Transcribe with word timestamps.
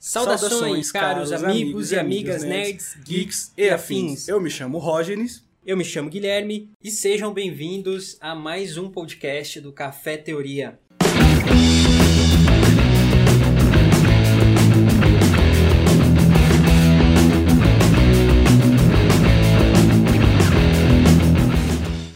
Saudações, 0.00 0.50
Saudações, 0.52 0.92
caros 0.92 1.30
caros 1.30 1.44
amigos 1.44 1.90
e 1.90 1.98
amigas 1.98 2.44
nerds, 2.44 2.96
geeks 3.04 3.52
e 3.56 3.68
afins. 3.68 4.28
Eu 4.28 4.40
me 4.40 4.48
chamo 4.48 4.78
Rógenes. 4.78 5.44
Eu 5.66 5.76
me 5.76 5.84
chamo 5.84 6.08
Guilherme 6.08 6.70
e 6.80 6.88
sejam 6.88 7.34
bem-vindos 7.34 8.16
a 8.20 8.32
mais 8.32 8.78
um 8.78 8.88
podcast 8.88 9.60
do 9.60 9.72
Café 9.72 10.16
Teoria. 10.16 10.78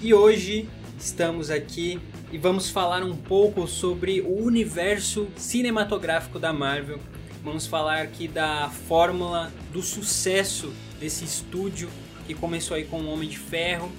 E 0.01 0.15
hoje 0.15 0.69
estamos 0.97 1.51
aqui 1.51 1.99
e 2.31 2.39
vamos 2.39 2.71
falar 2.71 3.03
um 3.03 3.17
pouco 3.17 3.67
sobre 3.67 4.21
o 4.21 4.41
universo 4.41 5.27
cinematográfico 5.37 6.39
da 6.39 6.53
Marvel. 6.53 7.01
Vamos 7.43 7.67
falar 7.67 8.03
aqui 8.03 8.29
da 8.29 8.71
fórmula 8.71 9.53
do 9.73 9.83
sucesso 9.83 10.73
desse 11.01 11.25
estúdio 11.25 11.91
que 12.25 12.35
começou 12.35 12.77
aí 12.77 12.85
com 12.85 13.01
o 13.01 13.09
Homem 13.13 13.29
de 13.29 13.37
Ferro 13.37 13.91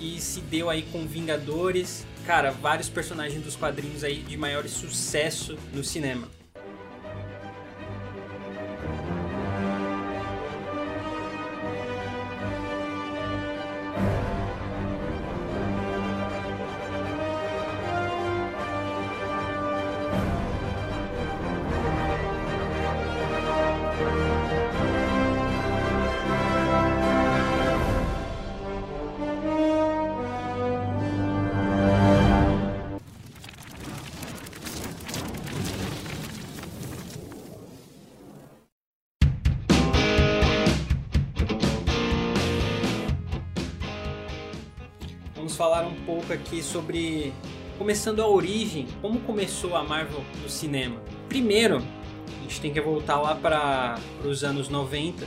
e 0.00 0.20
se 0.20 0.40
deu 0.40 0.70
aí 0.70 0.82
com 0.92 1.04
Vingadores. 1.04 2.06
Cara, 2.24 2.52
vários 2.52 2.88
personagens 2.88 3.42
dos 3.42 3.56
quadrinhos 3.56 4.04
aí 4.04 4.22
de 4.22 4.36
maior 4.36 4.68
sucesso 4.68 5.58
no 5.74 5.82
cinema. 5.82 6.28
Aqui 46.46 46.62
sobre 46.62 47.32
começando 47.76 48.22
a 48.22 48.28
origem, 48.28 48.86
como 49.02 49.20
começou 49.20 49.76
a 49.76 49.82
Marvel 49.82 50.24
no 50.42 50.48
cinema. 50.48 51.02
Primeiro, 51.28 51.78
a 51.78 52.42
gente 52.42 52.60
tem 52.60 52.72
que 52.72 52.80
voltar 52.80 53.20
lá 53.20 53.34
para 53.34 53.98
os 54.24 54.44
anos 54.44 54.68
90, 54.68 55.26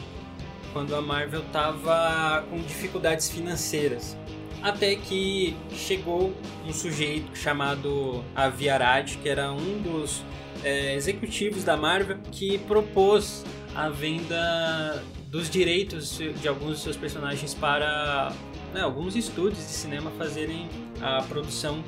quando 0.71 0.95
a 0.95 1.01
Marvel 1.01 1.41
estava 1.41 2.43
com 2.49 2.57
dificuldades 2.59 3.29
financeiras. 3.29 4.17
Até 4.61 4.95
que 4.95 5.55
chegou 5.71 6.33
um 6.65 6.73
sujeito 6.73 7.37
chamado 7.37 8.23
Avi 8.35 8.69
Arad, 8.69 9.17
que 9.17 9.29
era 9.29 9.51
um 9.51 9.81
dos 9.81 10.23
é, 10.63 10.95
executivos 10.95 11.63
da 11.63 11.77
Marvel, 11.77 12.17
que 12.31 12.57
propôs 12.59 13.45
a 13.75 13.89
venda 13.89 15.03
dos 15.27 15.49
direitos 15.49 16.17
de 16.17 16.47
alguns 16.47 16.71
dos 16.71 16.81
seus 16.81 16.97
personagens 16.97 17.53
para 17.53 18.33
né, 18.73 18.81
alguns 18.81 19.15
estúdios 19.15 19.59
de 19.59 19.73
cinema 19.73 20.11
fazerem 20.11 20.67
a 21.01 21.21
produção 21.23 21.83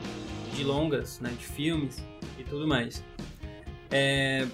de 0.55 0.63
longas, 0.63 1.19
né, 1.19 1.33
de 1.37 1.45
filmes 1.45 2.03
e 2.37 2.43
tudo 2.43 2.67
mais. 2.67 3.03
É, 3.89 4.47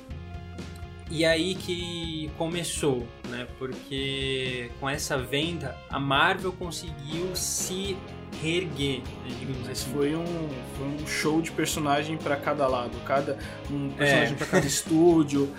e 1.10 1.24
aí 1.26 1.56
que 1.56 2.30
começou, 2.38 3.08
né, 3.30 3.48
porque 3.58 4.70
com 4.80 4.90
essa 4.90 5.18
venda 5.18 5.76
a 5.90 6.00
Marvel 6.00 6.52
conseguiu 6.52 7.36
se 7.36 7.96
reerguer, 8.42 9.00
né, 9.24 9.36
digamos 9.40 9.70
assim. 9.70 9.92
foi 9.94 10.16
um, 10.16 10.50
foi 10.78 10.88
um 10.88 11.08
show 11.08 11.42
de 11.42 11.52
personagem 11.52 12.18
pra 12.18 12.36
cada 12.36 12.68
lado, 12.68 12.92
cada 13.06 13.38
um 13.72 13.90
personagem 13.90 14.34
É. 14.34 14.38
pra 14.38 14.48
cada 14.48 14.68
estúdio 14.68 15.50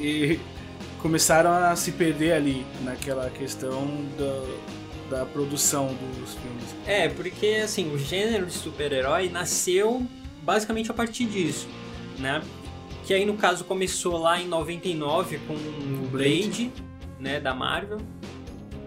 e 0.00 0.38
começaram 1.00 1.50
a 1.52 1.74
se 1.76 1.92
perder 1.92 2.32
ali 2.32 2.66
naquela 2.82 3.30
questão 3.30 3.86
da, 4.18 4.44
da 5.10 5.24
produção 5.24 5.88
dos 6.18 6.34
filmes. 6.34 6.74
É, 6.86 7.08
porque 7.08 7.60
assim, 7.62 7.92
o 7.92 7.98
gênero 7.98 8.46
de 8.46 8.52
super-herói 8.52 9.28
nasceu 9.28 10.06
basicamente 10.42 10.90
a 10.90 10.94
partir 10.94 11.26
disso, 11.26 11.68
né? 12.18 12.42
Que 13.06 13.14
aí 13.14 13.24
no 13.24 13.34
caso 13.34 13.64
começou 13.64 14.16
lá 14.18 14.40
em 14.40 14.46
99 14.46 15.38
com 15.46 15.54
o 15.54 16.08
Blade, 16.10 16.72
né, 17.18 17.38
da 17.38 17.54
Marvel, 17.54 17.98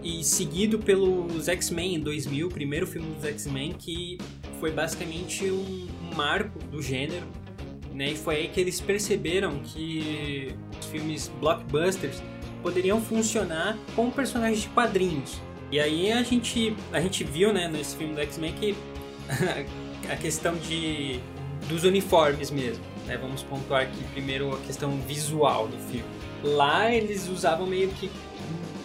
e 0.03 0.23
seguido 0.23 0.79
pelos 0.79 1.47
X-Men 1.47 1.95
em 1.95 2.00
2000, 2.00 2.47
o 2.47 2.50
primeiro 2.50 2.88
filme 2.88 3.13
dos 3.13 3.25
X-Men 3.25 3.73
que 3.73 4.17
foi 4.59 4.72
basicamente 4.72 5.50
um, 5.51 5.88
um 6.01 6.16
marco 6.16 6.57
do 6.72 6.81
gênero, 6.81 7.25
né? 7.94 8.11
E 8.11 8.16
foi 8.16 8.35
aí 8.35 8.47
que 8.47 8.59
eles 8.59 8.79
perceberam 8.79 9.59
que 9.59 10.56
os 10.79 10.85
filmes 10.88 11.31
blockbusters 11.39 12.22
poderiam 12.61 13.01
funcionar 13.01 13.77
com 13.95 14.09
personagens 14.09 14.61
de 14.61 14.69
quadrinhos. 14.69 15.41
E 15.72 15.79
aí 15.79 16.11
a 16.11 16.23
gente, 16.23 16.75
a 16.91 17.01
gente 17.01 17.23
viu, 17.23 17.51
né, 17.51 17.67
nesse 17.67 17.95
filme 17.95 18.13
do 18.13 18.22
X-Men 18.22 18.53
que 18.53 18.75
a 20.09 20.16
questão 20.16 20.55
de 20.55 21.19
dos 21.67 21.83
uniformes 21.83 22.50
mesmo, 22.50 22.83
né? 23.05 23.17
Vamos 23.17 23.44
pontuar 23.44 23.83
aqui 23.83 24.03
primeiro 24.13 24.53
a 24.53 24.59
questão 24.59 24.91
visual 25.07 25.67
do 25.67 25.77
filme. 25.77 26.06
Lá 26.44 26.94
eles 26.94 27.27
usavam 27.27 27.67
meio 27.67 27.89
que 27.89 28.09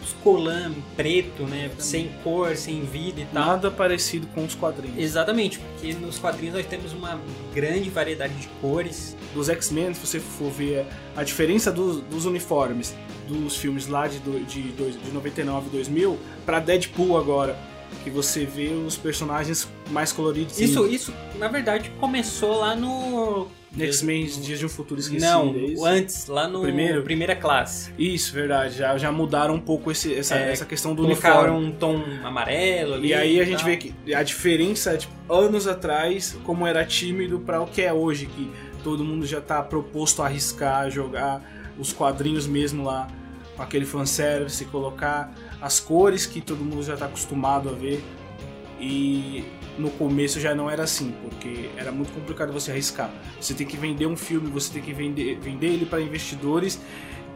uns 0.03 0.13
colã 0.25 0.73
preto, 0.97 1.45
né, 1.45 1.71
sem 1.79 2.09
cor, 2.25 2.57
sem 2.57 2.83
vida 2.83 3.21
e 3.21 3.25
tal. 3.27 3.47
Nada 3.47 3.71
parecido 3.71 4.27
com 4.29 4.45
os 4.45 4.55
quadrinhos. 4.55 4.99
Exatamente, 4.99 5.61
porque 5.61 5.95
nos 5.95 6.19
quadrinhos 6.19 6.57
nós 6.57 6.67
temos 6.67 6.93
uma 6.93 7.21
grande 7.55 7.89
variedade 7.89 8.35
de 8.35 8.49
cores. 8.61 9.17
Dos 9.33 9.49
X-Men, 9.49 9.95
se 9.95 10.05
você 10.05 10.19
for 10.19 10.51
ver 10.51 10.87
a 11.15 11.23
diferença 11.23 11.71
dos, 11.71 12.01
dos 12.03 12.27
uniformes 12.27 12.95
dos 13.29 13.57
filmes 13.57 13.87
lá 13.87 14.07
de, 14.07 14.19
do- 14.19 14.45
de, 14.45 14.63
de 14.73 15.11
99 15.13 15.67
e 15.69 15.71
2000 15.71 16.19
pra 16.45 16.59
Deadpool 16.61 17.17
agora, 17.19 17.57
que 18.05 18.11
você 18.11 18.45
vê 18.45 18.69
os 18.69 18.97
personagens 18.97 19.69
mais 19.91 20.13
coloridos. 20.13 20.59
Isso, 20.61 20.87
isso 20.87 21.15
na 21.39 21.49
verdade 21.49 21.91
começou 22.01 22.59
lá 22.61 22.75
no 22.75 23.47
X-Men 23.79 24.27
Dias 24.27 24.59
de 24.59 24.67
um 24.67 24.69
Futuro 24.69 25.01
Esquecido. 25.01 25.25
Não, 25.31 25.55
é 25.87 25.91
antes, 25.91 26.27
lá 26.27 26.47
no 26.49 26.61
Primeiro? 26.63 27.03
primeira 27.03 27.35
classe. 27.35 27.91
Isso, 27.99 28.33
verdade. 28.33 28.77
Já, 28.77 28.99
já 28.99 29.11
mudaram 29.13 29.55
um 29.55 29.61
pouco 29.61 29.91
esse- 29.91 30.15
essa, 30.15 30.35
É, 30.37 30.53
essa 30.53 30.65
questão 30.67 30.95
do 30.95 31.03
Colocaram 31.05 31.57
uniforme. 31.59 31.67
um 31.67 31.73
tom 31.73 32.03
amarelo 32.25 32.95
ali. 32.95 33.09
E 33.09 33.15
aí 33.15 33.41
a 33.41 33.45
gente 33.45 33.59
tal. 33.59 33.67
vê 33.67 33.77
que 33.79 33.95
a 34.15 34.23
diferença, 34.23 34.97
tipo, 34.99 35.13
anos 35.33 35.67
atrás, 35.67 36.37
como 36.45 36.67
era 36.67 36.85
tímido 36.85 37.41
para 37.41 37.63
o 37.63 37.67
que 37.67 37.81
é 37.83 37.93
hoje, 37.93 38.27
que 38.27 38.51
todo 38.85 39.05
mundo 39.05 39.25
já 39.25 39.41
tá 39.41 39.63
proposto 39.63 40.23
a 40.23 40.27
arriscar, 40.27 40.91
jogar 40.91 41.41
os 41.79 41.93
quadrinhos 41.93 42.47
mesmo 42.47 42.85
lá, 42.85 43.09
com 43.57 43.63
aquele 43.63 43.85
fanservice, 43.85 44.65
colocar 44.67 45.33
as 45.61 45.79
cores 45.79 46.27
que 46.27 46.41
todo 46.41 46.65
mundo 46.65 46.83
já 46.83 46.97
tá 46.97 47.07
acostumado 47.07 47.69
a 47.69 47.73
ver. 47.73 48.03
E 48.81 49.45
no 49.79 49.91
começo 49.91 50.41
já 50.41 50.55
não 50.55 50.69
era 50.69 50.83
assim, 50.83 51.15
porque 51.23 51.71
era 51.77 51.93
muito 51.93 52.13
complicado 52.13 52.53
você 52.53 52.73
arriscar. 52.73 53.11
Você 53.41 53.55
tem 53.55 53.67
que 53.67 53.77
vender 53.77 54.07
um 54.07 54.17
filme, 54.17 54.51
você 54.51 54.73
tem 54.73 54.83
que 54.83 54.93
vender, 54.93 55.39
vender 55.39 55.69
ele 55.69 55.87
para 55.87 56.01
investidores, 56.01 56.81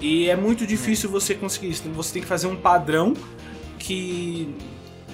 e 0.01 0.29
é 0.29 0.37
muito 0.37 0.67
difícil 0.67 1.09
você 1.09 1.35
conseguir 1.35 1.71
isso. 1.71 1.89
Você 1.91 2.15
tem 2.15 2.23
que 2.23 2.29
fazer 2.29 2.47
um 2.47 2.57
padrão 2.57 3.15
que 3.79 4.55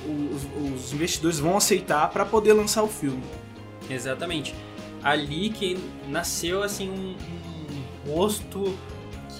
os, 0.07 0.83
os 0.85 0.93
investidores 0.93 1.39
vão 1.39 1.57
aceitar 1.57 2.09
para 2.11 2.25
poder 2.25 2.53
lançar 2.53 2.83
o 2.83 2.89
filme. 2.89 3.23
Exatamente. 3.89 4.55
Ali 5.03 5.51
que 5.51 5.79
nasceu 6.09 6.63
assim 6.63 6.89
um, 6.89 7.15
um 8.09 8.13
rosto 8.13 8.77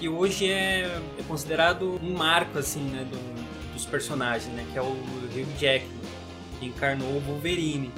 que 0.03 0.09
hoje 0.09 0.51
é, 0.51 0.99
é 1.17 1.23
considerado 1.29 1.97
um 2.03 2.11
marco 2.13 2.59
assim, 2.59 2.81
né, 2.81 3.05
do- 3.09 3.73
dos 3.73 3.85
personagens, 3.85 4.53
né, 4.53 4.65
que 4.73 4.77
é 4.77 4.81
o 4.81 4.85
Hugh 4.87 5.45
Jackman, 5.57 5.97
que 6.59 6.65
encarnou 6.65 7.07
o 7.09 7.19
Wolverine, 7.21 7.89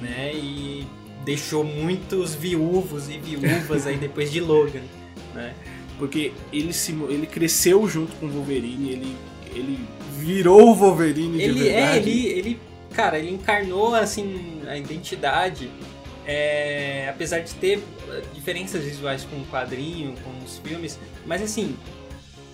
né, 0.00 0.30
e 0.32 0.86
deixou 1.24 1.64
muitos 1.64 2.32
viúvos 2.32 3.08
e 3.08 3.18
viúvas 3.18 3.88
aí 3.88 3.96
depois 3.96 4.30
de 4.30 4.40
Logan, 4.40 4.82
né? 5.34 5.52
Porque 5.98 6.32
ele, 6.52 6.72
se, 6.72 6.92
ele 7.08 7.26
cresceu 7.26 7.88
junto 7.88 8.12
com 8.16 8.26
o 8.26 8.30
Wolverine, 8.30 8.90
ele, 8.92 9.16
ele 9.52 9.78
virou 10.16 10.70
o 10.70 10.74
Wolverine 10.76 11.38
de 11.38 11.42
Ele 11.42 11.68
é, 11.68 11.72
verdade. 11.72 12.08
ele, 12.10 12.26
ele, 12.26 12.60
cara, 12.94 13.18
ele 13.18 13.30
encarnou 13.32 13.94
assim 13.96 14.60
a 14.68 14.76
identidade, 14.76 15.68
é, 16.26 17.08
apesar 17.08 17.40
de 17.40 17.54
ter 17.54 17.78
eh, 18.08 18.22
diferenças 18.34 18.84
visuais 18.84 19.24
com 19.24 19.36
o 19.36 19.44
quadrinho, 19.46 20.14
com 20.22 20.44
os 20.44 20.58
filmes, 20.58 20.98
mas 21.26 21.42
assim, 21.42 21.76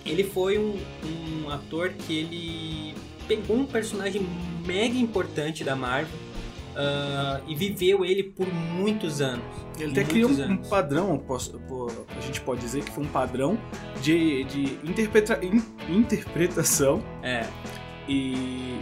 ele 0.05 0.23
foi 0.23 0.57
um, 0.57 0.77
um 1.05 1.49
ator 1.49 1.89
que 1.89 2.17
ele 2.17 2.95
pegou 3.27 3.57
um 3.57 3.65
personagem 3.65 4.25
mega 4.65 4.97
importante 4.97 5.63
da 5.63 5.75
Marvel, 5.75 6.17
uh, 6.79 7.43
e 7.47 7.55
viveu 7.55 8.05
ele 8.05 8.23
por 8.23 8.47
muitos 8.51 9.21
anos. 9.21 9.45
Ele 9.77 9.91
até 9.91 10.03
criou 10.03 10.29
um 10.29 10.57
padrão, 10.57 11.17
posso, 11.17 11.59
a 12.15 12.21
gente 12.21 12.41
pode 12.41 12.61
dizer 12.61 12.83
que 12.83 12.91
foi 12.91 13.03
um 13.03 13.07
padrão 13.07 13.57
de, 14.01 14.43
de 14.45 14.63
interpreta, 14.83 15.39
in, 15.43 15.61
interpretação. 15.89 17.01
É. 17.23 17.45
E 18.07 18.79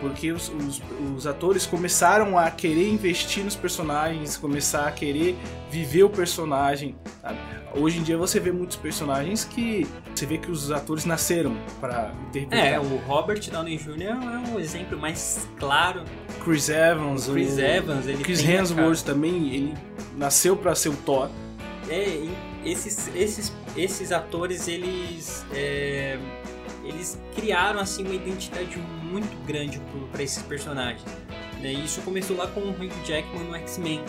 porque 0.00 0.32
os, 0.32 0.48
os, 0.48 0.82
os, 1.16 1.26
atores 1.26 1.66
começaram 1.66 2.38
a 2.38 2.50
querer 2.50 2.88
investir 2.88 3.44
nos 3.44 3.54
personagens, 3.54 4.36
começar 4.36 4.86
a 4.86 4.92
querer 4.92 5.36
viver 5.70 6.04
o 6.04 6.10
personagem. 6.10 6.96
Sabe? 7.20 7.38
Hoje 7.74 7.98
em 7.98 8.02
dia 8.02 8.16
você 8.16 8.40
vê 8.40 8.50
muitos 8.50 8.76
personagens 8.76 9.44
que 9.44 9.86
você 10.14 10.26
vê 10.26 10.38
que 10.38 10.50
os 10.50 10.72
atores 10.72 11.04
nasceram 11.04 11.56
para 11.80 12.12
interpretar. 12.28 12.66
É, 12.66 12.80
o 12.80 12.96
Robert 13.06 13.40
Downey 13.50 13.76
Jr. 13.76 14.02
é 14.02 14.50
um 14.50 14.58
exemplo 14.58 14.98
mais 14.98 15.48
claro. 15.58 16.02
Chris 16.42 16.68
Evans, 16.68 17.28
Chris 17.28 17.56
o, 17.56 17.60
Evans, 17.60 18.06
ele 18.06 18.24
Chris 18.24 18.42
Hemsworth 18.42 19.02
também, 19.02 19.54
ele 19.54 19.74
nasceu 20.16 20.56
para 20.56 20.74
ser 20.74 20.88
o 20.88 20.96
Thor. 20.96 21.28
É, 21.88 22.26
esses, 22.64 23.10
esses, 23.14 23.52
esses 23.76 24.12
atores 24.12 24.68
eles 24.68 25.44
é, 25.52 26.18
eles 26.90 27.20
criaram 27.34 27.80
assim 27.80 28.04
uma 28.04 28.14
identidade 28.14 28.76
muito 29.02 29.34
grande 29.46 29.80
para 30.12 30.22
esses 30.22 30.42
personagens. 30.42 31.04
Né? 31.60 31.72
E 31.72 31.84
isso 31.84 32.00
começou 32.02 32.36
lá 32.36 32.46
com 32.46 32.60
o 32.60 32.70
Hugh 32.70 32.90
Jackman 33.04 33.44
no 33.44 33.54
X-Men. 33.56 34.02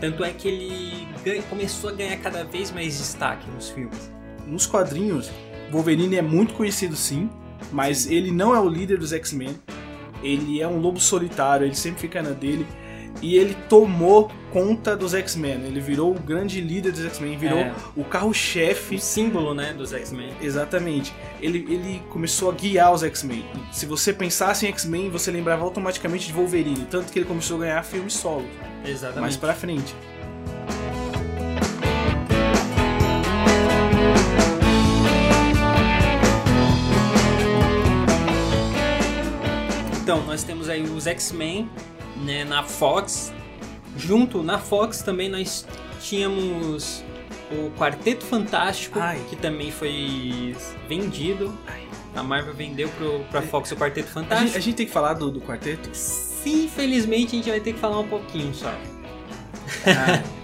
Tanto 0.00 0.24
é 0.24 0.30
que 0.30 0.48
ele 0.48 1.08
ganha, 1.24 1.42
começou 1.42 1.90
a 1.90 1.92
ganhar 1.92 2.16
cada 2.18 2.44
vez 2.44 2.70
mais 2.70 2.98
destaque 2.98 3.50
nos 3.50 3.70
filmes. 3.70 4.10
Nos 4.46 4.66
quadrinhos, 4.66 5.30
Wolverine 5.70 6.16
é 6.16 6.22
muito 6.22 6.54
conhecido 6.54 6.96
sim, 6.96 7.28
mas 7.72 7.98
sim. 7.98 8.14
ele 8.14 8.30
não 8.30 8.54
é 8.54 8.60
o 8.60 8.68
líder 8.68 8.98
dos 8.98 9.12
X-Men. 9.12 9.58
Ele 10.22 10.60
é 10.60 10.66
um 10.66 10.80
lobo 10.80 10.98
solitário, 10.98 11.66
ele 11.66 11.74
sempre 11.74 12.00
fica 12.00 12.22
na 12.22 12.30
dele 12.30 12.66
e 13.20 13.36
ele 13.36 13.56
tomou 13.68 14.30
conta 14.52 14.96
dos 14.96 15.14
X-Men. 15.14 15.64
Ele 15.64 15.80
virou 15.80 16.14
o 16.14 16.18
grande 16.18 16.60
líder 16.60 16.92
dos 16.92 17.04
X-Men, 17.04 17.36
virou 17.36 17.58
é. 17.58 17.72
o 17.96 18.04
carro-chefe. 18.04 18.96
O 18.96 19.00
símbolo, 19.00 19.54
né, 19.54 19.72
dos 19.72 19.92
X-Men. 19.92 20.32
Exatamente. 20.40 21.14
Ele, 21.40 21.66
ele 21.68 22.02
começou 22.08 22.50
a 22.50 22.54
guiar 22.54 22.92
os 22.92 23.02
X-Men. 23.02 23.44
Se 23.72 23.86
você 23.86 24.12
pensasse 24.12 24.66
em 24.66 24.68
X-Men, 24.70 25.10
você 25.10 25.30
lembrava 25.30 25.64
automaticamente 25.64 26.26
de 26.26 26.32
Wolverine. 26.32 26.86
Tanto 26.90 27.12
que 27.12 27.18
ele 27.18 27.26
começou 27.26 27.56
a 27.58 27.60
ganhar 27.60 27.82
filmes 27.82 28.14
solo. 28.14 28.46
Exatamente. 28.84 29.20
Mais 29.20 29.36
pra 29.36 29.54
frente. 29.54 29.94
Então, 40.02 40.24
nós 40.24 40.42
temos 40.42 40.70
aí 40.70 40.82
os 40.82 41.06
X-Men 41.06 41.68
né, 42.24 42.44
na 42.44 42.62
Fox. 42.62 43.32
Junto 43.96 44.42
na 44.42 44.58
Fox 44.58 45.02
também 45.02 45.28
nós 45.28 45.66
tínhamos 46.00 47.02
o 47.50 47.70
Quarteto 47.78 48.24
Fantástico, 48.24 48.98
Ai. 48.98 49.20
que 49.28 49.36
também 49.36 49.70
foi 49.70 50.56
vendido. 50.88 51.56
Ai. 51.66 51.82
A 52.14 52.22
Marvel 52.22 52.54
vendeu 52.54 52.88
pro, 52.90 53.20
pra 53.30 53.42
Fox 53.42 53.70
o 53.72 53.76
Quarteto 53.76 54.08
Fantástico. 54.08 54.42
A 54.42 54.46
gente, 54.46 54.56
a 54.56 54.60
gente 54.60 54.74
tem 54.76 54.86
que 54.86 54.92
falar 54.92 55.14
do, 55.14 55.30
do 55.30 55.40
quarteto? 55.40 55.90
Sim, 55.92 56.64
infelizmente 56.64 57.28
a 57.28 57.38
gente 57.38 57.50
vai 57.50 57.60
ter 57.60 57.72
que 57.72 57.78
falar 57.78 58.00
um 58.00 58.08
pouquinho 58.08 58.54
só. 58.54 58.72
Ah. 59.86 60.22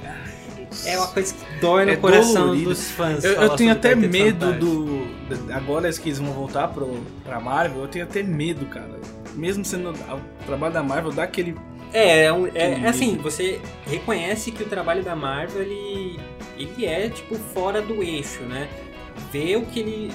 É 0.86 0.98
uma 0.98 1.06
coisa 1.06 1.32
que 1.32 1.60
dói 1.60 1.84
no 1.84 1.92
é 1.92 1.96
coração 1.96 2.46
dolorido. 2.46 2.70
dos 2.70 2.90
fãs. 2.90 3.22
Eu, 3.22 3.34
eu 3.34 3.50
tenho 3.50 3.70
até 3.70 3.94
medo 3.94 4.52
do. 4.54 5.06
Agora 5.52 5.90
que 5.92 6.08
eles 6.08 6.18
vão 6.18 6.32
voltar 6.32 6.66
pro, 6.66 7.00
pra 7.22 7.38
Marvel, 7.38 7.82
eu 7.82 7.86
tenho 7.88 8.04
até 8.04 8.24
medo, 8.24 8.66
cara 8.66 8.90
mesmo 9.34 9.64
sendo 9.64 9.90
o 9.90 10.44
trabalho 10.46 10.72
da 10.72 10.82
Marvel, 10.82 11.12
dá 11.12 11.24
aquele. 11.24 11.56
É, 11.92 12.24
é, 12.24 12.32
um, 12.32 12.46
é, 12.46 12.80
é 12.82 12.88
assim, 12.88 13.16
você 13.16 13.60
reconhece 13.86 14.50
que 14.50 14.62
o 14.62 14.66
trabalho 14.66 15.02
da 15.02 15.14
Marvel 15.14 15.62
ele, 15.62 16.18
ele 16.56 16.86
é 16.86 17.08
tipo 17.08 17.36
fora 17.36 17.80
do 17.80 18.02
eixo, 18.02 18.42
né? 18.42 18.68
Vê 19.30 19.54
o 19.56 19.64
que, 19.64 19.80
ele, 19.80 20.12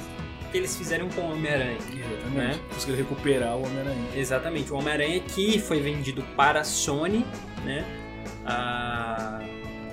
que 0.52 0.58
eles 0.58 0.76
fizeram 0.76 1.08
com 1.10 1.22
o 1.22 1.32
Homem-Aranha. 1.32 1.78
Exatamente. 1.78 2.36
Né? 2.36 2.60
Conseguiram 2.74 2.98
recuperar 2.98 3.56
o 3.56 3.66
Homem-Aranha. 3.66 4.08
Exatamente. 4.14 4.74
O 4.74 4.76
Homem-Aranha 4.76 5.20
que 5.22 5.58
foi 5.60 5.80
vendido 5.80 6.22
para 6.36 6.60
a 6.60 6.64
Sony, 6.66 7.26
né? 7.64 7.86
A 8.46 9.40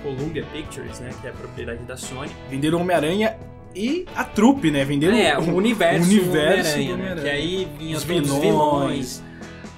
Columbia 0.03 0.45
Pictures, 0.51 0.99
né? 0.99 1.09
Que 1.21 1.27
é 1.27 1.29
a 1.29 1.33
propriedade 1.33 1.83
da 1.83 1.95
Sony. 1.95 2.31
Venderam 2.49 2.79
o 2.79 2.81
Homem-Aranha 2.81 3.37
e 3.75 4.05
a 4.15 4.23
trupe, 4.23 4.71
né? 4.71 4.83
Vendendo 4.83 5.15
é, 5.15 5.37
o 5.37 5.55
universo, 5.55 6.01
o 6.09 6.13
universo 6.13 6.73
Homem-Aranha, 6.75 7.15
né? 7.15 7.21
Que 7.21 7.29
aí 7.29 7.67
vinham 7.77 7.97
os 7.97 8.03
vilões, 8.03 8.31
os 8.31 8.39
vilões 8.39 9.23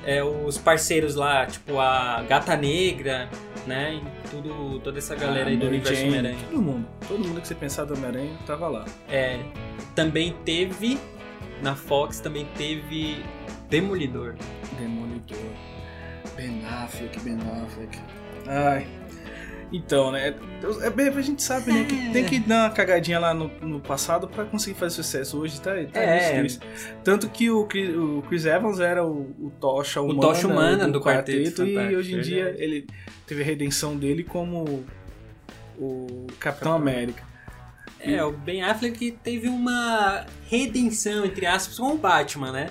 é, 0.10 0.24
os 0.24 0.58
parceiros 0.58 1.16
lá, 1.16 1.46
tipo 1.46 1.80
a 1.80 2.24
Gata 2.28 2.56
Negra, 2.56 3.30
né? 3.68 4.02
E 4.02 4.30
tudo, 4.30 4.80
toda 4.80 4.98
essa 4.98 5.16
galera 5.16 5.46
ah, 5.46 5.50
aí 5.50 5.58
do 5.58 5.68
universo 5.68 6.04
Homem-Aranha. 6.04 6.38
Todo 6.50 6.62
mundo, 6.62 6.88
todo 7.08 7.28
mundo 7.28 7.42
que 7.42 7.48
você 7.48 7.56
pensar 7.56 7.86
do 7.86 7.94
Homem-Aranha 7.94 8.38
tava 8.46 8.68
lá. 8.68 8.86
É, 9.08 9.40
também 9.96 10.36
teve, 10.46 11.00
na 11.62 11.76
Fox 11.76 12.20
também 12.20 12.48
teve 12.58 13.24
Demolidor. 13.70 14.36
Demolidor. 14.80 15.38
Ben 16.36 16.66
Affleck, 16.66 17.20
Ben 17.20 17.38
Affleck. 17.64 18.00
Ai, 18.48 18.88
então, 19.72 20.12
né? 20.12 20.36
É 20.82 20.90
bem, 20.90 21.08
a 21.08 21.22
gente 21.22 21.44
sabe, 21.44 21.72
né? 21.72 21.84
Que 21.84 22.10
tem 22.12 22.26
que 22.26 22.40
dar 22.40 22.66
uma 22.66 22.70
cagadinha 22.72 23.20
lá 23.20 23.34
no, 23.34 23.50
no 23.62 23.80
passado 23.80 24.28
para 24.28 24.46
conseguir 24.46 24.78
fazer 24.80 24.96
sucesso. 24.96 25.40
Hoje 25.40 25.62
tá, 25.62 25.72
tá 25.92 26.00
é. 26.00 26.44
isso. 26.44 26.60
Tanto 27.04 27.30
que 27.30 27.50
o, 27.52 27.62
o 27.62 28.22
Chris 28.24 28.46
Evans 28.46 28.80
era 28.80 29.06
o, 29.06 29.36
o 29.40 29.52
Tocha 29.60 30.02
Humana, 30.02 30.18
o 30.18 30.22
Tocha 30.22 30.48
humana 30.48 30.86
do, 30.86 30.94
do 30.94 31.02
quarteto, 31.02 31.64
quarteto 31.64 31.92
e 31.92 31.96
hoje 31.96 32.16
em 32.16 32.22
dia 32.22 32.56
ele 32.58 32.88
teve 33.28 33.44
a 33.44 33.46
redenção 33.46 33.96
dele 33.96 34.24
como 34.24 34.84
o 35.78 36.28
Capitão 36.40 36.74
América. 36.74 37.24
É, 38.00 38.24
o 38.24 38.32
Ben 38.32 38.64
Affleck 38.64 39.12
teve 39.24 39.50
uma 39.50 40.26
redenção, 40.50 41.26
entre 41.26 41.46
aspas, 41.46 41.78
com 41.78 41.92
o 41.94 41.98
Batman, 41.98 42.52
né? 42.52 42.70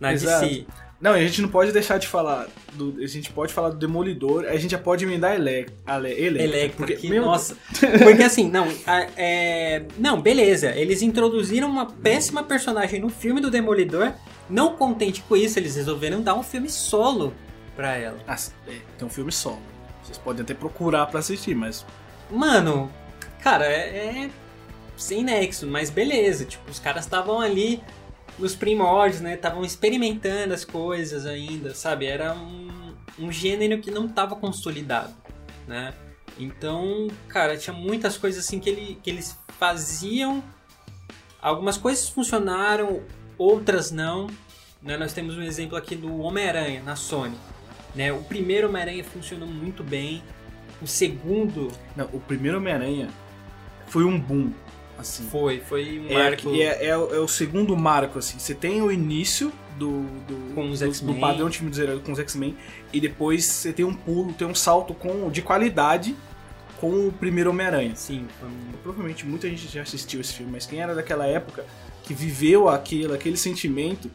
Na 0.00 0.12
Exato. 0.12 0.46
DC. 0.46 0.66
Não, 1.00 1.12
a 1.12 1.20
gente 1.20 1.40
não 1.40 1.48
pode 1.48 1.72
deixar 1.72 1.96
de 1.98 2.06
falar. 2.06 2.46
Do, 2.74 2.96
a 3.02 3.06
gente 3.06 3.32
pode 3.32 3.54
falar 3.54 3.70
do 3.70 3.76
Demolidor, 3.76 4.44
a 4.44 4.56
gente 4.56 4.72
já 4.72 4.78
pode 4.78 5.04
emendar 5.04 5.34
Electra. 5.34 6.10
Electra, 6.10 6.68
porque, 6.76 6.96
que, 6.96 7.08
meu... 7.08 7.24
nossa. 7.24 7.56
Porque 8.04 8.22
assim, 8.22 8.50
não, 8.50 8.68
é, 9.16 9.82
não, 9.98 10.20
beleza. 10.20 10.72
Eles 10.76 11.00
introduziram 11.00 11.68
uma 11.68 11.86
péssima 11.86 12.42
personagem 12.42 13.00
no 13.00 13.08
filme 13.08 13.40
do 13.40 13.50
Demolidor. 13.50 14.12
Não 14.48 14.76
contente 14.76 15.22
com 15.22 15.36
isso, 15.36 15.58
eles 15.58 15.76
resolveram 15.76 16.20
dar 16.20 16.34
um 16.34 16.42
filme 16.42 16.68
solo 16.68 17.32
pra 17.74 17.96
ela. 17.96 18.18
Ah, 18.28 18.36
é, 18.68 18.76
tem 18.98 19.06
um 19.06 19.10
filme 19.10 19.32
solo. 19.32 19.62
Vocês 20.02 20.18
podem 20.18 20.42
até 20.42 20.52
procurar 20.52 21.06
para 21.06 21.20
assistir, 21.20 21.54
mas. 21.54 21.86
Mano, 22.30 22.90
cara, 23.42 23.64
é, 23.64 24.26
é 24.26 24.30
sem 24.98 25.24
nexo, 25.24 25.66
mas 25.66 25.88
beleza. 25.88 26.44
Tipo, 26.44 26.70
os 26.70 26.78
caras 26.78 27.04
estavam 27.04 27.40
ali 27.40 27.82
nos 28.38 28.54
primórdios, 28.54 29.20
né? 29.20 29.34
Estavam 29.34 29.64
experimentando 29.64 30.54
as 30.54 30.64
coisas 30.64 31.26
ainda, 31.26 31.74
sabe? 31.74 32.06
Era 32.06 32.34
um, 32.34 32.94
um 33.18 33.32
gênero 33.32 33.80
que 33.80 33.90
não 33.90 34.06
estava 34.06 34.34
consolidado, 34.36 35.14
né? 35.66 35.92
Então, 36.38 37.08
cara, 37.28 37.56
tinha 37.56 37.74
muitas 37.74 38.16
coisas 38.16 38.44
assim 38.44 38.58
que, 38.58 38.70
ele, 38.70 38.98
que 39.02 39.10
eles 39.10 39.38
faziam. 39.58 40.42
Algumas 41.40 41.76
coisas 41.76 42.08
funcionaram, 42.08 43.02
outras 43.36 43.90
não. 43.90 44.26
Né? 44.82 44.96
Nós 44.96 45.12
temos 45.12 45.36
um 45.36 45.42
exemplo 45.42 45.76
aqui 45.76 45.94
do 45.94 46.18
Homem-Aranha 46.20 46.82
na 46.82 46.96
Sony. 46.96 47.36
Né? 47.94 48.10
O 48.12 48.22
primeiro 48.22 48.68
Homem-Aranha 48.68 49.04
funcionou 49.04 49.48
muito 49.48 49.84
bem. 49.84 50.22
O 50.80 50.86
segundo. 50.86 51.70
Não, 51.94 52.06
o 52.06 52.20
primeiro 52.20 52.56
Homem-Aranha 52.56 53.08
foi 53.86 54.04
um 54.04 54.18
boom. 54.18 54.52
Assim. 55.00 55.26
Foi, 55.30 55.60
foi 55.60 55.98
um 55.98 56.12
marco. 56.14 56.54
É, 56.54 56.58
é, 56.58 56.84
é, 56.84 56.88
é, 56.88 56.96
o 56.96 57.28
segundo 57.28 57.76
marco, 57.76 58.18
assim. 58.18 58.38
Você 58.38 58.54
tem 58.54 58.82
o 58.82 58.92
início 58.92 59.52
do, 59.76 60.02
do, 60.28 60.54
com 60.54 60.70
os 60.70 60.80
do, 60.80 61.06
do 61.06 61.14
padrão 61.14 61.48
time 61.48 61.72
zero 61.72 62.00
com 62.00 62.12
os 62.12 62.18
X-Men, 62.18 62.56
e 62.92 63.00
depois 63.00 63.44
você 63.44 63.72
tem 63.72 63.84
um 63.84 63.94
pulo, 63.94 64.32
tem 64.32 64.46
um 64.46 64.54
salto 64.54 64.94
com, 64.94 65.30
de 65.30 65.42
qualidade 65.42 66.14
com 66.78 67.08
o 67.08 67.12
primeiro 67.12 67.50
Homem-Aranha. 67.50 67.94
Sim. 67.96 68.26
Provavelmente 68.82 69.26
muita 69.26 69.48
gente 69.48 69.68
já 69.68 69.82
assistiu 69.82 70.20
esse 70.20 70.34
filme, 70.34 70.52
mas 70.52 70.66
quem 70.66 70.80
era 70.80 70.94
daquela 70.94 71.26
época 71.26 71.64
que 72.02 72.14
viveu 72.14 72.68
aquele, 72.68 73.14
aquele 73.14 73.36
sentimento 73.36 74.10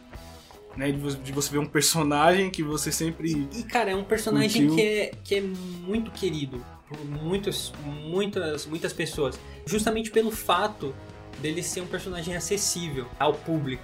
né, 0.75 0.91
de 0.91 1.32
você 1.32 1.51
ver 1.51 1.60
um 1.60 1.65
personagem 1.65 2.50
que 2.50 2.62
você 2.62 2.91
sempre. 2.91 3.48
E, 3.53 3.63
cara, 3.63 3.91
é 3.91 3.96
um 3.96 4.03
personagem 4.03 4.70
que 4.70 4.82
é, 4.82 5.12
que 5.24 5.36
é 5.36 5.41
muito 5.41 6.12
querido 6.12 6.63
por 6.88 7.03
muitas, 7.05 7.74
muitas, 7.84 8.65
muitas 8.65 8.94
pessoas. 8.94 9.39
Justamente 9.65 10.12
pelo 10.12 10.32
fato 10.32 10.94
dele 11.41 11.63
ser 11.63 11.82
um 11.82 11.88
personagem 11.88 12.36
acessível 12.36 13.08
ao 13.20 13.34
público. 13.34 13.84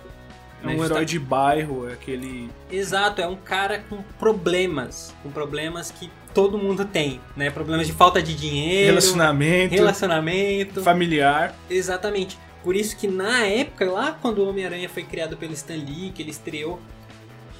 É 0.64 0.68
né? 0.68 0.76
um 0.76 0.86
herói 0.86 1.06
de 1.06 1.18
bairro, 1.18 1.90
é 1.90 1.94
aquele. 1.94 2.50
Exato, 2.72 3.22
é 3.22 3.28
um 3.28 3.36
cara 3.36 3.84
com 3.90 4.04
problemas. 4.20 5.14
Com 5.24 5.32
problemas 5.32 5.90
que 5.90 6.10
todo 6.34 6.58
mundo 6.58 6.86
tem, 6.86 7.20
né? 7.36 7.50
Problemas 7.50 7.88
de 7.88 7.94
falta 7.94 8.22
de 8.22 8.36
dinheiro. 8.36 8.88
Relacionamento. 8.88 9.74
Relacionamento. 9.74 10.84
Familiar. 10.84 11.56
Exatamente. 11.70 12.38
Por 12.64 12.76
isso 12.76 12.96
que 12.98 13.08
na 13.08 13.46
época, 13.46 13.90
lá 13.90 14.12
quando 14.22 14.40
o 14.40 14.48
Homem-Aranha 14.50 14.88
foi 14.90 15.04
criado 15.04 15.36
pelo 15.38 15.54
Stan 15.54 15.76
Lee, 15.76 16.12
que 16.14 16.22
ele 16.22 16.32
estreou, 16.32 16.80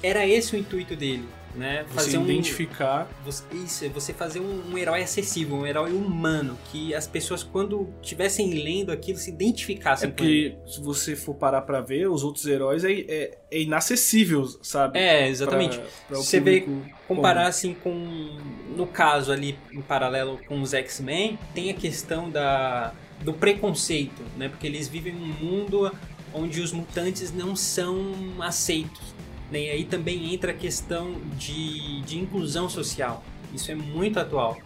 era 0.02 0.26
esse 0.26 0.54
o 0.54 0.58
intuito 0.58 0.96
dele, 0.96 1.28
né? 1.54 1.84
Você 1.88 1.94
Fazer 1.94 2.18
um 2.18 2.24
identificar. 2.24 3.08
você, 3.24 3.44
isso, 3.52 3.84
é 3.84 3.88
você 3.88 4.12
fazer 4.12 4.40
um, 4.40 4.72
um 4.72 4.78
herói 4.78 5.02
acessível, 5.02 5.56
um 5.56 5.66
herói 5.66 5.92
humano, 5.92 6.58
que 6.70 6.92
as 6.94 7.06
pessoas 7.06 7.42
quando 7.44 7.88
estivessem 8.02 8.52
lendo 8.62 8.90
aquilo 8.90 9.16
se 9.18 9.30
É 9.30 9.34
identificassem 9.34 10.10
com 10.10 10.24
ele. 10.24 10.50
porque 10.50 10.72
se 10.72 10.80
você 10.80 11.14
for 11.14 11.34
parar 11.34 11.62
pra 11.62 11.80
ver, 11.80 12.08
os 12.08 12.24
outros 12.24 12.46
heróis 12.46 12.82
é, 12.84 12.92
é, 12.92 13.38
é 13.50 13.60
inacessível, 13.60 14.44
sabe? 14.62 14.98
É, 14.98 15.28
exatamente. 15.28 15.78
Pra- 15.78 15.86
pra 16.08 16.16
Você 16.18 16.40
vê 16.40 16.64
Comparar 17.06 17.46
assim 17.46 17.74
com. 17.74 18.38
No 18.76 18.86
caso 18.86 19.30
ali, 19.32 19.56
em 19.72 19.82
paralelo 19.82 20.40
com 20.48 20.60
os 20.62 20.72
X-Men, 20.74 21.38
tem 21.54 21.70
a 21.70 21.74
questão 21.74 22.30
da, 22.30 22.92
do 23.24 23.32
preconceito, 23.32 24.22
né? 24.36 24.48
Porque 24.48 24.66
eles 24.66 24.88
vivem 24.88 25.12
num 25.14 25.26
mundo 25.26 25.90
onde 26.34 26.60
os 26.60 26.72
mutantes 26.72 27.32
não 27.32 27.54
são 27.54 28.12
aceitos. 28.40 29.14
Né? 29.50 29.64
E 29.64 29.70
aí 29.70 29.84
também 29.84 30.32
entra 30.32 30.52
a 30.52 30.54
questão 30.54 31.14
de, 31.36 32.00
de 32.02 32.18
inclusão 32.18 32.68
social. 32.68 33.22
Isso 33.52 33.70
é 33.70 33.74
muito 33.74 34.18
atual. 34.18 34.58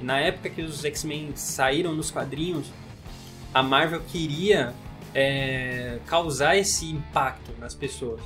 E 0.00 0.04
na 0.04 0.18
época 0.18 0.48
que 0.48 0.62
os 0.62 0.84
X-Men 0.84 1.32
saíram 1.34 1.94
nos 1.94 2.10
quadrinhos, 2.10 2.66
a 3.52 3.62
Marvel 3.62 4.00
queria 4.08 4.74
é, 5.14 5.98
causar 6.06 6.56
esse 6.56 6.86
impacto 6.86 7.52
nas 7.58 7.74
pessoas. 7.74 8.20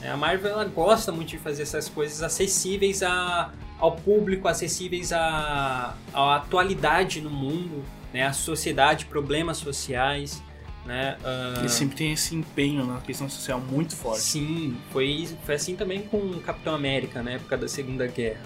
É, 0.00 0.10
A 0.10 0.16
Marvel 0.16 0.52
ela 0.52 0.64
gosta 0.64 1.10
muito 1.10 1.30
de 1.30 1.38
fazer 1.38 1.62
essas 1.62 1.88
coisas 1.88 2.22
acessíveis 2.22 3.02
a, 3.02 3.52
ao 3.80 3.96
público, 3.96 4.46
acessíveis 4.46 5.12
à 5.12 5.96
atualidade 6.14 7.20
no 7.20 7.30
mundo, 7.30 7.82
né, 8.12 8.26
à 8.26 8.32
sociedade, 8.32 9.06
problemas 9.06 9.58
sociais. 9.58 10.42
Né, 10.84 11.16
ah, 11.22 11.56
Ele 11.58 11.68
sempre 11.68 11.96
tem 11.96 12.12
esse 12.12 12.34
empenho 12.34 12.84
na 12.86 13.00
questão 13.00 13.28
social 13.28 13.60
muito 13.60 13.94
forte. 13.94 14.20
Sim, 14.20 14.76
foi, 14.90 15.28
foi 15.44 15.54
assim 15.54 15.76
também 15.76 16.02
com 16.02 16.16
o 16.16 16.40
Capitão 16.40 16.74
América 16.74 17.22
na 17.22 17.32
época 17.32 17.56
da 17.56 17.68
Segunda 17.68 18.06
Guerra. 18.06 18.42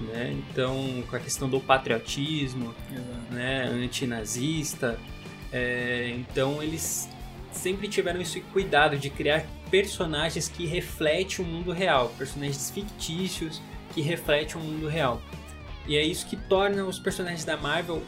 Né? 0.00 0.36
Então, 0.38 1.02
com 1.08 1.16
a 1.16 1.18
questão 1.18 1.48
do 1.48 1.60
patriotismo, 1.60 2.74
né, 3.30 3.64
antinazista. 3.64 4.98
É, 5.50 6.14
então 6.14 6.62
eles 6.62 7.08
sempre 7.52 7.88
tiveram 7.88 8.20
esse 8.20 8.40
cuidado 8.40 8.96
de 8.96 9.10
criar 9.10 9.44
personagens 9.70 10.48
que 10.48 10.66
refletem 10.66 11.44
o 11.44 11.48
mundo 11.48 11.72
real, 11.72 12.12
personagens 12.18 12.70
fictícios 12.70 13.60
que 13.94 14.00
refletem 14.00 14.56
o 14.56 14.64
mundo 14.64 14.88
real. 14.88 15.20
E 15.86 15.96
é 15.96 16.02
isso 16.02 16.26
que 16.26 16.36
torna 16.36 16.84
os 16.84 16.98
personagens 16.98 17.44
da 17.44 17.56
Marvel 17.56 18.02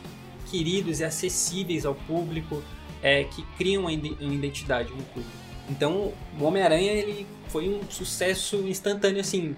queridos 0.50 1.00
e 1.00 1.04
acessíveis 1.04 1.84
ao 1.86 1.94
público, 1.94 2.62
é, 3.02 3.24
que 3.24 3.42
criam 3.56 3.82
uma 3.82 3.92
ide- 3.92 4.16
uma 4.20 4.34
identidade 4.34 4.90
no 4.90 5.02
público. 5.04 5.30
Então, 5.68 6.12
o 6.38 6.44
Homem-Aranha 6.44 6.92
ele 6.92 7.26
foi 7.48 7.68
um 7.68 7.80
sucesso 7.88 8.56
instantâneo 8.66 9.20
assim, 9.20 9.54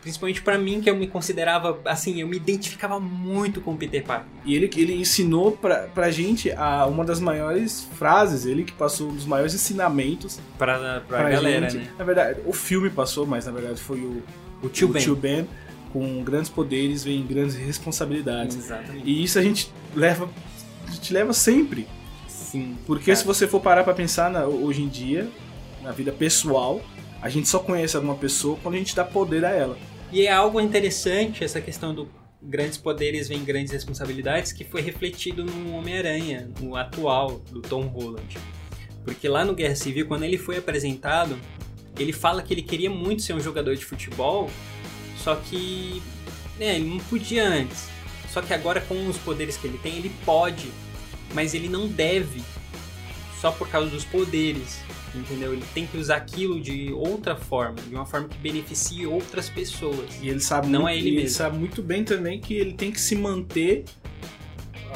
principalmente 0.00 0.40
pra 0.42 0.56
mim 0.58 0.80
que 0.80 0.88
eu 0.88 0.96
me 0.96 1.06
considerava 1.06 1.78
assim, 1.84 2.20
eu 2.20 2.26
me 2.28 2.36
identificava 2.36 2.98
muito 3.00 3.60
com 3.60 3.72
o 3.72 3.76
Peter 3.76 4.04
Parker. 4.04 4.26
E 4.44 4.54
ele, 4.54 4.70
ele 4.76 4.94
ensinou 4.94 5.52
pra, 5.52 5.88
pra 5.88 6.10
gente 6.10 6.50
a, 6.52 6.86
uma 6.86 7.04
das 7.04 7.20
maiores 7.20 7.86
frases, 7.98 8.44
ele 8.46 8.64
que 8.64 8.72
passou 8.72 9.08
um 9.10 9.14
dos 9.14 9.24
maiores 9.26 9.54
ensinamentos 9.54 10.40
Pra, 10.56 10.78
pra, 10.78 11.18
pra 11.18 11.30
galera, 11.30 11.68
gente. 11.68 11.84
né? 11.84 11.90
Na 11.98 12.04
verdade, 12.04 12.40
o 12.46 12.52
filme 12.52 12.88
passou, 12.90 13.26
mas 13.26 13.46
na 13.46 13.52
verdade 13.52 13.80
foi 13.80 13.98
o, 13.98 14.22
O 14.62 14.68
tio 14.68 14.88
o 14.88 14.92
Ben. 14.92 15.02
tio 15.02 15.16
Ben. 15.16 15.48
Com 15.92 16.22
grandes 16.22 16.50
poderes 16.50 17.02
vem 17.04 17.24
grandes 17.26 17.54
responsabilidades. 17.56 18.56
Exatamente. 18.56 19.08
E 19.08 19.22
isso 19.24 19.38
a 19.38 19.42
gente 19.42 19.70
leva, 19.94 20.28
a 20.86 20.90
gente 20.90 21.12
leva 21.12 21.32
sempre. 21.32 21.86
Sim. 22.26 22.76
Porque 22.86 23.06
cara. 23.06 23.16
se 23.16 23.24
você 23.24 23.46
for 23.46 23.60
parar 23.60 23.84
pra 23.84 23.94
pensar 23.94 24.30
na- 24.30 24.46
hoje 24.46 24.82
em 24.82 24.88
dia, 24.88 25.28
na 25.82 25.92
vida 25.92 26.12
pessoal, 26.12 26.80
a 27.20 27.28
gente 27.28 27.48
só 27.48 27.58
conhece 27.58 27.96
alguma 27.96 28.14
pessoa 28.14 28.58
quando 28.62 28.74
a 28.74 28.78
gente 28.78 28.94
dá 28.94 29.04
poder 29.04 29.44
a 29.44 29.50
ela. 29.50 29.78
E 30.12 30.26
é 30.26 30.32
algo 30.32 30.60
interessante 30.60 31.44
essa 31.44 31.60
questão 31.60 31.94
do 31.94 32.08
grandes 32.40 32.78
poderes 32.78 33.28
vêm 33.28 33.44
grandes 33.44 33.72
responsabilidades 33.72 34.52
que 34.52 34.64
foi 34.64 34.80
refletido 34.80 35.44
no 35.44 35.72
Homem-Aranha, 35.74 36.48
no 36.60 36.76
atual 36.76 37.40
do 37.50 37.60
Tom 37.60 37.82
Holland. 37.86 38.38
Porque 39.04 39.28
lá 39.28 39.44
no 39.44 39.54
Guerra 39.54 39.74
Civil, 39.74 40.06
quando 40.06 40.22
ele 40.22 40.38
foi 40.38 40.56
apresentado, 40.58 41.36
ele 41.98 42.12
fala 42.12 42.42
que 42.42 42.54
ele 42.54 42.62
queria 42.62 42.88
muito 42.88 43.22
ser 43.22 43.32
um 43.34 43.40
jogador 43.40 43.74
de 43.74 43.84
futebol, 43.84 44.48
só 45.22 45.34
que 45.36 46.02
né, 46.58 46.76
ele 46.76 46.88
não 46.88 46.98
podia 46.98 47.46
antes. 47.48 47.88
Só 48.32 48.42
que 48.42 48.52
agora 48.52 48.80
com 48.80 49.06
os 49.08 49.16
poderes 49.18 49.56
que 49.56 49.66
ele 49.66 49.78
tem, 49.78 49.96
ele 49.96 50.12
pode, 50.24 50.70
mas 51.34 51.54
ele 51.54 51.68
não 51.68 51.88
deve 51.88 52.42
só 53.40 53.50
por 53.50 53.68
causa 53.68 53.88
dos 53.90 54.04
poderes. 54.04 54.78
Entendeu? 55.14 55.54
Ele 55.54 55.64
tem 55.72 55.86
que 55.86 55.96
usar 55.96 56.16
aquilo 56.16 56.60
de 56.60 56.92
outra 56.92 57.34
forma, 57.34 57.76
de 57.88 57.94
uma 57.94 58.04
forma 58.04 58.28
que 58.28 58.36
beneficie 58.38 59.06
outras 59.06 59.48
pessoas. 59.48 60.18
E 60.20 60.28
ele 60.28 60.38
sabe 60.40 60.68
Não 60.68 60.82
muito, 60.82 60.94
é 60.94 60.98
ele 60.98 61.16
mesmo. 61.16 61.36
sabe 61.36 61.56
muito 61.58 61.82
bem 61.82 62.04
também 62.04 62.38
que 62.38 62.52
ele 62.54 62.74
tem 62.74 62.92
que 62.92 63.00
se 63.00 63.16
manter 63.16 63.84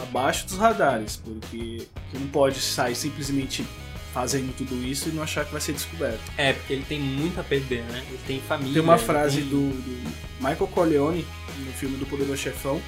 abaixo 0.03 0.47
dos 0.47 0.59
radares, 0.59 1.17
porque 1.17 1.87
não 2.13 2.27
pode 2.29 2.61
sair 2.61 2.95
simplesmente 2.95 3.65
fazendo 4.13 4.55
tudo 4.57 4.75
isso 4.87 5.09
e 5.09 5.13
não 5.13 5.23
achar 5.23 5.45
que 5.45 5.53
vai 5.53 5.61
ser 5.61 5.73
descoberto. 5.73 6.21
É, 6.37 6.53
porque 6.53 6.73
ele 6.75 6.85
tem 6.89 7.01
muito 7.01 7.41
a 7.41 7.43
perder, 7.45 7.83
né? 7.85 8.03
Ele 8.09 8.19
tem 8.27 8.41
família. 8.41 8.75
Tem 8.75 8.83
uma 8.83 8.99
frase 8.99 9.41
tem- 9.41 9.49
do, 9.49 9.71
do 9.71 10.11
Michael 10.39 10.67
Corleone 10.69 11.27
no 11.67 11.73
filme 11.73 11.97
do 11.97 12.07
Poderoso 12.07 12.37
Chefão, 12.37 12.81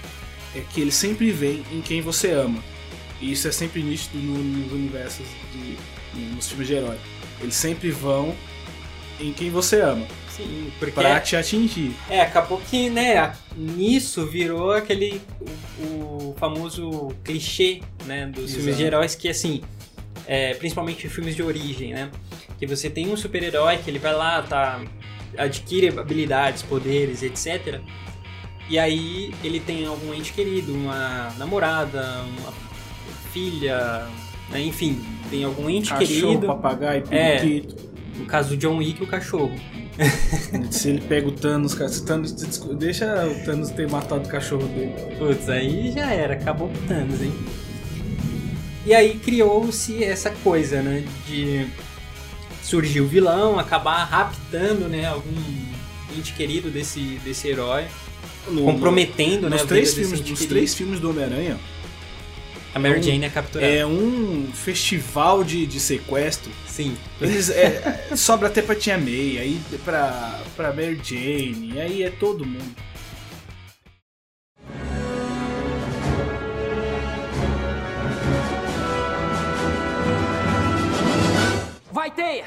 é 0.54 0.61
que 0.61 0.81
ele 0.81 0.93
sempre 0.93 1.31
vem 1.31 1.64
em 1.73 1.81
quem 1.81 2.00
você 2.00 2.31
ama. 2.33 2.62
E 3.21 3.33
isso 3.33 3.49
é 3.49 3.52
sempre 3.52 3.83
nítido 3.83 4.19
no- 4.19 4.37
nos 4.43 4.73
universos 4.73 5.26
de, 5.52 5.78
nos 6.35 6.49
filmes 6.49 6.66
de 6.69 6.75
herói. 6.75 6.99
Eles 7.40 7.54
sempre 7.54 7.90
vão 7.90 8.35
em 9.21 9.33
quem 9.33 9.49
você 9.50 9.81
ama, 9.81 10.07
Sim, 10.28 10.71
porque 10.78 10.93
pra 10.93 11.21
te 11.21 11.37
atingir. 11.37 11.93
é, 12.11 12.21
acabou 12.21 12.61
que, 12.69 12.90
né, 12.90 13.33
nisso 13.57 14.26
virou 14.26 14.73
aquele 14.73 15.21
o, 15.78 15.85
o 16.31 16.37
famoso 16.38 17.14
clichê, 17.25 17.81
né, 18.07 18.26
dos 18.26 18.50
filmes 18.50 18.66
Exato. 18.69 18.76
de 18.76 18.83
heróis 18.85 19.14
que 19.14 19.28
assim, 19.28 19.62
é, 20.26 20.54
principalmente 20.54 21.09
filmes 21.09 21.35
de 21.37 21.43
origem, 21.43 21.93
né, 21.93 22.11
que 22.59 22.66
você 22.66 22.88
tem 22.90 23.09
um 23.12 23.16
super-herói 23.16 23.78
que 23.78 23.90
ele 23.90 23.99
vai 23.99 24.14
lá, 24.14 24.43
tá 24.43 24.81
adquire 25.37 25.88
habilidades, 25.99 26.62
poderes, 26.62 27.23
etc. 27.23 27.81
E 28.71 28.78
aí 28.78 29.35
ele 29.43 29.61
tem 29.61 29.85
algum 29.87 30.14
ente 30.14 30.33
querido, 30.33 30.73
uma 30.73 31.31
namorada, 31.38 32.23
uma 32.38 32.52
filha, 33.33 34.07
né, 34.50 34.61
enfim, 34.61 35.00
tem 35.31 35.45
algum 35.45 35.69
ente 35.69 35.90
Cachorro, 35.90 36.07
querido. 36.09 36.47
papagaio, 36.47 37.04
É. 37.11 37.38
periquito. 37.38 37.93
No 38.16 38.26
caso 38.26 38.50
do 38.50 38.57
John 38.57 38.76
Wick, 38.76 39.02
o 39.02 39.07
cachorro. 39.09 39.52
Se 40.71 40.88
ele 40.90 41.00
pega 41.00 41.28
o 41.28 41.33
Thanos, 41.33 41.75
cara, 41.75 41.88
se 41.88 42.00
o 42.00 42.04
Thanos 42.04 42.33
deixa 42.76 43.26
o 43.26 43.45
Thanos 43.45 43.71
ter 43.71 43.88
matado 43.90 44.26
o 44.26 44.28
cachorro 44.31 44.66
dele. 44.69 44.93
Putz, 45.19 45.49
aí 45.49 45.90
já 45.93 46.12
era, 46.12 46.35
acabou 46.35 46.69
o 46.69 46.88
Thanos, 46.88 47.21
hein? 47.21 47.33
E 48.87 48.95
aí 48.95 49.14
criou-se 49.19 50.03
essa 50.05 50.31
coisa, 50.31 50.83
né? 50.83 51.05
De 51.26 51.67
surgir 52.62 53.00
o 53.00 53.07
vilão, 53.07 53.59
acabar 53.59 54.05
raptando, 54.05 54.88
né? 54.88 55.07
Algum 55.07 55.33
ente 56.17 56.33
querido 56.35 56.71
desse, 56.71 57.00
desse 57.25 57.49
herói, 57.49 57.85
No- 58.49 58.64
comprometendo, 58.64 59.49
né? 59.49 59.57
nos 59.57 59.67
três 59.67 59.95
filmes, 59.95 60.21
querido. 60.21 60.47
três 60.47 60.75
filmes 60.75 61.00
do 61.00 61.11
Homem-Aranha, 61.11 61.59
A 62.75 62.79
Mary 62.79 63.00
um- 63.00 63.03
Jane 63.03 63.25
é 63.25 63.29
capturada. 63.31 63.73
é 63.73 63.85
um 63.87 64.47
festival 64.53 65.43
de, 65.43 65.67
de 65.67 65.81
sequestro. 65.81 66.50
Sim. 66.69 66.97
Eles, 67.21 67.49
é, 67.50 68.07
é, 68.11 68.17
sobra 68.17 68.49
até 68.49 68.61
pra 68.62 68.75
Tia 68.75 68.99
May, 68.99 69.38
aí 69.38 69.61
pra, 69.85 70.41
pra 70.57 70.73
Mary 70.73 71.00
Jane, 71.03 71.81
aí 71.81 72.03
é 72.03 72.11
todo 72.11 72.45
mundo. 72.45 72.75
Vai, 82.04 82.11
teia! 82.11 82.44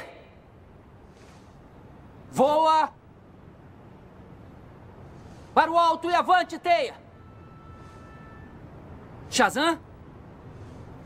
Voa! 2.30 2.92
Para 5.52 5.68
o 5.68 5.76
alto 5.76 6.08
e 6.08 6.14
avante, 6.14 6.60
teia! 6.60 6.94
Shazam? 9.28 9.80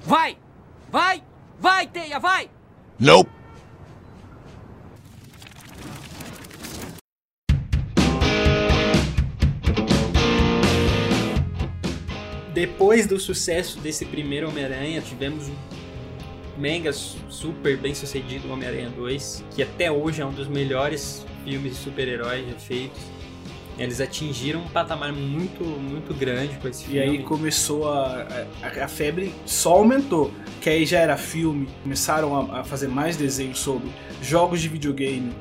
Vai! 0.01 0.37
Vai! 0.91 1.25
Vai, 1.59 1.87
teia, 1.87 2.19
vai! 2.19 2.51
Nope. 3.01 3.31
Depois 12.53 13.07
do 13.07 13.19
sucesso 13.19 13.81
desse 13.81 14.05
primeiro 14.05 14.51
Homem-Aranha, 14.51 15.01
tivemos 15.01 15.49
um 15.49 15.72
mega 16.63 16.93
su- 16.93 17.19
super 17.29 17.77
bem 17.77 17.93
sucedido 17.93 18.51
Homem-Aranha 18.53 18.89
2, 18.91 19.45
que 19.51 19.63
até 19.65 19.91
hoje 19.91 20.23
é 20.23 20.27
um 20.27 20.31
dos 20.33 20.47
melhores 20.47 21.27
filmes 21.45 21.73
de 21.77 21.79
super-heróis 21.83 22.49
já 22.49 22.55
feitos. 22.55 23.01
Eles 23.77 24.01
atingiram 24.01 24.61
um 24.61 24.69
patamar 24.69 25.13
muito, 25.13 25.65
muito 25.65 26.15
grande 26.15 26.55
com 26.59 26.69
esse 26.69 26.85
E 26.85 26.87
filme. 26.89 27.01
aí 27.01 27.19
começou 27.25 27.89
a, 27.91 28.27
a, 28.63 28.85
a 28.85 28.89
febre, 28.89 29.35
só 29.45 29.73
aumentou. 29.73 30.31
Que 30.61 30.71
aí 30.71 30.87
já 30.87 31.01
era 31.01 31.17
filme, 31.17 31.67
começaram 31.83 32.53
a, 32.53 32.61
a 32.61 32.65
fazer 32.65 32.87
mais 32.87 33.17
desenhos 33.17 33.59
sobre 33.59 33.89
jogos 34.23 34.61
de 34.61 34.69
videogame. 34.69 35.33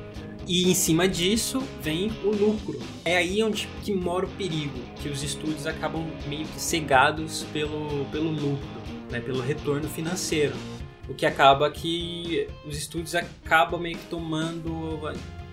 E 0.48 0.68
em 0.68 0.74
cima 0.74 1.06
disso 1.06 1.62
vem 1.80 2.10
o 2.24 2.30
lucro. 2.30 2.80
É 3.04 3.16
aí 3.18 3.40
onde 3.44 3.68
que 3.84 3.92
mora 3.94 4.26
o 4.26 4.28
perigo, 4.30 4.76
que 4.96 5.08
os 5.08 5.22
estúdios 5.22 5.66
acabam 5.68 6.04
meio 6.26 6.46
que 6.46 6.60
cegados 6.60 7.44
pelo, 7.52 8.06
pelo 8.06 8.30
lucro, 8.30 8.66
né, 9.10 9.20
pelo 9.20 9.40
retorno 9.40 9.88
financeiro. 9.88 10.54
O 11.12 11.14
que 11.14 11.26
acaba 11.26 11.70
que 11.70 12.48
os 12.66 12.74
estúdios 12.74 13.14
acabam 13.14 13.78
meio 13.78 13.98
que 13.98 14.06
tomando 14.06 14.98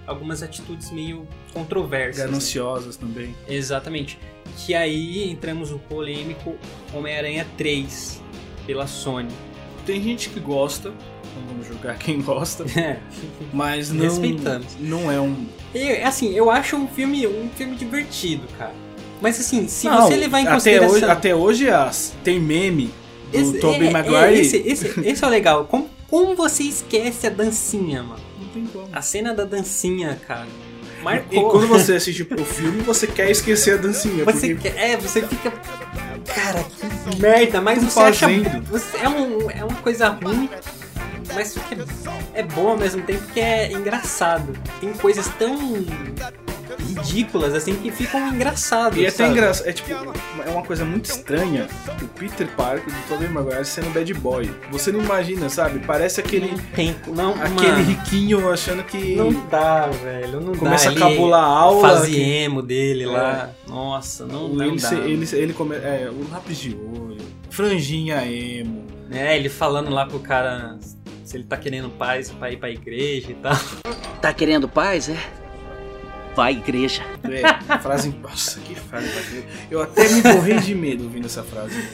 algumas 0.08 0.42
atitudes 0.42 0.90
meio 0.90 1.28
controversas. 1.54 2.24
Gananciosas 2.24 2.96
também. 2.96 3.36
Exatamente. 3.46 4.18
Que 4.56 4.74
aí 4.74 5.30
entramos 5.30 5.70
no 5.72 5.78
polêmico 5.78 6.56
Homem-Aranha 6.94 7.46
3 7.58 8.24
pela 8.66 8.88
Sony. 8.88 9.28
Tem 9.86 10.02
gente 10.02 10.30
que 10.30 10.40
gosta, 10.40 10.92
não 10.92 11.48
vamos 11.50 11.68
julgar 11.68 11.98
quem 11.98 12.22
gosta, 12.22 12.64
É. 12.80 13.02
mas 13.52 13.92
não, 13.92 14.06
Respeitamos. 14.06 14.78
não 14.80 15.12
é 15.12 15.20
um. 15.20 15.46
E, 15.76 15.90
assim, 16.04 16.34
eu 16.34 16.50
acho 16.50 16.78
um 16.78 16.88
filme, 16.88 17.28
um 17.28 17.50
filme 17.50 17.76
divertido, 17.76 18.48
cara. 18.58 18.74
Mas 19.22 19.38
assim, 19.38 19.68
se 19.68 19.88
Não, 19.88 20.04
você 20.04 20.16
levar 20.16 20.40
em 20.40 20.44
até 20.44 20.54
consideração... 20.54 20.96
hoje, 20.96 21.06
até 21.06 21.36
hoje 21.36 21.70
as, 21.70 22.16
tem 22.24 22.40
meme 22.40 22.90
do 23.32 23.38
Esse- 23.38 23.60
Tobey 23.60 23.88
é, 23.88 23.92
Maguire. 23.92 24.16
é, 24.18 24.34
esse, 24.40 24.58
esse, 24.58 25.00
esse 25.02 25.24
é 25.24 25.28
o 25.28 25.30
legal. 25.30 25.66
Como, 25.66 25.90
como 26.10 26.36
você 26.36 26.64
esquece 26.64 27.28
a 27.28 27.30
dancinha, 27.30 28.04
mano? 28.04 28.22
Não 28.40 28.48
tem 28.50 28.66
como. 28.66 28.88
A 28.92 29.02
cena 29.02 29.34
da 29.34 29.44
dancinha, 29.46 30.20
cara. 30.28 30.48
E 31.00 31.04
Marcou. 31.04 31.50
quando 31.52 31.68
você 31.68 31.94
assiste 31.96 32.24
o 32.24 32.44
filme, 32.46 32.82
você 32.82 33.08
quer 33.08 33.32
esquecer 33.32 33.76
a 33.76 33.78
dancinha. 33.78 34.26
Você 34.26 34.54
porque 34.54 34.70
quer, 34.70 34.92
é, 34.92 34.98
você 34.98 35.22
fica. 35.22 35.52
Cara, 36.36 36.64
que 36.64 37.22
merda, 37.22 37.62
mas 37.62 37.82
você 37.84 38.00
acha. 38.02 38.28
fazendo. 38.28 38.64
Você, 38.70 38.98
é, 38.98 39.08
um, 39.08 39.50
é 39.50 39.64
uma 39.64 39.78
coisa 39.78 40.10
ruim, 40.10 40.50
mas 41.34 41.54
que 41.54 41.78
é 42.34 42.44
bom 42.44 42.70
ao 42.70 42.78
mesmo 42.78 43.02
tempo 43.04 43.24
que 43.34 43.40
é 43.40 43.72
engraçado. 43.72 44.52
Tem 44.82 44.92
coisas 44.94 45.28
tão 45.40 45.58
ridículas 46.78 47.54
assim 47.56 47.76
que 47.76 47.92
ficam 47.92 48.28
engraçadas. 48.34 48.98
E 48.98 49.06
é 49.06 49.10
até 49.10 49.28
engraçado, 49.28 49.68
é 49.68 49.74
tipo, 49.74 49.90
é 49.92 50.50
uma 50.50 50.64
coisa 50.64 50.86
muito 50.86 51.06
estranha 51.06 51.68
o 52.02 52.08
Peter 52.10 52.48
Parker 52.56 52.94
do 52.94 53.08
Tobey 53.08 53.28
Maguire 53.30 53.66
sendo 53.66 53.90
bad 53.94 54.14
boy. 54.16 54.50
Você 54.72 54.92
não 54.92 55.02
imagina, 55.02 55.50
sabe? 55.50 55.80
Parece 55.80 56.20
aquele, 56.20 56.52
Não 56.52 56.58
tem. 56.76 56.96
Não, 57.08 57.32
aquele 57.34 57.72
mano, 57.72 57.84
riquinho 57.84 58.52
achando 58.52 58.84
que. 58.84 59.16
Não 59.16 59.32
dá, 59.50 59.88
velho. 59.88 60.40
Não 60.42 60.56
Começa 60.56 60.92
dá. 60.92 61.06
a 61.06 61.10
cabular 61.10 61.44
a 61.44 61.48
aula, 61.48 61.90
Fase 61.90 62.12
que- 62.12 62.20
emo 62.22 62.62
dele 62.62 63.06
lá. 63.06 63.50
Nossa, 63.68 64.26
não, 64.26 64.48
não 64.50 64.66
ele, 64.66 64.80
dá. 64.80 64.88
se- 64.90 64.96
ele, 64.96 65.28
ele 65.34 65.54
come, 65.54 65.76
é, 65.76 66.10
o 66.12 66.32
lápis 66.32 66.58
de 66.58 66.76
olho, 66.76 67.18
franjinha 67.50 68.26
emo. 68.26 68.86
É, 69.12 69.36
ele 69.36 69.50
falando 69.50 69.90
lá 69.90 70.06
pro 70.06 70.20
cara 70.20 70.78
se 71.24 71.36
ele 71.38 71.44
tá 71.44 71.58
querendo 71.58 71.90
paz 71.90 72.30
pra 72.32 72.52
ir 72.52 72.58
pra 72.58 72.70
igreja 72.70 73.32
e 73.32 73.36
tal. 73.36 73.56
Tá 74.22 74.34
querendo 74.34 74.68
paz, 74.68 75.10
é? 75.10 75.18
Vai, 76.40 76.54
igreja. 76.54 77.04
É, 77.26 77.80
frase. 77.80 78.16
Nossa, 78.22 78.62
que 78.62 78.74
frase. 78.74 79.44
Eu 79.70 79.82
até 79.82 80.08
me 80.08 80.24
morri 80.24 80.58
de 80.62 80.74
medo 80.74 81.04
ouvindo 81.04 81.26
essa 81.26 81.44
frase. 81.44 81.86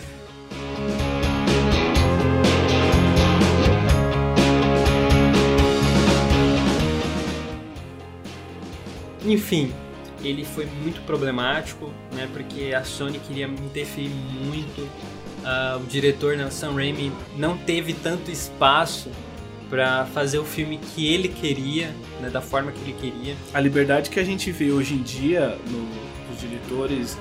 Enfim, 9.25 9.73
ele 10.23 10.45
foi 10.45 10.67
muito 10.67 11.01
problemático, 11.07 11.91
né? 12.13 12.29
Porque 12.31 12.71
a 12.71 12.83
Sony 12.83 13.17
queria 13.17 13.47
interferir 13.47 14.09
muito. 14.09 14.87
Ah, 15.43 15.79
o 15.81 15.87
diretor, 15.87 16.37
né, 16.37 16.45
o 16.45 16.51
Sam 16.51 16.75
Raimi, 16.75 17.11
não 17.35 17.57
teve 17.57 17.93
tanto 17.93 18.29
espaço 18.29 19.09
pra 19.69 20.05
fazer 20.13 20.37
o 20.39 20.43
filme 20.45 20.77
que 20.77 21.11
ele 21.13 21.27
queria, 21.27 21.87
né, 22.21 22.29
da 22.29 22.41
forma 22.41 22.71
que 22.71 22.79
ele 22.81 22.93
queria. 22.99 23.35
A 23.53 23.59
liberdade 23.59 24.09
que 24.09 24.19
a 24.19 24.23
gente 24.23 24.51
vê 24.51 24.71
hoje 24.71 24.93
em 24.93 25.01
dia 25.01 25.57
no, 25.69 25.79
nos 26.31 26.39
diretores 26.39 27.17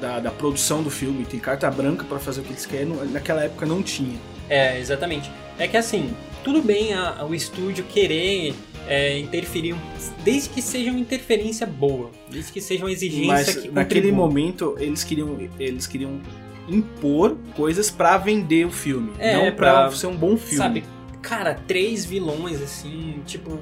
da, 0.00 0.18
da 0.20 0.30
produção 0.30 0.82
do 0.82 0.90
filme, 0.90 1.24
tem 1.24 1.38
carta 1.40 1.70
branca 1.70 2.04
pra 2.04 2.18
fazer 2.18 2.40
o 2.40 2.44
que 2.44 2.50
eles 2.52 2.66
querem, 2.66 2.88
naquela 3.10 3.42
época 3.44 3.64
não 3.66 3.82
tinha. 3.82 4.18
É, 4.48 4.78
exatamente. 4.78 5.30
É 5.58 5.66
que 5.68 5.76
assim, 5.76 6.10
tudo 6.42 6.60
bem 6.62 6.92
a- 6.94 7.16
a- 7.20 7.24
o 7.24 7.34
estúdio 7.34 7.84
querer 7.84 8.54
é, 8.86 9.18
interferir, 9.18 9.74
desde 10.22 10.50
que 10.50 10.60
seja 10.60 10.90
uma 10.90 11.00
interferência 11.00 11.66
boa, 11.66 12.10
desde 12.30 12.52
que 12.52 12.60
seja 12.60 12.84
uma 12.84 12.92
exigência 12.92 13.26
Mas 13.32 13.54
que 13.54 13.68
naquele 13.70 14.08
contribua. 14.08 14.26
momento 14.28 14.76
eles 14.78 15.02
queriam, 15.02 15.38
eles 15.58 15.86
queriam 15.86 16.20
impor 16.68 17.36
coisas 17.56 17.90
pra 17.90 18.18
vender 18.18 18.66
o 18.66 18.70
filme, 18.70 19.12
É, 19.18 19.36
não 19.50 19.56
pra- 19.56 19.90
ser 19.90 20.06
um 20.06 20.16
bom 20.16 20.36
filme. 20.36 20.56
Sabe, 20.58 20.84
cara, 21.24 21.54
três 21.66 22.04
vilões 22.04 22.60
assim, 22.62 23.22
tipo, 23.26 23.58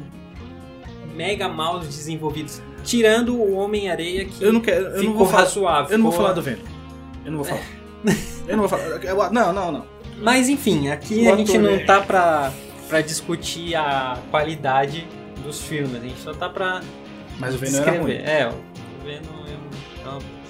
mega 1.14 1.48
mal 1.48 1.81
desenvolvidos. 1.81 2.61
Tirando 2.85 3.37
o 3.37 3.55
Homem-Areia 3.55 4.25
que 4.25 4.42
Eu 4.42 4.53
não 4.53 4.61
quero, 4.61 4.87
eu 4.87 4.90
ficou 4.98 5.05
não 5.11 5.14
vou 5.18 5.27
falar, 5.27 5.42
razoável. 5.44 5.92
eu 5.92 5.98
não 5.98 6.05
vou 6.11 6.12
falar 6.12 6.33
do 6.33 6.42
Venom. 6.42 6.62
Eu 7.25 7.31
não 7.33 7.38
vou 7.38 7.46
falar. 7.46 7.62
eu 8.48 8.57
não 8.57 8.66
vou 8.66 8.68
falar. 8.68 9.31
não, 9.31 9.53
não, 9.53 9.72
não. 9.72 9.87
Mas 10.18 10.48
enfim, 10.48 10.88
aqui 10.88 11.27
O 11.27 11.33
a 11.33 11.37
gente 11.37 11.57
não 11.59 11.77
né? 11.77 11.85
tá 11.85 12.01
pra, 12.01 12.53
pra 12.88 13.01
discutir 13.01 13.75
a 13.75 14.18
qualidade 14.31 15.07
dos 15.44 15.61
filmes, 15.62 15.94
a 15.94 16.01
gente 16.01 16.18
só 16.20 16.33
tá 16.35 16.48
pra 16.48 16.81
Mas 17.38 17.55
o 17.55 17.59
Venom 17.59 17.79
era 17.79 18.01
ruim. 18.01 18.12
É, 18.14 18.48
o 18.48 19.05
Venom 19.05 19.46
é 19.46 20.09
um- 20.09 20.42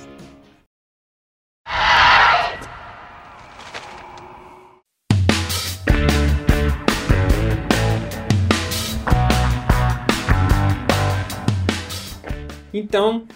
Então, 12.73 13.27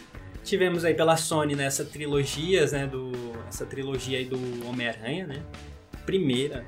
tivemos 0.44 0.85
aí 0.85 0.94
pela 0.94 1.16
Sony 1.16 1.55
nessa 1.55 1.85
trilogias, 1.85 2.72
né, 2.72 2.87
do 2.87 3.12
essa 3.49 3.64
trilogia 3.66 4.18
aí 4.18 4.25
do 4.25 4.38
Homem-Aranha, 4.68 5.27
né? 5.27 5.42
Primeira. 6.05 6.64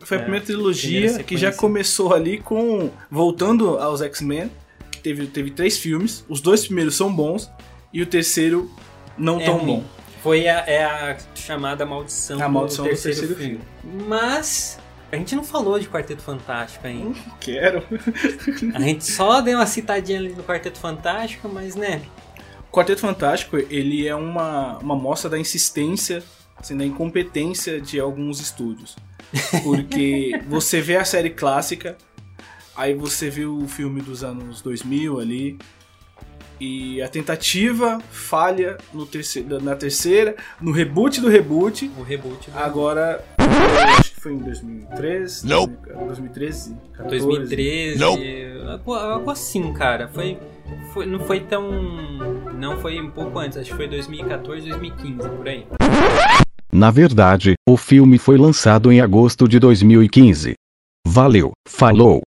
Foi 0.00 0.16
a 0.16 0.20
É, 0.20 0.22
primeira 0.24 0.44
primeira 0.44 0.44
trilogia 0.44 1.00
sequência. 1.08 1.24
que 1.24 1.36
já 1.36 1.52
começou 1.52 2.12
ali 2.14 2.38
com. 2.38 2.90
Voltando 3.10 3.78
aos 3.78 4.00
X-Men, 4.02 4.50
que 4.90 4.98
teve, 5.00 5.26
teve 5.26 5.50
três 5.50 5.78
filmes. 5.78 6.24
Os 6.28 6.40
dois 6.40 6.64
primeiros 6.66 6.94
são 6.96 7.14
bons 7.14 7.50
e 7.92 8.02
o 8.02 8.06
terceiro 8.06 8.70
não 9.16 9.40
É 9.40 9.44
tão 9.44 9.58
ruim. 9.58 9.76
bom. 9.80 9.84
Foi 10.22 10.48
a, 10.48 10.58
é 10.66 10.84
a 10.84 11.16
chamada 11.34 11.84
maldição, 11.86 12.40
A 12.42 12.48
maldição 12.48 12.84
do 12.84 12.88
do 12.88 12.90
terceiro, 12.92 13.18
terceiro 13.18 13.40
filme. 13.40 13.60
Mas 14.06 14.78
a 15.12 15.16
gente 15.16 15.36
não 15.36 15.44
falou 15.44 15.78
de 15.78 15.86
Quarteto 15.86 16.22
Fantástico 16.22 16.86
ainda. 16.86 17.14
Quero. 17.38 17.84
A 18.74 18.80
gente 18.80 19.04
só 19.04 19.42
deu 19.42 19.58
uma 19.58 19.66
citadinha 19.66 20.18
ali 20.18 20.30
no 20.30 20.42
Quarteto 20.42 20.78
Fantástico, 20.78 21.50
mas 21.50 21.76
né. 21.76 22.00
O 22.70 22.74
Quarteto 22.74 23.02
Fantástico, 23.02 23.58
ele 23.58 24.08
é 24.08 24.14
uma, 24.14 24.78
uma 24.78 24.96
mostra 24.96 25.28
da 25.28 25.38
insistência, 25.38 26.22
assim, 26.56 26.74
da 26.74 26.86
incompetência 26.86 27.78
de 27.78 28.00
alguns 28.00 28.40
estúdios. 28.40 28.96
Porque 29.62 30.40
você 30.48 30.80
vê 30.80 30.96
a 30.96 31.04
série 31.04 31.28
clássica, 31.28 31.98
aí 32.74 32.94
você 32.94 33.28
vê 33.28 33.44
o 33.44 33.68
filme 33.68 34.00
dos 34.00 34.24
anos 34.24 34.62
2000 34.62 35.20
ali, 35.20 35.58
e 36.58 37.02
a 37.02 37.08
tentativa 37.08 38.00
falha 38.10 38.78
no 38.94 39.04
terceiro, 39.04 39.60
na 39.60 39.76
terceira, 39.76 40.36
no 40.58 40.72
reboot 40.72 41.20
do 41.20 41.28
reboot, 41.28 41.90
O 41.98 42.02
reboot 42.02 42.50
do 42.50 42.58
agora, 42.58 43.22
que 43.36 44.11
foi 44.22 44.34
em 44.34 44.38
2013, 44.38 45.48
Nope. 45.48 45.74
2013, 46.06 46.76
14, 46.92 47.26
2013. 47.26 47.98
Nope. 47.98 48.22
Algo, 48.70 48.94
algo 48.94 49.30
assim, 49.30 49.72
cara. 49.72 50.06
Foi, 50.06 50.38
foi. 50.92 51.06
Não 51.06 51.18
foi 51.18 51.40
tão. 51.40 51.68
Não 52.54 52.78
foi 52.78 53.00
um 53.00 53.10
pouco 53.10 53.36
antes, 53.40 53.58
acho 53.58 53.70
que 53.70 53.76
foi 53.76 53.88
2014, 53.88 54.68
2015, 54.68 55.28
por 55.28 55.48
aí. 55.48 55.66
Na 56.72 56.90
verdade, 56.92 57.54
o 57.68 57.76
filme 57.76 58.16
foi 58.16 58.38
lançado 58.38 58.92
em 58.92 59.00
agosto 59.00 59.48
de 59.48 59.58
2015. 59.58 60.54
Valeu, 61.04 61.50
falou. 61.66 62.20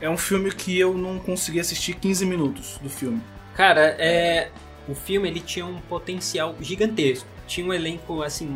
É 0.00 0.10
um 0.10 0.18
filme 0.18 0.52
que 0.52 0.78
eu 0.78 0.98
não 0.98 1.18
consegui 1.18 1.60
assistir 1.60 1.94
15 1.94 2.26
minutos 2.26 2.78
do 2.82 2.90
filme. 2.90 3.22
Cara, 3.54 3.96
é. 3.98 4.50
O 4.86 4.94
filme 4.94 5.26
ele 5.26 5.40
tinha 5.40 5.64
um 5.64 5.80
potencial 5.80 6.54
gigantesco. 6.60 7.26
Tinha 7.46 7.66
um 7.66 7.72
elenco, 7.72 8.22
assim, 8.22 8.54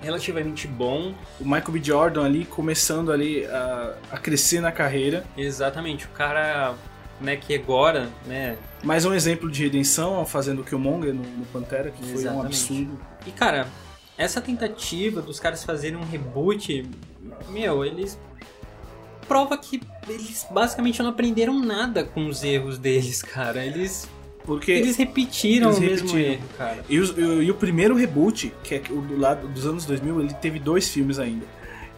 relativamente 0.00 0.66
bom. 0.66 1.14
o 1.38 1.44
Michael 1.44 1.72
B. 1.72 1.80
Jordan 1.82 2.24
ali 2.24 2.44
começando 2.44 3.12
ali 3.12 3.44
a, 3.46 3.94
a 4.12 4.18
crescer 4.18 4.60
na 4.60 4.72
carreira. 4.72 5.24
Exatamente. 5.36 6.06
O 6.06 6.10
cara, 6.10 6.74
né, 7.20 7.36
que 7.36 7.54
agora, 7.54 8.08
né. 8.26 8.56
Mais 8.82 9.04
um 9.04 9.12
exemplo 9.12 9.50
de 9.50 9.62
redenção 9.62 10.24
fazendo 10.24 10.62
o 10.62 10.64
Killmonger 10.64 11.14
no, 11.14 11.22
no 11.22 11.44
Pantera, 11.46 11.90
que 11.90 12.02
foi 12.02 12.12
um 12.12 12.14
Exatamente. 12.14 12.46
absurdo. 12.46 13.00
E 13.26 13.30
cara, 13.30 13.68
essa 14.16 14.40
tentativa 14.40 15.22
dos 15.22 15.40
caras 15.40 15.64
fazerem 15.64 15.96
um 15.96 16.04
reboot, 16.04 16.88
meu, 17.48 17.84
eles. 17.84 18.18
Prova 19.26 19.56
que 19.56 19.80
eles 20.08 20.46
basicamente 20.50 21.00
não 21.02 21.10
aprenderam 21.10 21.58
nada 21.60 22.02
com 22.02 22.26
os 22.26 22.42
erros 22.42 22.78
deles, 22.78 23.22
cara. 23.22 23.64
Eles, 23.64 24.08
Porque 24.44 24.72
eles 24.72 24.96
repetiram 24.96 25.68
Eles 25.68 25.78
o 25.78 25.80
mesmo 25.80 26.08
repetiram. 26.08 26.32
erro, 26.34 26.42
cara. 26.58 26.78
e, 26.88 26.98
os- 26.98 27.14
e 27.16 27.50
o 27.50 27.54
primeiro 27.54 27.94
reboot, 27.94 28.52
que 28.64 28.74
é 28.76 28.82
o 28.90 29.00
do 29.00 29.18
lado 29.18 29.46
dos 29.48 29.66
anos 29.66 29.84
2000, 29.84 30.20
ele 30.20 30.34
teve 30.34 30.58
dois 30.58 30.88
filmes 30.88 31.18
ainda. 31.18 31.44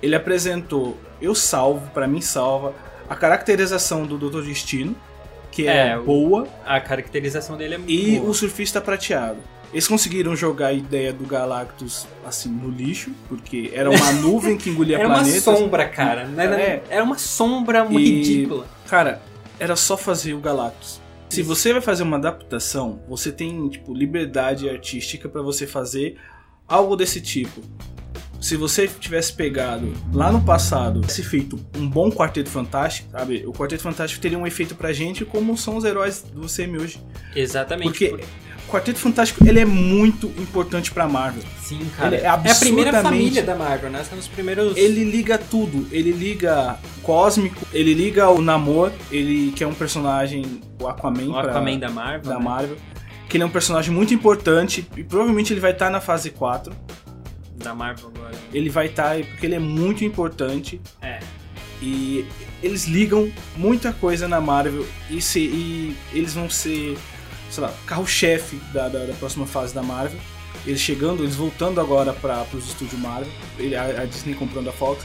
Ele 0.03 0.15
apresentou 0.17 0.97
Eu 1.21 1.35
Salvo, 1.35 1.89
pra 1.93 2.07
mim 2.09 2.21
salva, 2.21 2.75
a 3.09 3.15
caracterização 3.15 4.05
do 4.05 4.19
Doutor 4.19 4.43
Destino, 4.45 4.97
que 5.53 5.69
é, 5.69 5.91
É, 5.91 5.99
boa, 5.99 6.49
A 6.67 6.81
caracterização 6.81 7.57
dele 7.57 7.75
é 7.75 7.79
muito 7.79 7.93
e 7.93 8.19
boa. 8.19 8.31
o 8.31 8.35
surfista 8.35 8.81
prateado. 8.81 9.39
Eles 9.73 9.87
conseguiram 9.89 10.35
jogar 10.37 10.67
a 10.69 10.73
ideia 10.73 11.13
do 11.13 11.25
Galactus 11.25 12.07
assim 12.27 12.49
no 12.51 12.69
lixo, 12.71 13.11
porque 13.29 13.71
era 13.73 13.89
uma 13.91 14.13
nuvem 14.21 14.57
que 14.59 14.69
engolia 14.69 14.99
Era 14.99 15.07
uma 15.09 15.17
planetas. 15.21 15.43
sombra, 15.45 15.89
cara. 15.89 16.29
Era- 16.37 16.61
É. 16.61 16.83
Era 16.91 17.05
uma 17.05 17.17
sombra 17.17 17.85
muito 17.85 18.01
E- 18.01 18.15
ridícula. 18.23 18.67
Cara, 18.89 19.23
era 19.61 19.77
só 19.77 19.97
fazer 19.97 20.35
o 20.35 20.39
Galactus. 20.41 21.01
Se 21.33 21.41
você 21.41 21.73
vai 21.73 21.81
fazer 21.81 22.03
uma 22.03 22.19
adaptação, 22.19 23.03
você 23.09 23.33
tem 23.33 23.67
tipo 23.71 23.95
liberdade 23.95 24.69
artística 24.69 25.31
pra 25.31 25.41
você 25.41 25.67
fazer 25.67 26.19
algo 26.69 26.95
desse 26.95 27.23
tipo. 27.23 27.63
Se 28.39 28.55
você 28.55 28.87
tivesse 28.87 29.33
pegado 29.33 29.95
lá 30.13 30.31
no 30.31 30.45
passado, 30.45 31.01
tivesse 31.01 31.23
feito 31.23 31.59
um 31.75 31.89
bom 31.89 32.11
Quarteto 32.11 32.51
Fantástico, 32.51 33.11
sabe? 33.13 33.45
O 33.47 33.53
Quarteto 33.53 33.83
Fantástico 33.83 34.21
teria 34.21 34.39
um 34.39 34.47
efeito 34.47 34.75
pra 34.75 34.93
gente 34.93 35.25
como 35.25 35.57
são 35.57 35.79
os 35.79 35.85
heróis 35.85 36.23
do 36.23 36.47
CM 36.47 36.77
hoje. 36.77 37.01
Exatamente. 37.35 38.11
Porque 38.11 38.25
Quarteto 38.69 38.99
Fantástico, 38.99 39.47
ele 39.47 39.61
é 39.61 39.65
muito 39.67 40.27
importante 40.39 40.91
pra 40.91 41.07
Marvel. 41.07 41.43
Sim, 41.63 41.81
cara. 41.97 42.17
ele 42.17 42.25
é 42.25 42.29
a 42.29 42.39
primeira 42.55 43.03
família 43.03 43.43
da 43.43 43.55
Marvel, 43.55 43.91
né? 43.91 44.03
São 44.05 44.19
os 44.19 44.29
primeiros. 44.29 44.77
Ele 44.77 45.05
liga 45.05 45.37
tudo. 45.37 45.87
Ele 45.93 46.11
liga 46.13 46.79
Cósmico, 47.03 47.67
ele 47.73 47.93
liga 47.93 48.31
o 48.31 48.41
Namor, 48.41 48.91
ele 49.11 49.53
que 49.53 49.63
é 49.63 49.67
um 49.67 49.75
personagem, 49.75 50.61
o 50.81 50.87
Aquaman, 50.89 51.25
o 51.29 51.33
pra- 51.33 51.51
Aquaman 51.51 51.79
da 51.79 51.91
Marvel. 51.91 52.31
da 52.33 52.39
né? 52.39 52.45
Marvel. 52.45 52.77
Que 53.29 53.37
ele 53.37 53.45
é 53.45 53.47
um 53.47 53.51
personagem 53.51 53.93
muito 53.93 54.15
importante 54.15 54.87
e 54.97 55.03
provavelmente 55.05 55.53
ele 55.53 55.61
vai 55.61 55.73
estar 55.73 55.91
na 55.91 56.01
fase 56.01 56.31
4. 56.31 56.73
Da 57.57 57.75
Marvel 57.75 58.11
agora. 58.15 58.35
Ele 58.53 58.69
vai 58.71 58.87
estar 58.87 59.17
porque 59.19 59.47
ele 59.47 59.55
é 59.55 59.59
muito 59.59 60.05
importante 60.05 60.81
É. 61.01 61.21
e 61.81 62.25
eles 62.63 62.87
ligam 62.87 63.31
muita 63.57 63.93
coisa 63.93 64.27
na 64.27 64.41
Marvel 64.41 64.85
e, 65.11 65.21
se, 65.21 65.41
e 65.41 65.97
eles 66.13 66.35
vão 66.35 66.49
ser, 66.51 66.97
sei 67.53 67.63
lá, 67.63 67.73
carro-chefe 67.87 68.57
da, 68.73 68.89
da, 68.89 69.05
da 69.05 69.13
próxima 69.15 69.47
fase 69.47 69.73
da 69.75 69.83
Marvel. 69.83 70.19
Eles 70.67 70.81
chegando, 70.81 71.23
eles 71.23 71.35
voltando 71.37 71.81
agora 71.81 72.13
para 72.13 72.45
os 72.55 72.67
estúdios 72.69 72.99
Marvel, 73.01 73.31
ele- 73.59 73.75
a, 73.77 73.85
a 74.03 74.05
Disney 74.05 74.35
comprando 74.35 74.69
a 74.69 74.73
Fox, 74.73 75.05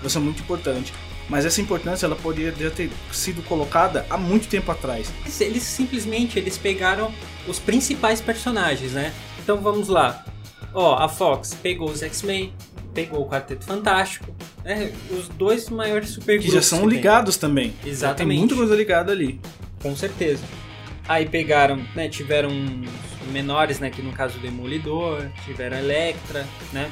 vai 0.00 0.08
ser 0.10 0.18
muito 0.18 0.40
importante. 0.42 0.92
Mas 1.28 1.44
essa 1.44 1.60
importância 1.60 2.06
ela 2.06 2.16
poderia 2.16 2.54
já 2.58 2.70
ter 2.70 2.90
sido 3.12 3.42
colocada 3.42 4.06
há 4.08 4.16
muito 4.16 4.48
tempo 4.48 4.70
atrás. 4.72 5.12
Eles, 5.40 5.62
simplesmente 5.62 6.38
eles 6.38 6.56
pegaram 6.56 7.12
os 7.46 7.58
principais 7.58 8.18
personagens, 8.20 8.92
né? 8.92 9.12
Então 9.42 9.58
vamos 9.58 9.88
lá. 9.88 10.24
Ó, 10.72 10.94
a 10.96 11.06
Fox 11.08 11.54
pegou 11.62 11.90
os 11.90 12.02
X-Men, 12.02 12.52
pegou 12.94 13.20
o 13.22 13.28
Quarteto 13.28 13.64
Fantástico, 13.66 14.34
né? 14.64 14.90
Os 15.10 15.28
dois 15.28 15.68
maiores 15.68 16.08
Que 16.08 16.14
supergrupos. 16.14 16.54
já 16.54 16.62
são 16.62 16.80
que 16.80 16.88
tem. 16.88 16.96
ligados 16.96 17.36
também. 17.36 17.74
Já 17.82 17.88
Exatamente. 17.90 18.28
Tem 18.28 18.38
muita 18.38 18.54
coisa 18.54 18.74
ligada 18.74 19.12
ali. 19.12 19.38
Com 19.82 19.94
certeza. 19.94 20.42
Aí 21.08 21.26
pegaram, 21.26 21.82
né, 21.94 22.08
tiveram 22.08 22.50
menores, 23.32 23.80
né, 23.80 23.90
que 23.90 24.02
no 24.02 24.12
caso 24.12 24.38
o 24.38 24.40
Demolidor, 24.40 25.26
tiveram 25.44 25.76
a 25.76 25.80
Electra, 25.80 26.46
né? 26.72 26.90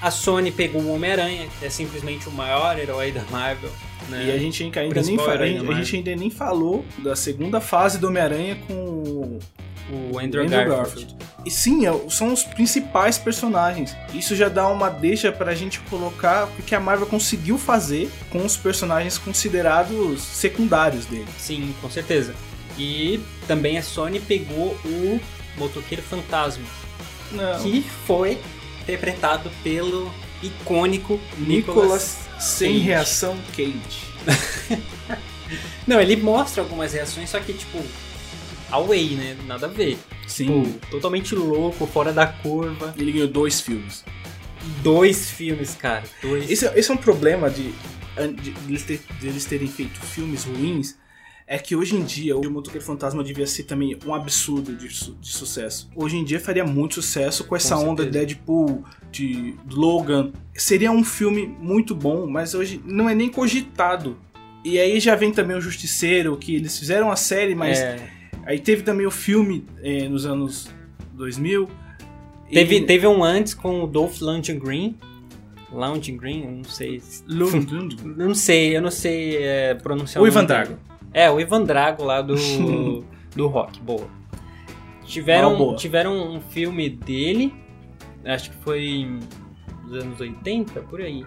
A 0.00 0.10
Sony 0.10 0.50
pegou 0.50 0.82
o 0.82 0.94
Homem-Aranha, 0.94 1.46
que 1.58 1.64
é 1.64 1.70
simplesmente 1.70 2.28
o 2.28 2.32
maior 2.32 2.78
herói 2.78 3.12
da 3.12 3.22
Marvel, 3.30 3.70
né? 4.08 4.24
E 4.26 4.32
a 4.32 4.38
gente 4.38 4.62
ainda, 4.62 4.80
ainda 4.80 5.02
nem, 5.02 5.18
a 5.72 5.74
gente, 5.82 5.96
ainda 5.96 6.16
nem 6.16 6.30
falou 6.30 6.84
da 6.98 7.14
segunda 7.14 7.60
fase 7.60 7.98
do 7.98 8.08
Homem-Aranha 8.08 8.56
com 8.66 8.74
o 8.74 9.38
o 9.90 10.18
Andrew, 10.18 10.44
Andrew 10.44 10.68
Garfield. 10.68 11.14
E 11.44 11.50
sim, 11.50 11.86
é- 11.86 12.08
são 12.08 12.32
os 12.32 12.42
principais 12.42 13.18
personagens. 13.18 13.94
Isso 14.14 14.34
já 14.34 14.48
dá 14.48 14.66
uma 14.68 14.88
deixa 14.88 15.30
pra 15.30 15.54
gente 15.54 15.80
colocar 15.80 16.46
o 16.58 16.62
que 16.62 16.74
a 16.74 16.80
Marvel 16.80 17.06
conseguiu 17.06 17.58
fazer 17.58 18.10
com 18.30 18.44
os 18.44 18.56
personagens 18.56 19.18
considerados 19.18 20.22
secundários 20.22 21.04
dele. 21.06 21.26
Sim, 21.38 21.74
com 21.82 21.90
certeza. 21.90 22.34
E 22.78 23.20
também 23.46 23.78
a 23.78 23.82
Sony 23.82 24.18
pegou 24.20 24.76
o 24.84 25.20
Motoqueiro 25.56 26.02
Fantasma, 26.02 26.64
Não. 27.30 27.62
que 27.62 27.82
foi 28.06 28.38
interpretado 28.82 29.50
pelo 29.62 30.12
icônico 30.42 31.20
Nicolas 31.38 31.48
Nicolas 31.48 32.18
sem 32.40 32.72
Cage. 32.72 32.84
reação 32.84 33.38
Cage. 33.56 34.04
Não, 35.86 36.00
ele 36.00 36.16
mostra 36.16 36.62
algumas 36.62 36.92
reações, 36.92 37.30
só 37.30 37.38
que 37.38 37.52
tipo 37.52 37.80
away, 38.70 39.10
né? 39.10 39.36
Nada 39.46 39.66
a 39.66 39.68
ver. 39.68 39.98
Sim. 40.26 40.64
Tipo, 40.64 40.86
totalmente 40.90 41.34
louco, 41.34 41.86
fora 41.86 42.12
da 42.12 42.26
curva. 42.26 42.94
Ele 42.98 43.12
ganhou 43.12 43.28
dois 43.28 43.60
filmes. 43.60 44.04
Dois 44.82 45.30
filmes, 45.30 45.74
cara. 45.74 46.02
Dois. 46.22 46.50
Esse, 46.50 46.66
é- 46.66 46.72
esse 46.78 46.90
é 46.90 46.94
um 46.94 46.96
problema 46.96 47.50
de, 47.50 47.72
de, 48.42 48.50
de 48.50 48.54
eles 48.72 48.82
ter- 48.82 49.02
de 49.20 49.28
eles 49.28 49.44
terem 49.44 49.68
feito 49.68 50.00
filmes 50.00 50.44
ruins. 50.44 50.96
É 51.46 51.58
que 51.58 51.76
hoje 51.76 51.94
em 51.94 52.02
dia 52.02 52.36
o 52.36 52.50
Motoqueiro 52.50 52.84
Fantasma 52.84 53.22
devia 53.22 53.46
ser 53.46 53.64
também 53.64 53.96
um 54.06 54.14
absurdo 54.14 54.74
de, 54.74 54.88
su- 54.88 55.14
de 55.20 55.28
sucesso. 55.28 55.90
Hoje 55.94 56.16
em 56.16 56.24
dia 56.24 56.40
faria 56.40 56.64
muito 56.64 56.94
sucesso 56.94 57.44
com 57.44 57.54
essa 57.54 57.76
Com 57.76 57.88
onda 57.90 58.04
de. 58.04 58.10
Deadpool, 58.10 58.82
de 59.12 59.54
Logan. 59.70 60.32
Seria 60.54 60.90
um 60.90 61.04
filme 61.04 61.46
muito 61.60 61.94
bom, 61.94 62.26
mas 62.26 62.54
hoje 62.54 62.80
não 62.84 63.08
é 63.10 63.14
nem 63.14 63.28
cogitado. 63.28 64.16
E 64.64 64.78
aí 64.78 64.98
já 64.98 65.14
vem 65.14 65.30
também 65.32 65.54
o 65.54 65.60
Justiceiro, 65.60 66.34
que 66.38 66.54
eles 66.56 66.78
fizeram 66.78 67.10
a 67.12 67.16
série, 67.16 67.54
mas 67.54 67.78
É, 67.78 68.08
aí 68.46 68.58
teve 68.58 68.82
também 68.82 69.04
o 69.06 69.10
filme 69.10 69.66
eh, 69.82 70.08
nos 70.08 70.24
anos 70.24 70.70
2000. 71.12 71.68
e- 72.50 72.54
teve, 72.54 72.80
teve 72.86 73.06
um 73.06 73.22
antes 73.22 73.52
com 73.52 73.82
o 73.82 73.86
Dolph 73.86 74.22
Lundgren. 74.22 74.96
Lundgren, 75.70 76.44
eu 76.44 76.50
não 76.52 76.64
sei. 76.64 77.02
Lund- 77.28 77.98
Eu 78.02 78.14
não 78.28 78.34
sei, 78.34 78.74
eu 78.76 78.80
não 78.80 78.90
sei 78.90 79.36
é, 79.42 79.74
pronunciar 79.74 80.24
O 80.24 80.26
Ivan. 80.26 80.46
Drago. 80.46 80.78
É, 81.14 81.30
o 81.30 81.40
Ivan 81.40 81.62
Drago 81.62 82.02
lá 82.04 82.20
do, 82.20 82.34
do 83.34 83.46
rock, 83.46 83.80
boa. 83.80 84.06
Tiveram, 85.06 85.50
Uma 85.50 85.58
boa. 85.58 85.76
tiveram 85.76 86.34
um 86.34 86.40
filme 86.40 86.88
dele, 86.90 87.54
acho 88.24 88.50
que 88.50 88.56
foi 88.58 89.18
nos 89.84 90.02
anos 90.02 90.20
80, 90.20 90.80
por 90.80 91.00
aí. 91.00 91.24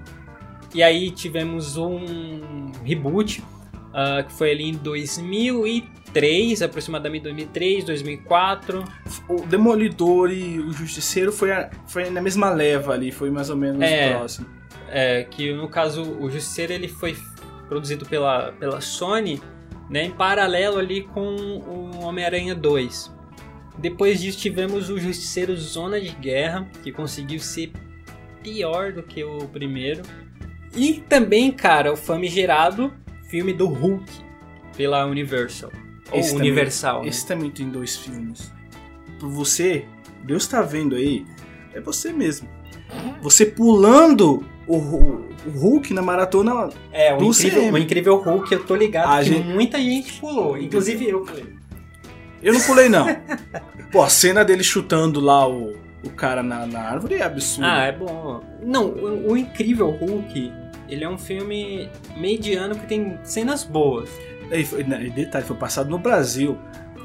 E 0.76 0.84
aí 0.84 1.10
tivemos 1.12 1.78
um 1.78 2.72
reboot, 2.84 3.42
ah, 3.94 4.24
que 4.24 4.34
foi 4.34 4.52
ali 4.52 4.70
em 4.70 4.74
2003, 4.74 6.62
aproximadamente 6.62 7.24
2003, 7.24 7.84
2004. 7.86 8.84
O 9.30 9.42
Demolidor 9.46 10.32
e 10.32 10.60
o 10.60 10.72
Justiceiro 10.74 11.32
foi, 11.32 11.52
a- 11.52 11.70
foi 11.88 12.10
na 12.10 12.22
mesma 12.22 12.50
leva 12.50 12.94
ali, 12.94 13.12
foi 13.12 13.30
mais 13.30 13.50
ou 13.50 13.56
menos 13.56 13.82
É. 13.82 14.16
próximo. 14.18 14.48
É, 14.90 15.24
que 15.24 15.54
no 15.54 15.68
caso 15.70 16.02
o 16.02 16.30
Justiceiro 16.30 16.74
ele 16.74 16.88
foi 16.88 17.16
produzido 17.68 18.06
pela, 18.06 18.54
pela 18.54 18.82
Sony, 18.82 19.40
né, 19.90 20.06
em 20.06 20.12
paralelo 20.12 20.78
ali 20.78 21.04
com 21.04 21.36
o 21.36 22.00
Homem-Aranha 22.04 22.54
2. 22.56 23.16
Depois 23.78 24.20
disso 24.22 24.40
tivemos 24.40 24.90
o 24.90 24.98
Justiceiro 25.00 25.56
Zona 25.56 26.02
de 26.02 26.10
Guerra, 26.10 26.68
que 26.84 26.92
conseguiu 26.92 27.40
ser 27.40 27.72
pior 28.42 28.92
do 28.92 29.04
que 29.04 29.24
o 29.24 29.48
primeiro. 29.48 30.02
E 30.76 30.96
também, 31.08 31.52
cara, 31.52 31.94
o 31.94 31.98
famigerado 31.98 32.94
filme 33.30 33.54
do 33.54 33.68
Hulk 33.68 34.12
pela 34.76 35.06
Universal. 35.06 35.72
Esse 36.14 36.30
Ou 36.32 36.38
também- 36.38 36.52
Universal. 36.52 37.02
né? 37.04 37.10
Esse 37.10 37.28
também 37.28 37.52
tem 37.52 37.70
dois 37.70 37.96
filmes. 37.98 38.52
Por 39.20 39.30
você, 39.30 39.86
Deus 40.24 40.48
tá 40.48 40.62
vendo 40.62 40.96
aí, 40.96 41.26
é 41.74 41.80
você 41.82 42.12
mesmo. 42.12 42.48
Você 43.22 43.46
pulando 43.46 44.44
o, 44.68 44.78
Hu- 44.78 45.26
o 45.46 45.50
Hulk 45.60 45.94
na 45.94 46.02
maratona. 46.02 46.70
É, 46.92 47.14
o 47.14 47.18
do 47.18 47.26
incrível, 47.26 47.62
CM. 47.62 47.72
o 47.74 47.78
incrível 47.78 48.18
Hulk, 48.18 48.52
eu 48.54 48.66
tô 48.66 48.76
ligado 48.76 49.12
A 49.14 49.20
que 49.20 49.26
gente- 49.26 49.48
muita 49.48 49.78
gente 49.80 50.14
pulou. 50.20 50.58
Inclusive 50.58 51.08
eu 51.10 51.22
pulei. 51.22 51.46
Eu 52.44 52.54
não 52.54 52.62
pulei, 52.62 52.90
não. 52.90 53.06
Pô, 53.92 54.04
a 54.04 54.10
cena 54.10 54.44
dele 54.46 54.64
chutando 54.64 55.20
lá 55.20 55.48
o, 55.50 55.74
o 56.04 56.10
cara 56.12 56.44
na, 56.44 56.66
na 56.68 56.80
árvore 56.82 57.16
é 57.16 57.24
absurda. 57.24 57.72
Ah, 57.74 57.84
é 57.86 57.92
bom. 57.92 58.42
Não, 58.62 58.86
o, 58.88 59.32
o 59.32 59.38
Incrível 59.38 59.90
Hulk, 59.90 60.52
ele 60.90 61.04
é 61.04 61.10
um 61.10 61.18
filme 61.18 61.90
mediano 62.16 62.76
que 62.76 62.86
tem 62.86 63.18
cenas 63.24 63.64
boas. 63.64 64.10
E, 64.52 64.64
foi- 64.66 64.82
e 64.82 65.10
detalhe, 65.10 65.46
foi 65.46 65.56
passado 65.58 65.90
no 65.90 65.98
Brasil. 65.98 66.58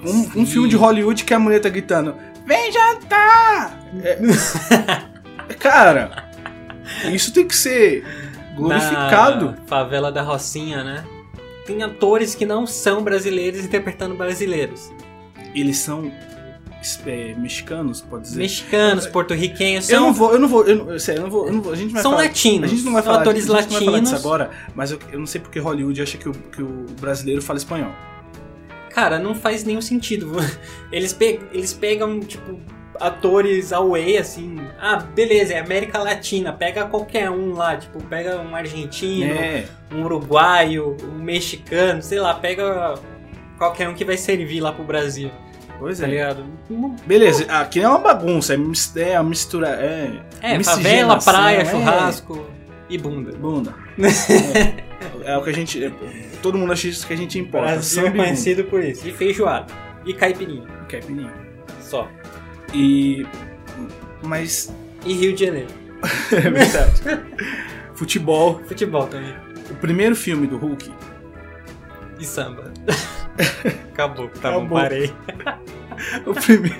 Um, 0.05 0.42
um 0.42 0.46
filme 0.46 0.68
de 0.68 0.75
Hollywood 0.77 1.25
que 1.25 1.33
a 1.33 1.38
mulher 1.38 1.61
tá 1.61 1.68
gritando: 1.68 2.14
Vem 2.44 2.70
jantar! 2.72 3.81
É- 4.03 5.55
cara, 5.55 6.25
isso 7.10 7.32
tem 7.32 7.46
que 7.46 7.56
ser 7.56 8.04
glorificado. 8.56 9.46
Na 9.52 9.56
favela 9.66 10.10
da 10.12 10.22
Rocinha, 10.22 10.84
né? 10.84 11.04
Tem 11.66 11.82
atores 11.82 12.34
que 12.34 12.44
não 12.44 12.66
são 12.66 13.02
brasileiros 13.02 13.64
interpretando 13.64 14.14
brasileiros. 14.14 14.90
Eles 15.54 15.78
são 15.78 16.10
é, 17.06 17.34
mexicanos, 17.36 18.00
pode 18.00 18.24
dizer. 18.24 18.40
Mexicanos, 18.40 19.06
porto-riquenhos, 19.06 19.88
Eu 19.88 19.98
são, 19.98 20.06
não 20.08 20.12
vou, 20.14 20.32
eu 20.32 20.38
não 20.38 20.48
vou, 20.48 20.64
eu 20.66 20.76
não, 20.84 20.98
sério, 20.98 21.20
eu 21.20 21.22
não 21.24 21.30
vou, 21.30 21.46
eu 21.46 21.52
não 21.52 21.62
vou, 21.62 21.72
a 21.72 21.76
gente 21.76 21.92
vai 21.92 22.02
são 22.02 22.12
falar, 22.12 22.24
latinos. 22.24 22.64
A 22.70 22.74
gente 22.74 22.84
não 22.84 22.92
vai 22.92 23.02
falar, 23.02 23.20
atores 23.20 23.36
a 23.36 23.40
gente 23.40 23.48
não 23.48 23.54
vai 23.54 23.62
falar 23.64 24.00
disso 24.00 24.12
latinos. 24.12 24.12
agora, 24.26 24.50
mas 24.74 24.90
eu, 24.90 24.98
eu 25.12 25.18
não 25.20 25.26
sei 25.26 25.40
porque 25.40 25.58
Hollywood 25.60 26.02
acha 26.02 26.18
que 26.18 26.28
o, 26.28 26.32
que 26.32 26.62
o 26.62 26.86
brasileiro 27.00 27.40
fala 27.40 27.58
espanhol. 27.58 27.92
Cara, 28.90 29.18
não 29.18 29.34
faz 29.34 29.62
nenhum 29.64 29.80
sentido. 29.80 30.32
Eles, 30.92 31.12
pe- 31.14 31.40
eles 31.52 31.72
pegam, 31.72 32.20
tipo, 32.20 32.60
atores 33.02 33.72
away, 33.72 34.16
assim. 34.16 34.56
Ah, 34.80 34.96
beleza, 34.96 35.54
é 35.54 35.58
América 35.58 35.98
Latina, 35.98 36.52
pega 36.52 36.84
qualquer 36.86 37.30
um 37.30 37.52
lá, 37.54 37.76
tipo, 37.76 38.02
pega 38.04 38.40
um 38.40 38.54
argentino, 38.54 39.32
É, 39.32 39.64
um 39.92 40.04
uruguaio, 40.04 40.96
um 41.02 41.18
mexicano, 41.18 42.02
sei 42.02 42.20
lá, 42.20 42.34
pega 42.34 42.94
qualquer 43.58 43.88
um 43.88 43.94
que 43.94 44.04
vai 44.04 44.16
servir 44.16 44.60
lá 44.60 44.72
pro 44.72 44.84
Brasil, 44.84 45.30
pois 45.78 45.98
tá 45.98 46.06
é. 46.06 46.10
ligado? 46.10 46.44
Beleza, 47.06 47.44
aqui 47.52 47.80
é 47.80 47.88
uma 47.88 47.98
bagunça, 47.98 48.54
é, 48.54 49.08
é 49.08 49.16
a 49.16 49.22
mistura. 49.22 49.68
É, 49.68 50.20
É, 50.40 50.62
favela, 50.62 51.18
praia, 51.18 51.58
é. 51.58 51.64
churrasco 51.64 52.46
e 52.88 52.98
bunda. 52.98 53.32
Bunda. 53.32 53.74
é, 53.98 55.32
é 55.32 55.36
o 55.36 55.42
que 55.42 55.50
a 55.50 55.52
gente. 55.52 55.92
todo 56.42 56.58
mundo 56.58 56.72
acha 56.72 56.88
isso 56.88 57.06
que 57.06 57.12
a 57.12 57.16
gente 57.16 57.38
importa. 57.38 57.72
Brasil 57.72 58.06
é 58.06 58.08
e 58.08 58.12
conhecido 58.12 58.64
por 58.64 58.82
isso. 58.82 59.06
E 59.06 59.12
feijoada. 59.12 59.72
E 60.04 60.12
caipirinha. 60.12 60.66
Caipirinha. 60.88 61.32
Só. 61.80 62.08
E. 62.74 63.26
Mas. 64.22 64.72
E 65.04 65.12
Rio 65.14 65.35
de 65.35 65.44
Janeiro. 65.46 65.68
É 66.32 66.50
verdade. 66.50 67.02
Futebol. 67.94 68.61
Futebol 68.66 69.06
também. 69.06 69.35
O 69.70 69.74
primeiro 69.76 70.16
filme 70.16 70.46
do 70.46 70.56
Hulk. 70.58 70.90
E 72.18 72.24
samba. 72.24 72.72
Acabou, 73.92 74.28
tá 74.28 74.48
Acabou. 74.50 74.66
bom, 74.66 74.74
parei. 74.76 75.12
O 76.26 76.35
primeiro. 76.35 76.76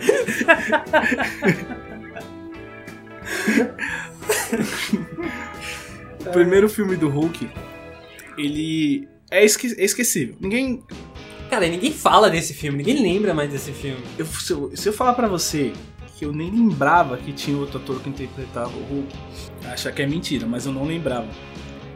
o 6.27 6.31
primeiro 6.31 6.69
filme 6.69 6.97
do 6.97 7.09
Hulk. 7.09 7.49
Ele. 8.39 9.09
É 9.31 9.45
esque- 9.45 9.75
é 9.79 9.85
esquecível. 9.85 10.35
Ninguém. 10.41 10.83
Cara, 11.53 11.69
ninguém 11.69 11.93
fala 11.93 12.31
desse 12.31 12.55
filme, 12.55 12.79
ninguém 12.79 13.03
lembra 13.03 13.35
mais 13.35 13.51
desse 13.53 13.73
filme. 13.73 14.03
eu- 14.17 14.25
se, 14.25 14.51
eu, 14.51 14.73
se 14.75 14.89
eu 14.89 14.93
falar 14.95 15.13
pra 15.13 15.29
você 15.29 15.75
que 16.17 16.25
eu 16.25 16.33
nem 16.33 16.51
lembrava 16.51 17.19
que 17.19 17.31
tinha 17.31 17.55
outro 17.59 17.77
ator 17.77 18.01
que 18.01 18.09
interpretava 18.09 18.71
o 18.71 18.83
Hulk, 18.85 19.15
achar 19.67 19.93
que 19.93 20.01
é 20.01 20.07
mentira, 20.07 20.47
mas 20.47 20.65
eu 20.65 20.73
não 20.73 20.85
lembrava. 20.87 21.27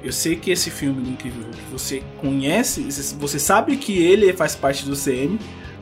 Eu 0.04 0.12
sei 0.12 0.36
que 0.36 0.50
esse 0.50 0.70
filme 0.70 1.00
do 1.00 1.08
Incrível 1.08 1.42
Hulk, 1.44 1.58
você 1.72 2.02
conhece, 2.20 2.82
você 3.18 3.38
sabe 3.38 3.78
que 3.78 3.96
ele 3.96 4.30
faz 4.34 4.54
parte 4.54 4.84
do 4.84 4.94
CM, 4.94 5.38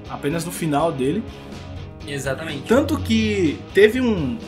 apenas 0.08 0.44
no 0.44 0.52
final 0.52 0.92
dele. 0.92 1.20
Exatamente. 2.06 2.68
Tanto 2.68 2.96
que 3.00 3.58
teve 3.74 4.00
um, 4.00 4.38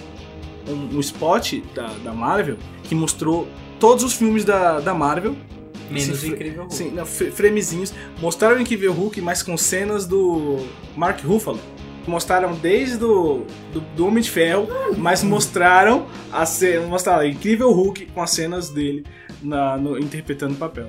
um, 0.68 0.96
um 0.96 1.00
spot 1.00 1.54
da, 1.74 1.88
da 2.04 2.12
Marvel 2.12 2.58
que 2.84 2.94
mostrou 2.94 3.48
todos 3.80 4.04
os 4.04 4.12
filmes 4.12 4.44
da, 4.44 4.78
da 4.78 4.94
Marvel. 4.94 5.34
Menos 5.90 6.20
Sim, 6.20 6.29
Incrível 6.29 6.62
Hulk. 6.62 6.75
Sim, 6.75 6.90
não, 6.90 7.07
framezinhos. 7.07 7.92
Mostraram 8.20 8.57
o 8.57 8.61
Incrível 8.61 8.92
Hulk, 8.92 9.20
mas 9.20 9.42
com 9.42 9.57
cenas 9.57 10.07
do 10.07 10.66
Mark 10.96 11.20
Ruffalo. 11.25 11.61
Mostraram 12.07 12.55
desde 12.55 12.99
do, 12.99 13.42
do, 13.72 13.81
do 13.81 14.07
Homem 14.07 14.22
de 14.22 14.31
Ferro, 14.31 14.68
mas 14.96 15.22
mostraram 15.25 16.07
a 16.33 16.46
cena, 16.46 16.87
mostraram 16.87 17.25
o 17.25 17.27
Incrível 17.29 17.70
Hulk 17.72 18.07
com 18.07 18.22
as 18.22 18.31
cenas 18.31 18.70
dele 18.70 19.05
na, 19.42 19.77
no- 19.77 19.99
interpretando 19.99 20.55
o 20.55 20.57
papel. 20.57 20.88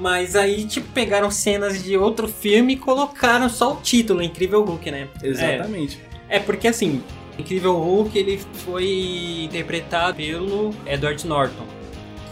Mas 0.00 0.34
aí, 0.34 0.64
tipo, 0.64 0.88
pegaram 0.92 1.30
cenas 1.30 1.82
de 1.82 1.96
outro 1.96 2.26
filme 2.26 2.74
e 2.74 2.76
colocaram 2.76 3.48
só 3.48 3.74
o 3.74 3.76
título, 3.76 4.20
Incrível 4.22 4.64
Hulk, 4.64 4.90
né? 4.90 5.08
Exatamente. 5.22 6.00
É, 6.28 6.36
é 6.36 6.40
porque 6.40 6.66
assim, 6.68 7.00
Incrível 7.38 7.74
Hulk 7.76 8.18
ele 8.18 8.40
foi 8.64 9.42
interpretado 9.44 10.16
pelo 10.16 10.74
Edward 10.84 11.24
Norton, 11.26 11.64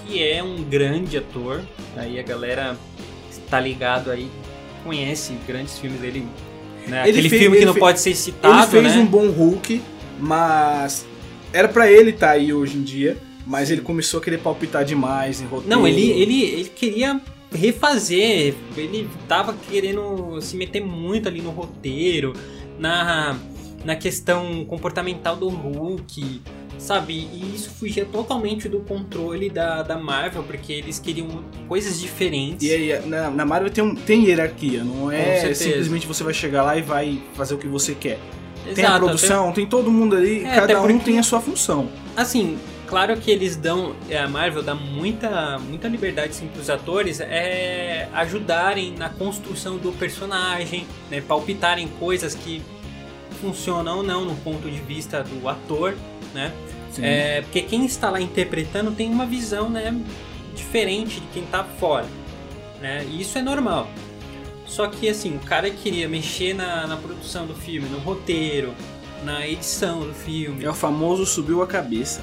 que 0.07 0.23
é 0.23 0.43
um 0.43 0.63
grande 0.63 1.17
ator. 1.19 1.63
Aí 1.97 2.19
a 2.19 2.23
galera 2.23 2.77
tá 3.51 3.59
ligado 3.61 4.11
aí, 4.11 4.29
conhece 4.83 5.33
grandes 5.47 5.79
filmes 5.79 6.01
dele. 6.01 6.27
Né? 6.87 7.03
Ele 7.03 7.11
Aquele 7.11 7.29
fez- 7.29 7.43
filme 7.43 7.57
que 7.59 7.65
não 7.65 7.75
fe- 7.75 7.81
pode 7.81 8.01
ser 8.01 8.15
citado, 8.15 8.77
ele 8.77 8.83
fez 8.83 8.97
né? 8.97 9.03
um 9.03 9.07
bom 9.07 9.29
Hulk, 9.29 9.81
mas 10.21 11.07
era 11.53 11.69
pra 11.69 11.91
ele 11.91 12.11
estar 12.11 12.31
aí 12.31 12.53
hoje 12.53 12.77
em 12.77 12.83
dia, 12.83 13.17
mas 13.47 13.71
ele 13.71 13.81
começou 13.81 14.21
a 14.21 14.23
querer 14.23 14.39
palpitar 14.39 14.85
demais 14.85 15.41
em 15.41 15.45
roteiro. 15.47 15.69
Não, 15.69 15.87
ele, 15.87 16.11
ele, 16.11 16.43
ele 16.43 16.65
queria 16.69 17.21
refazer, 17.55 18.55
ele 18.77 19.09
tava 19.29 19.55
querendo 19.71 20.41
se 20.43 20.57
meter 20.57 20.81
muito 20.85 21.29
ali 21.29 21.41
no 21.41 21.51
roteiro, 21.51 22.33
na, 22.79 23.37
na 23.85 23.95
questão 23.97 24.65
comportamental 24.65 25.37
do 25.37 25.49
Hulk, 25.49 26.41
sabe? 26.79 27.13
E 27.33 27.53
isso 27.55 27.71
fugia 27.71 28.05
totalmente 28.05 28.69
do 28.69 28.81
controle 28.81 29.51
da, 29.51 29.83
da 29.83 29.97
Marvel, 29.99 30.43
porque 30.43 30.73
eles 30.73 30.99
queriam 30.99 31.29
coisas 31.69 32.01
diferentes. 32.01 32.67
E 32.67 32.73
aí, 32.73 33.07
na, 33.07 33.31
na 33.31 33.45
Marvel 33.45 33.71
tem, 33.71 33.85
um, 33.85 33.95
tem 33.95 34.25
hierarquia, 34.27 34.83
não 34.83 35.11
é 35.11 35.53
simplesmente 35.55 36.07
você 36.07 36.25
vai 36.25 36.35
chegar 36.35 36.63
lá 36.63 36.77
e 36.77 36.83
vai 36.83 37.23
fazer 37.35 37.55
o 37.55 37.59
que 37.59 37.69
você 37.69 37.95
quer. 37.95 38.19
tem 38.75 38.85
a 38.85 38.89
Exato, 38.89 39.05
produção, 39.05 39.53
tem 39.53 39.67
todo 39.67 39.91
mundo 39.91 40.17
ali, 40.17 40.43
É, 40.43 40.49
até 40.59 40.73
cada 40.75 40.81
um 40.83 40.87
porque- 40.89 41.05
tem 41.05 41.19
a 41.19 41.23
sua 41.23 41.41
função. 41.41 41.89
até- 42.13 42.23
assim, 42.23 42.57
claro 42.87 43.15
que 43.19 43.31
eles 43.31 43.57
dão, 43.57 43.95
é, 44.09 44.17
a 44.19 44.27
Marvel 44.27 44.63
dá 44.63 44.75
muita, 44.75 45.59
muita 45.59 45.87
liberdade 45.87 46.35
sim, 46.35 46.47
pros 46.49 46.71
atores 46.71 47.21
é, 47.21 48.09
ajudarem 48.15 48.95
na 48.97 49.11
construção 49.11 49.77
do 49.77 49.93
personagem, 49.93 50.87
né, 51.11 51.21
palpitarem 51.21 51.87
coisas 52.01 52.35
que 52.35 52.63
funcionam 53.45 53.99
ou 53.99 54.03
não 54.03 54.25
no 54.25 54.35
ponto 54.37 54.71
de 54.71 54.81
vista 54.81 55.23
do 55.23 55.47
ator, 55.47 55.95
né? 56.33 56.51
É, 56.99 57.43
porque 57.43 57.61
quem 57.63 57.85
está 57.85 58.09
lá 58.09 58.21
interpretando 58.21 58.93
tem 58.93 59.11
uma 59.11 59.27
visão 59.27 59.69
né, 59.69 59.95
diferente 60.55 61.21
de 61.21 61.27
quem 61.29 61.43
está 61.43 61.65
fora. 61.65 62.07
Né? 62.81 63.05
E 63.11 63.21
isso 63.21 63.37
é 63.37 63.43
normal. 63.43 63.89
Só 64.65 64.87
que 64.87 65.09
assim, 65.09 65.37
o 65.37 65.41
cara 65.41 65.69
queria 65.71 66.09
mexer 66.09 66.55
na, 66.55 66.87
na 66.87 66.97
produção 66.97 67.47
do 67.47 67.55
filme, 67.55 67.89
no 67.89 67.99
roteiro, 67.99 68.73
na 69.25 69.47
edição 69.47 70.01
do 70.01 70.15
filme. 70.15 70.65
É 70.65 70.71
o 70.71 70.75
famoso 70.75 71.27
subiu 71.27 71.63
a 71.63 71.67
cabeça. 71.67 72.23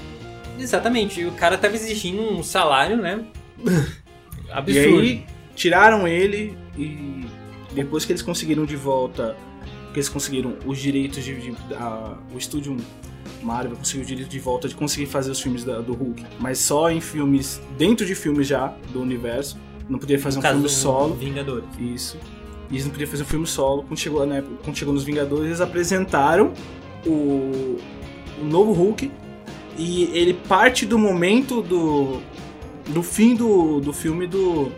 Exatamente, 0.58 1.20
e 1.22 1.26
o 1.26 1.32
cara 1.34 1.58
tava 1.58 1.76
exigindo 1.76 2.22
um 2.22 2.42
salário, 2.44 2.98
né? 2.98 3.24
E 4.48 4.54
Absurdo. 4.54 5.00
aí 5.00 5.26
tiraram 5.56 6.06
ele 6.06 6.58
e 6.78 7.26
depois 7.74 8.04
que 8.04 8.12
eles 8.12 8.22
conseguiram 8.22 8.66
de 8.66 8.76
volta, 8.76 9.38
que 9.94 10.00
eles 10.00 10.10
conseguiram 10.10 10.56
os 10.66 10.78
direitos 10.80 11.24
de, 11.24 11.34
de- 11.36 11.56
a- 11.76 12.18
o 12.34 12.38
estúdio 12.38 12.78
Marvel 13.44 13.76
conseguiu 13.76 14.04
o 14.04 14.06
direito 14.06 14.30
de 14.30 14.40
volta 14.40 14.68
de 14.68 14.76
conseguir 14.76 15.06
fazer 15.08 15.32
os 15.32 15.40
filmes 15.42 15.64
da- 15.64 15.80
do 15.82 15.94
Hulk, 15.94 16.24
mas 16.40 16.60
só 16.60 16.90
em 16.92 17.02
filmes 17.02 17.62
dentro 17.78 18.06
de 18.06 18.14
filmes 18.16 18.48
já 18.48 18.74
do 18.94 19.02
universo, 19.02 19.58
não 19.90 19.98
podia 20.00 20.20
fazer 20.20 20.38
um 20.38 20.42
No 20.42 20.44
caso 20.44 20.56
filme 20.56 20.70
solo. 20.70 21.16
Vingadores. 21.16 21.66
Isso. 21.80 22.18
E 22.70 22.76
eles 22.76 22.86
não 22.86 22.92
podiam 22.92 23.10
fazer 23.10 23.24
um 23.24 23.26
filme 23.26 23.46
solo. 23.48 23.84
Quando 23.84 24.00
chegou, 24.00 24.26
na 24.26 24.36
época, 24.36 24.56
quando 24.64 24.78
chegou 24.78 24.94
nos 24.94 25.04
Vingadores, 25.04 25.46
eles 25.48 25.60
apresentaram 25.62 26.54
o, 27.06 27.78
o 28.42 28.46
novo 28.46 28.72
Hulk. 28.72 29.12
E 29.78 30.04
ele 30.14 30.34
parte 30.34 30.86
do 30.86 30.98
momento 31.00 31.62
do. 31.62 32.22
do 32.88 33.02
fim 33.04 33.36
do, 33.36 33.80
do 33.82 33.92
filme 33.92 34.28
do. 34.28 34.72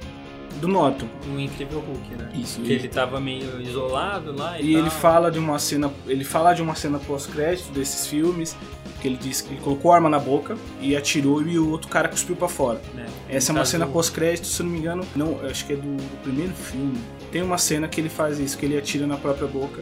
Do 0.59 0.67
Norton. 0.67 1.07
O 1.33 1.39
Incrível 1.39 1.79
Hulk, 1.79 2.15
né? 2.15 2.31
Isso. 2.33 2.61
Que 2.61 2.73
ele 2.73 2.87
tava 2.87 3.19
meio 3.19 3.61
isolado 3.61 4.35
lá 4.35 4.59
e, 4.59 4.67
E 4.71 4.75
ele 4.75 4.89
fala 4.89 5.29
de 5.31 5.39
uma 5.39 5.59
cena. 5.59 5.91
Ele 6.07 6.23
fala 6.23 6.53
de 6.53 6.61
uma 6.61 6.75
cena 6.75 6.99
pós-crédito 6.99 7.71
desses 7.71 8.07
filmes. 8.07 8.55
Que 9.01 9.09
ele 9.09 9.17
disse 9.17 9.43
que 9.43 9.53
ele 9.53 9.59
colocou 9.61 9.91
a 9.91 9.95
arma 9.95 10.09
na 10.09 10.19
boca 10.19 10.55
e 10.79 10.95
atirou 10.95 11.41
e 11.45 11.59
o 11.59 11.69
outro 11.69 11.89
cara 11.89 12.07
cuspiu 12.07 12.37
pra 12.37 12.47
fora. 12.47 12.81
né? 12.93 13.05
Essa 13.27 13.51
é 13.51 13.53
uma 13.53 13.59
caso, 13.59 13.71
cena 13.71 13.85
pós-crédito, 13.85 14.47
se 14.47 14.61
eu 14.61 14.65
não 14.65 14.71
me 14.71 14.79
engano, 14.79 15.05
não, 15.13 15.39
acho 15.45 15.65
que 15.65 15.73
é 15.73 15.75
do, 15.75 15.97
do 15.97 16.21
primeiro 16.23 16.53
filme. 16.53 16.97
Tem 17.29 17.41
uma 17.41 17.57
cena 17.57 17.85
que 17.89 17.99
ele 17.99 18.07
faz 18.07 18.39
isso, 18.39 18.57
que 18.57 18.65
ele 18.65 18.77
atira 18.77 19.05
na 19.05 19.17
própria 19.17 19.45
boca, 19.45 19.81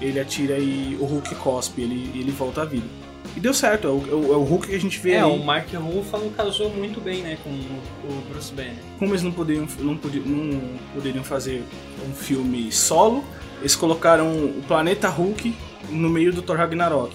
ele 0.00 0.18
atira 0.18 0.58
e 0.58 0.96
o 0.98 1.04
Hulk 1.04 1.34
cospe, 1.34 1.82
ele, 1.82 2.18
ele 2.18 2.30
volta 2.30 2.62
à 2.62 2.64
vida. 2.64 2.86
E 3.34 3.40
deu 3.40 3.52
certo, 3.54 3.86
é 3.86 3.90
o, 3.90 3.94
é 4.10 4.14
o- 4.14 4.32
é 4.34 4.36
o 4.36 4.42
Hulk 4.42 4.68
que 4.68 4.74
a 4.74 4.80
gente 4.80 4.98
vê 4.98 5.12
É, 5.12 5.22
aí. 5.22 5.30
o 5.30 5.42
Mark 5.44 5.68
Ruffalo 5.74 6.30
casou 6.30 6.70
muito 6.70 7.00
bem, 7.00 7.22
né, 7.22 7.36
com 7.42 7.50
o 7.50 8.22
Bruce 8.30 8.52
Banner. 8.52 8.76
Como 8.98 9.12
eles 9.12 9.22
não 9.22 9.32
poderiam, 9.32 9.66
não, 9.80 9.96
podi- 9.96 10.20
não 10.24 10.60
poderiam 10.94 11.24
fazer 11.24 11.62
um 12.08 12.12
filme 12.12 12.70
solo, 12.70 13.24
eles 13.60 13.74
colocaram 13.74 14.26
o 14.32 14.62
planeta 14.68 15.08
Hulk 15.08 15.54
no 15.90 16.08
meio 16.08 16.32
do 16.32 16.42
Thor 16.42 16.56
Ragnarok. 16.56 17.14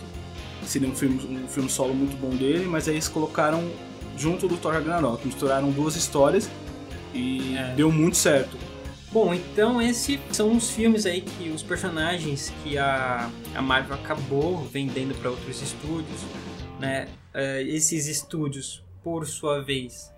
Seria 0.65 0.87
um 0.87 0.95
filme, 0.95 1.19
um 1.43 1.47
filme 1.47 1.69
solo 1.69 1.93
muito 1.93 2.15
bom 2.17 2.29
dele, 2.29 2.65
mas 2.67 2.87
aí 2.87 2.93
eles 2.95 3.07
colocaram 3.07 3.63
junto 4.17 4.47
do 4.47 4.57
Thor 4.57 4.73
Ragnarok, 4.73 5.25
misturaram 5.25 5.71
duas 5.71 5.95
histórias 5.95 6.49
e 7.13 7.55
É. 7.57 7.73
deu 7.75 7.91
muito 7.91 8.15
certo. 8.17 8.57
Bom, 9.11 9.33
então 9.33 9.81
esses 9.81 10.19
são 10.31 10.55
os 10.55 10.69
filmes 10.71 11.05
aí 11.05 11.21
que 11.21 11.49
os 11.49 11.61
personagens 11.61 12.51
que 12.63 12.77
a, 12.77 13.29
a 13.53 13.61
Marvel 13.61 13.95
acabou 13.95 14.57
vendendo 14.63 15.13
para 15.19 15.29
outros 15.29 15.61
estúdios, 15.61 16.21
né? 16.79 17.07
Eh, 17.33 17.63
esses 17.67 18.07
estúdios, 18.07 18.81
por 19.03 19.27
sua 19.27 19.61
vez, 19.61 20.11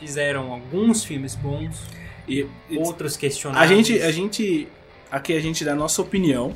fizeram 0.00 0.52
alguns 0.52 1.04
filmes 1.04 1.34
bons, 1.36 1.80
E, 2.26 2.44
e 2.68 2.78
outros 2.78 3.16
a 3.16 3.20
questionáveis. 3.20 3.70
gente, 3.86 4.02
a 4.02 4.10
gente, 4.10 4.66
aqui 5.10 5.32
a 5.36 5.40
gente 5.40 5.64
dá 5.64 5.72
a 5.72 5.76
nossa 5.76 6.02
opinião. 6.02 6.54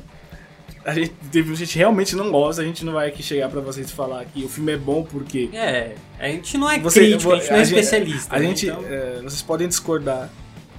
A 0.83 0.93
gente, 0.93 1.13
a 1.33 1.55
gente 1.55 1.77
realmente 1.77 2.15
não 2.15 2.29
gosta, 2.29 2.61
a 2.61 2.65
gente 2.65 2.83
não 2.85 2.93
vai 2.93 3.07
aqui 3.07 3.23
chegar 3.23 3.49
pra 3.49 3.59
vocês 3.61 3.89
falar 3.89 4.23
que 4.25 4.43
o 4.43 4.49
filme 4.49 4.71
é 4.73 4.77
bom 4.77 5.01
porque 5.03 5.49
É, 5.53 5.95
a 6.19 6.27
gente 6.27 6.57
não 6.57 6.69
é 6.69 6.77
Você- 6.79 6.99
crítico, 6.99 7.31
a 7.31 7.37
gente 7.37 7.49
não 7.49 7.55
é 7.57 7.59
a 7.59 7.63
especialista. 7.63 8.35
a 8.35 8.39
né? 8.39 8.45
gente, 8.47 8.67
Então, 8.67 8.83
é, 8.85 9.21
vocês 9.23 9.41
podem 9.41 9.67
discordar. 9.67 10.29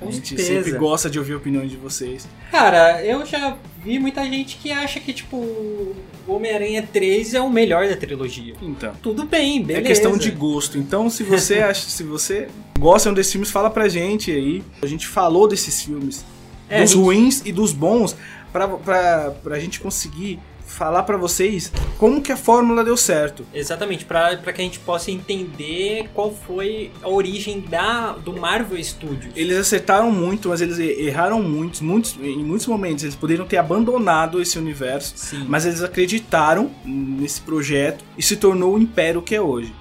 A 0.00 0.04
Com 0.04 0.12
gente 0.12 0.28
certeza. 0.28 0.62
sempre 0.64 0.78
gosta 0.78 1.08
de 1.08 1.18
ouvir 1.18 1.34
opiniões 1.34 1.70
de 1.70 1.76
vocês. 1.76 2.28
Cara, 2.50 3.02
eu 3.04 3.24
já 3.24 3.56
vi 3.82 3.98
muita 3.98 4.22
gente 4.24 4.56
que 4.58 4.70
acha 4.70 5.00
que, 5.00 5.12
tipo, 5.12 5.36
o 5.36 5.94
Homem-Aranha 6.28 6.86
3 6.92 7.32
é 7.34 7.40
o 7.40 7.48
melhor 7.48 7.88
da 7.88 7.96
trilogia. 7.96 8.54
Então. 8.60 8.92
Tudo 9.02 9.24
bem, 9.24 9.62
beleza. 9.62 9.86
É 9.86 9.88
questão 9.88 10.16
de 10.18 10.30
gosto. 10.30 10.76
Então, 10.76 11.08
se 11.08 11.22
você 11.22 11.60
acha, 11.60 11.88
se 11.88 12.02
você 12.02 12.48
gosta 12.78 13.10
desses 13.12 13.32
filmes, 13.32 13.50
fala 13.50 13.70
pra 13.70 13.88
gente 13.88 14.30
aí. 14.30 14.62
A 14.82 14.86
gente 14.86 15.06
falou 15.06 15.48
desses 15.48 15.82
filmes, 15.82 16.24
É, 16.68 16.82
dos 16.82 16.90
a 16.90 16.94
gente- 16.94 17.02
ruins 17.02 17.42
e 17.46 17.50
dos 17.52 17.72
bons, 17.72 18.14
pra, 18.52 18.68
pra, 18.68 19.30
pra 19.42 19.58
gente 19.58 19.80
conseguir 19.80 20.38
falar 20.66 21.04
pra 21.04 21.16
vocês 21.16 21.72
como 21.98 22.20
que 22.20 22.32
a 22.32 22.36
fórmula 22.36 22.84
deu 22.84 22.96
certo. 22.96 23.44
Exatamente, 23.54 24.04
pra 24.04 24.36
que 24.36 24.60
a 24.60 24.64
gente 24.64 24.78
possa 24.80 25.10
entender 25.10 26.10
qual 26.12 26.32
foi 26.32 26.90
a 27.02 27.08
origem 27.08 27.60
da, 27.60 28.12
do 28.12 28.36
Marvel 28.36 28.82
Studios. 28.82 29.32
Eles 29.34 29.56
acertaram 29.56 30.10
muito, 30.10 30.48
mas 30.48 30.60
eles 30.60 30.78
erraram 30.78 31.42
muito, 31.42 31.82
muitos, 31.84 32.16
em 32.20 32.44
muitos 32.44 32.66
momentos. 32.66 33.04
Eles 33.04 33.16
poderiam 33.16 33.46
ter 33.46 33.56
abandonado 33.56 34.40
esse 34.40 34.58
universo, 34.58 35.14
Sim. 35.16 35.46
mas 35.48 35.64
eles 35.64 35.82
acreditaram 35.82 36.70
nesse 36.84 37.40
projeto 37.40 38.04
e 38.18 38.22
se 38.22 38.36
tornou 38.36 38.74
o 38.74 38.78
império 38.78 39.22
que 39.22 39.34
é 39.34 39.40
hoje. 39.40 39.72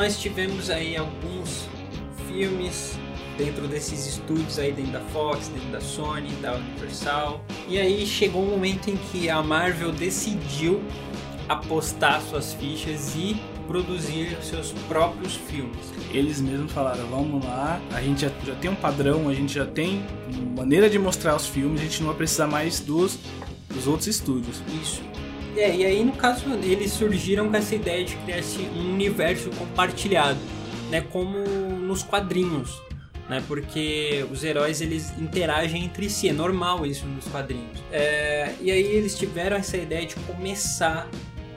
Nós 0.00 0.18
tivemos 0.18 0.70
aí 0.70 0.96
alguns 0.96 1.68
filmes 2.26 2.98
dentro 3.36 3.68
desses 3.68 4.06
estúdios 4.06 4.58
aí 4.58 4.72
dentro 4.72 4.92
da 4.92 5.00
Fox, 5.00 5.48
dentro 5.48 5.68
da 5.68 5.80
Sony, 5.82 6.30
da 6.40 6.54
Universal. 6.54 7.44
E 7.68 7.78
aí 7.78 8.06
chegou 8.06 8.42
um 8.42 8.48
momento 8.48 8.88
em 8.88 8.96
que 8.96 9.28
a 9.28 9.42
Marvel 9.42 9.92
decidiu 9.92 10.82
apostar 11.46 12.22
suas 12.22 12.54
fichas 12.54 13.14
e 13.14 13.38
produzir 13.66 14.38
seus 14.42 14.72
próprios 14.88 15.34
filmes. 15.34 15.92
Eles 16.14 16.40
mesmos 16.40 16.72
falaram, 16.72 17.06
vamos 17.06 17.44
lá, 17.44 17.78
a 17.92 18.00
gente 18.00 18.22
já, 18.22 18.30
já 18.42 18.54
tem 18.54 18.70
um 18.70 18.76
padrão, 18.76 19.28
a 19.28 19.34
gente 19.34 19.52
já 19.52 19.66
tem 19.66 20.02
maneira 20.56 20.88
de 20.88 20.98
mostrar 20.98 21.36
os 21.36 21.46
filmes, 21.46 21.78
a 21.78 21.84
gente 21.84 22.00
não 22.00 22.06
vai 22.06 22.16
precisar 22.16 22.46
mais 22.46 22.80
dos, 22.80 23.18
dos 23.68 23.86
outros 23.86 24.06
estúdios. 24.06 24.62
Isso. 24.82 25.09
É, 25.60 25.76
e 25.76 25.84
aí 25.84 26.02
no 26.02 26.12
caso 26.12 26.46
eles 26.62 26.90
surgiram 26.90 27.50
com 27.50 27.54
essa 27.54 27.74
ideia 27.74 28.02
de 28.02 28.16
criar 28.16 28.38
esse, 28.38 28.60
um 28.74 28.94
universo 28.94 29.50
compartilhado, 29.50 30.38
né, 30.90 31.02
como 31.12 31.38
nos 31.38 32.02
quadrinhos, 32.02 32.80
né, 33.28 33.42
porque 33.46 34.24
os 34.32 34.42
heróis 34.42 34.80
eles 34.80 35.12
interagem 35.18 35.84
entre 35.84 36.08
si, 36.08 36.30
é 36.30 36.32
normal 36.32 36.86
isso 36.86 37.04
nos 37.04 37.26
quadrinhos. 37.26 37.78
É, 37.92 38.54
e 38.58 38.70
aí 38.70 38.82
eles 38.82 39.18
tiveram 39.18 39.54
essa 39.54 39.76
ideia 39.76 40.06
de 40.06 40.14
começar 40.20 41.06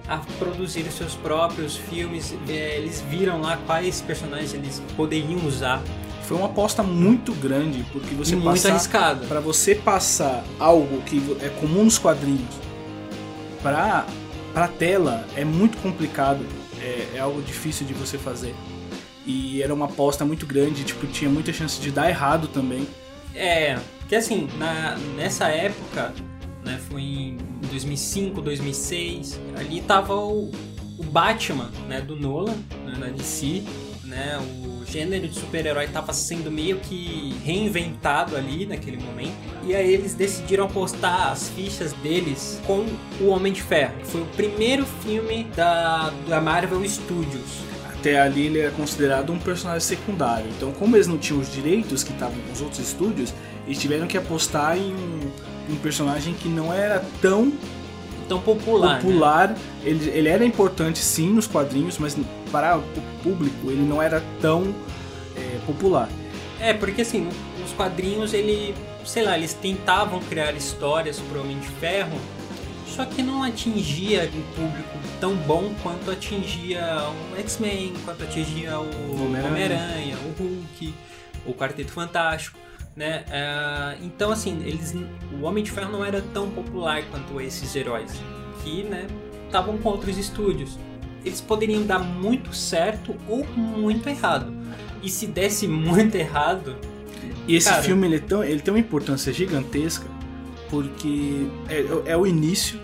a 0.05 0.17
produzir 0.37 0.83
seus 0.91 1.15
próprios 1.15 1.77
filmes, 1.77 2.35
é, 2.49 2.75
eles 2.75 3.01
viram 3.09 3.39
lá 3.39 3.57
quais 3.65 4.01
personagens 4.01 4.53
eles 4.53 4.83
poderiam 4.97 5.47
usar, 5.47 5.81
Foi 6.23 6.37
uma 6.37 6.47
aposta 6.47 6.83
muito 6.83 7.33
grande, 7.33 7.85
porque 7.91 8.13
você 8.15 8.33
e 8.33 8.35
muito 8.35 8.49
passar 8.49 8.71
arriscado. 8.71 9.27
para 9.27 9.39
você 9.39 9.75
passar 9.75 10.43
algo 10.59 11.01
que 11.03 11.21
é 11.41 11.47
comum 11.49 11.85
nos 11.85 11.97
quadrinhos 11.97 12.63
para 13.63 14.06
para 14.54 14.67
tela 14.67 15.28
é 15.36 15.43
muito 15.43 15.80
complicado, 15.80 16.45
é, 16.80 17.15
é 17.15 17.19
algo 17.19 17.41
difícil 17.41 17.88
de 17.88 17.93
você 17.93 18.19
fazer. 18.19 18.54
E 19.26 19.63
era 19.63 19.73
uma 19.73 19.86
aposta 19.86 20.23
muito 20.23 20.45
grande, 20.45 20.84
tipo, 20.84 21.08
tinha 21.08 21.30
muita 21.30 21.52
chance 21.52 21.82
de 21.82 21.89
dar 21.89 22.08
errado 22.08 22.47
também. 22.47 22.88
É, 23.34 23.80
porque 23.99 24.15
assim, 24.15 24.47
na, 24.60 24.95
nessa 25.15 25.47
época, 25.47 26.13
né, 26.63 26.80
foi 26.88 27.02
em 27.02 27.38
2005, 27.67 28.41
2006, 28.41 29.39
ali 29.58 29.82
tava 29.82 30.15
o, 30.15 30.52
o 30.99 31.04
Batman, 31.04 31.71
né, 31.88 31.99
do 31.99 32.15
Nolan, 32.15 32.56
né, 32.86 32.95
da 32.99 33.08
DC, 33.08 33.63
né, 34.04 34.38
o 34.38 34.72
gênero 34.93 35.27
de 35.27 35.39
super-herói 35.39 35.88
tava 35.88 36.13
sendo 36.13 36.51
meio 36.51 36.77
que 36.77 37.36
reinventado 37.43 38.38
ali 38.38 38.67
naquele 38.67 38.97
momento, 38.97 39.34
e 39.65 39.75
aí 39.75 39.91
eles 39.91 40.13
decidiram 40.13 40.65
apostar 40.65 41.32
as 41.32 41.49
fichas 41.49 41.93
deles 41.93 42.62
com 42.67 42.86
o 43.19 43.29
Homem 43.29 43.51
de 43.51 43.63
Ferro, 43.63 43.93
foi 44.03 44.21
o 44.21 44.25
primeiro 44.27 44.86
filme 45.03 45.45
da, 45.56 46.13
da 46.27 46.39
Marvel 46.39 46.88
Studios. 46.88 47.63
Até 47.88 48.19
ali 48.19 48.47
ele 48.47 48.60
era 48.60 48.71
considerado 48.71 49.32
um 49.32 49.39
personagem 49.39 49.79
secundário. 49.79 50.45
Então, 50.58 50.73
como 50.73 50.95
eles 50.95 51.08
não 51.08 51.17
tinham 51.17 51.39
os 51.39 51.51
direitos 51.51 52.03
que 52.03 52.12
estavam 52.12 52.38
nos 52.49 52.62
outros 52.62 52.79
estúdios, 52.79 53.34
eles 53.65 53.79
tiveram 53.79 54.08
que 54.08 54.17
apostar 54.17 54.77
em 54.77 54.93
um, 54.93 55.32
um 55.69 55.75
personagem 55.77 56.34
que 56.34 56.49
não 56.49 56.73
era 56.73 57.03
tão 57.21 57.53
Tão 58.33 58.41
popular, 58.41 58.95
né? 58.95 59.01
popular. 59.01 59.55
Ele, 59.83 60.09
ele 60.09 60.27
era 60.27 60.43
importante 60.43 60.99
sim 60.99 61.29
nos 61.29 61.45
quadrinhos, 61.45 61.99
mas 61.99 62.17
para 62.51 62.77
o 62.77 62.83
público 63.21 63.69
ele 63.69 63.81
não 63.81 64.01
era 64.01 64.23
tão 64.41 64.73
é, 65.35 65.59
popular. 65.67 66.09
É, 66.59 66.73
porque 66.73 67.03
assim, 67.03 67.29
nos 67.59 67.71
quadrinhos 67.73 68.33
ele, 68.33 68.73
sei 69.05 69.23
lá, 69.23 69.37
eles 69.37 69.53
tentavam 69.53 70.19
criar 70.21 70.53
histórias 70.53 71.19
pro 71.19 71.41
Homem 71.41 71.59
de 71.59 71.67
Ferro, 71.67 72.19
só 72.87 73.05
que 73.05 73.21
não 73.21 73.43
atingia 73.43 74.29
um 74.33 74.55
público 74.55 74.97
tão 75.19 75.35
bom 75.35 75.73
quanto 75.83 76.09
atingia 76.09 76.81
o 77.33 77.39
X-Men, 77.39 77.93
quanto 78.05 78.23
atingia 78.23 78.79
o 78.79 79.25
Homem-Aranha. 79.25 79.47
Homem-Aranha, 79.47 80.17
o 80.25 80.43
Hulk, 80.43 80.93
o 81.45 81.53
Quarteto 81.53 81.91
Fantástico, 81.91 82.57
né? 82.95 83.23
É, 83.29 83.97
então 84.01 84.32
assim, 84.32 84.62
eles, 84.65 84.93
o 85.39 85.45
Homem 85.45 85.63
de 85.63 85.71
Ferro 85.71 85.91
não 85.91 86.03
era 86.06 86.21
tão 86.34 86.49
popular 86.49 87.03
quanto 87.10 87.39
esses 87.41 87.75
heróis, 87.75 88.12
que, 88.63 88.84
né, 88.84 89.08
estavam 89.45 89.77
com 89.77 89.89
outros 89.89 90.17
estúdios. 90.17 90.77
Eles 91.25 91.39
poderiam 91.41 91.84
dar 91.86 91.99
muito 91.99 92.53
certo 92.53 93.15
ou 93.27 93.45
muito 93.56 94.08
errado. 94.10 94.53
E 95.01 95.10
se 95.10 95.25
desse 95.27 95.67
muito 95.67 96.15
errado, 96.15 96.75
E 97.47 97.56
esse 97.58 97.69
Cara. 97.69 97.82
filme 97.84 98.08
ele, 98.08 98.15
é 98.15 98.19
tão, 98.19 98.41
ele 98.43 98.62
tem 98.62 98.73
uma 98.73 98.79
importância 98.79 99.34
gigantesca 99.34 100.06
porque 100.69 101.45
é, 101.69 102.12
é 102.13 102.17
o 102.17 102.25
início. 102.25 102.79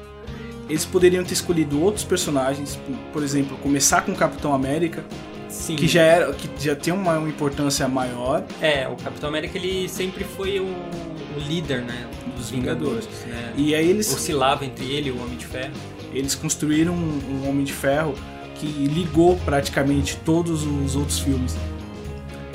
Eles 0.70 0.86
poderiam 0.86 1.24
ter 1.24 1.34
escolhido 1.34 1.82
outros 1.82 2.04
personagens, 2.04 2.76
por- 2.76 2.96
por 3.14 3.24
exemplo, 3.24 3.58
começar 3.58 4.02
com 4.02 4.12
o 4.12 4.16
Capitão 4.16 4.54
América, 4.54 5.04
sim. 5.50 5.76
que 5.76 5.88
já 5.88 6.02
era 6.02 6.32
que 6.34 6.50
já 6.64 6.76
tem 6.76 6.94
uma, 6.94 7.18
uma 7.18 7.30
importância 7.30 7.88
maior. 7.88 8.44
É, 8.62 8.88
o 8.88 8.96
Capitão 8.96 9.30
América 9.30 9.58
ele 9.58 9.90
sempre 9.90 10.24
foi 10.24 10.60
o, 10.60 10.66
o 10.66 11.40
líder, 11.48 11.82
né, 11.82 12.08
dos 12.38 12.50
Vingadores, 12.50 13.08
né? 13.26 13.54
E 13.58 13.76
aí 13.76 13.90
eles 13.90 14.12
Oscilava 14.14 14.66
entre 14.66 14.86
ele 14.86 15.10
e 15.10 15.12
o 15.12 15.22
Homem 15.22 15.38
de 15.38 15.46
Ferro. 15.46 15.74
eles 16.14 16.36
construíram 16.36 16.94
um, 16.94 17.44
um 17.44 17.50
Homem 17.50 17.64
de 17.64 17.74
Ferro 17.74 18.16
que 18.56 18.68
ligou 18.68 19.38
praticamente 19.38 20.18
todos 20.26 20.66
os 20.66 20.96
outros 20.96 21.20
filmes. 21.20 21.56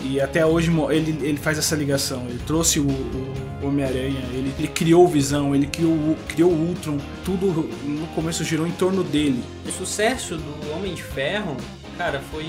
E 0.05 0.21
até 0.21 0.45
hoje 0.45 0.71
ele, 0.91 1.27
ele 1.27 1.39
faz 1.39 1.57
essa 1.57 1.75
ligação. 1.75 2.27
Ele 2.29 2.39
trouxe 2.47 2.79
o, 2.79 2.87
o 2.87 3.67
Homem-Aranha, 3.67 4.21
ele, 4.33 4.53
ele 4.59 4.69
criou 4.69 5.05
o 5.07 5.09
Visão, 5.09 5.55
ele 5.55 5.67
criou, 5.67 6.15
criou 6.29 6.53
o 6.53 6.69
Ultron. 6.69 6.99
Tudo 7.25 7.47
no 7.85 8.07
começo 8.09 8.45
girou 8.45 8.67
em 8.67 8.73
torno 8.73 9.03
dele. 9.03 9.43
O 9.67 9.73
sucesso 9.73 10.37
do 10.37 10.73
Homem 10.77 10.95
de 10.95 11.03
Ferro, 11.03 11.57
cara, 11.97 12.21
foi 12.31 12.45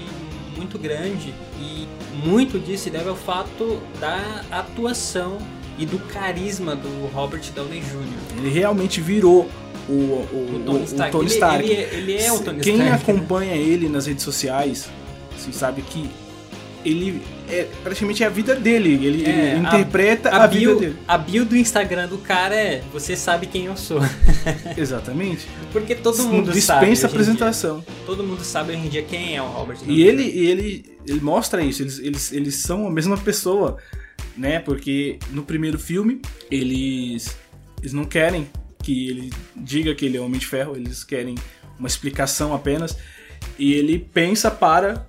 muito 0.56 0.78
grande 0.78 1.34
e 1.60 1.88
muito 2.26 2.60
disso 2.60 2.86
se 2.86 2.90
deve 2.90 3.10
ao 3.10 3.16
fato 3.16 3.80
da 4.00 4.44
atuação 4.52 5.38
e 5.78 5.86
do 5.86 6.00
carisma 6.00 6.76
do 6.76 7.08
Robert 7.14 7.44
Downey 7.54 7.82
Jr. 7.82 8.38
Ele 8.40 8.50
realmente 8.50 9.02
virou 9.02 9.50
o, 9.90 9.92
o, 9.94 10.56
O 10.56 10.64
Tony 10.66 10.78
o- 10.80 10.82
o 10.82 10.86
Stark. 10.86 11.12
Tony 11.12 11.26
Ele- 11.26 11.34
Stark. 11.34 11.64
ele 11.70 11.74
é- 11.74 11.94
ele 11.96 12.18
é 12.18 12.32
o 12.32 12.40
Tony 12.40 12.62
Quem 12.62 12.76
Stark, 12.78 12.92
né? 12.92 13.14
acompanha 13.14 13.56
ele 13.56 13.90
nas 13.90 14.06
redes 14.06 14.24
sociais, 14.24 14.90
assim, 15.36 15.52
sabe 15.52 15.82
que 15.82 16.10
ele 16.86 17.22
é 17.50 17.68
praticamente 17.84 18.24
a 18.24 18.30
vida 18.30 18.56
dele. 18.56 18.94
Ele, 19.06 19.26
É, 19.26 19.30
ele 19.30 19.56
a- 19.56 19.70
interpreta 19.70 20.30
a, 20.30 20.44
A 20.44 20.48
vida 20.48 20.60
bio, 20.72 20.80
dele. 20.80 20.96
a 21.08 21.18
bio 21.18 21.46
do 21.46 21.56
Instagram 21.56 22.08
do 22.08 22.18
cara 22.18 22.56
é 22.56 22.82
você 22.92 23.16
sabe 23.16 23.48
quem 23.48 23.66
eu 23.66 23.78
sou. 23.78 24.00
Exatamente. 24.78 25.48
Porque 25.72 25.96
todo 25.96 26.18
mundo 26.24 26.48
sabe. 26.48 26.60
dispensa 26.60 26.86
em 26.86 26.96
dia. 26.96 27.08
apresentação. 27.08 27.86
Todo 28.06 28.24
mundo 28.24 28.44
sabe 28.44 28.74
hoje 28.74 28.86
em 28.86 28.90
dia 28.90 29.02
quem 29.04 29.36
é 29.36 29.42
o 29.42 29.46
Robert 29.48 29.78
E 29.86 30.04
ele, 30.04 30.24
e 30.24 30.46
ele, 30.48 30.86
ele 31.08 31.20
mostra 31.20 31.64
isso, 31.64 31.82
eles, 31.84 32.00
eles, 32.00 32.32
eles 32.32 32.56
são 32.56 32.88
a 32.88 32.92
mesma 32.92 33.18
pessoa, 33.18 33.78
né? 34.38 34.60
Porque 34.60 35.20
no 35.32 35.44
primeiro 35.44 35.78
filme, 35.80 36.22
eles, 36.50 37.36
eles 37.82 37.94
não 37.94 38.06
querem 38.06 38.48
que 38.84 39.10
ele 39.10 39.34
diga 39.56 39.94
que 39.96 40.06
ele 40.06 40.18
é 40.18 40.22
Homem 40.22 40.40
de 40.40 40.46
Ferro, 40.48 40.76
eles 40.76 41.04
querem 41.04 41.36
uma 41.80 41.88
explicação 41.88 42.54
apenas. 42.54 42.96
E 43.58 43.74
ele 43.74 44.00
pensa 44.00 44.50
para 44.52 45.08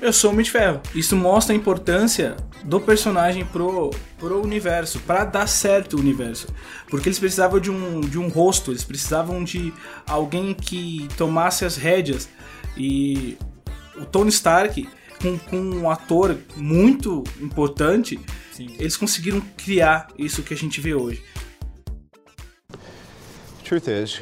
eu 0.00 0.12
sou 0.12 0.30
Homem 0.30 0.44
de 0.44 0.50
Ferro. 0.50 0.80
Isso 0.94 1.14
mostra 1.14 1.54
a 1.54 1.56
importância 1.56 2.36
do 2.64 2.80
personagem 2.80 3.44
pro, 3.44 3.90
pro 4.18 4.42
universo, 4.42 4.98
para 5.00 5.24
dar 5.24 5.46
certo 5.46 5.96
o 5.96 6.00
universo. 6.00 6.48
Porque 6.88 7.08
eles 7.08 7.18
precisavam 7.18 7.60
de 7.60 7.70
um, 7.70 8.00
de 8.00 8.18
um 8.18 8.28
rosto, 8.28 8.70
eles 8.70 8.84
precisavam 8.84 9.44
de 9.44 9.72
alguém 10.06 10.54
que 10.54 11.08
tomasse 11.16 11.64
as 11.64 11.76
rédeas. 11.76 12.28
E 12.76 13.36
o 13.96 14.04
Tony 14.04 14.30
Stark, 14.30 14.88
com, 15.20 15.38
com 15.38 15.60
um 15.60 15.90
ator 15.90 16.36
muito 16.56 17.22
importante, 17.40 18.18
Sim. 18.52 18.74
eles 18.78 18.96
conseguiram 18.96 19.40
criar 19.56 20.08
isso 20.18 20.42
que 20.42 20.54
a 20.54 20.56
gente 20.56 20.80
vê 20.80 20.94
hoje. 20.94 21.22
Truth 23.64 23.86
is, 23.86 24.20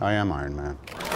I 0.00 0.14
am 0.14 0.30
Iron 0.30 0.56
Man. 0.56 1.13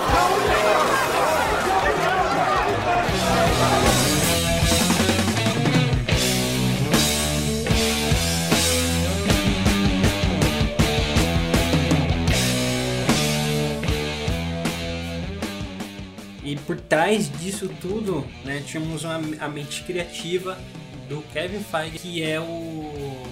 Por 16.66 16.80
trás 16.80 17.30
disso 17.38 17.68
tudo, 17.80 18.26
né, 18.44 18.62
tínhamos 18.66 19.04
uma, 19.04 19.20
a 19.40 19.48
mente 19.48 19.82
criativa 19.84 20.58
do 21.08 21.22
Kevin 21.32 21.62
Feige, 21.62 21.98
que 21.98 22.22
é 22.22 22.40
o. 22.40 23.26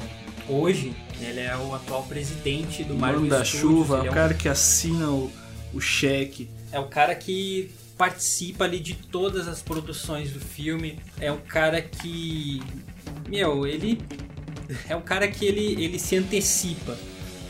Hoje, 0.49 0.95
ele 1.21 1.41
é 1.41 1.57
o 1.57 1.75
atual 1.75 2.05
presidente 2.05 2.85
do 2.85 2.95
Marvel 2.95 3.21
Mano 3.23 3.31
da 3.31 3.45
Studios, 3.45 3.61
chuva, 3.61 3.99
é 3.99 4.09
o 4.09 4.11
um- 4.11 4.15
cara 4.15 4.33
que 4.35 4.49
assina 4.49 5.11
o, 5.11 5.31
o 5.75 5.81
cheque. 5.81 6.49
É 6.71 6.79
o 6.79 6.87
cara 6.87 7.15
que 7.15 7.71
participa 7.99 8.65
ali 8.65 8.79
de 8.79 8.95
todas 8.95 9.49
as 9.49 9.61
produções 9.63 10.31
do 10.31 10.41
filme. 10.41 10.99
É 11.21 11.33
um 11.33 11.39
cara 11.39 11.81
que. 11.83 12.63
Meu, 13.29 13.67
ele. 13.67 14.01
É 14.89 14.97
um 14.97 15.01
cara 15.01 15.29
que 15.29 15.45
ele, 15.45 15.83
ele 15.83 15.99
se 15.99 16.17
antecipa. 16.17 16.97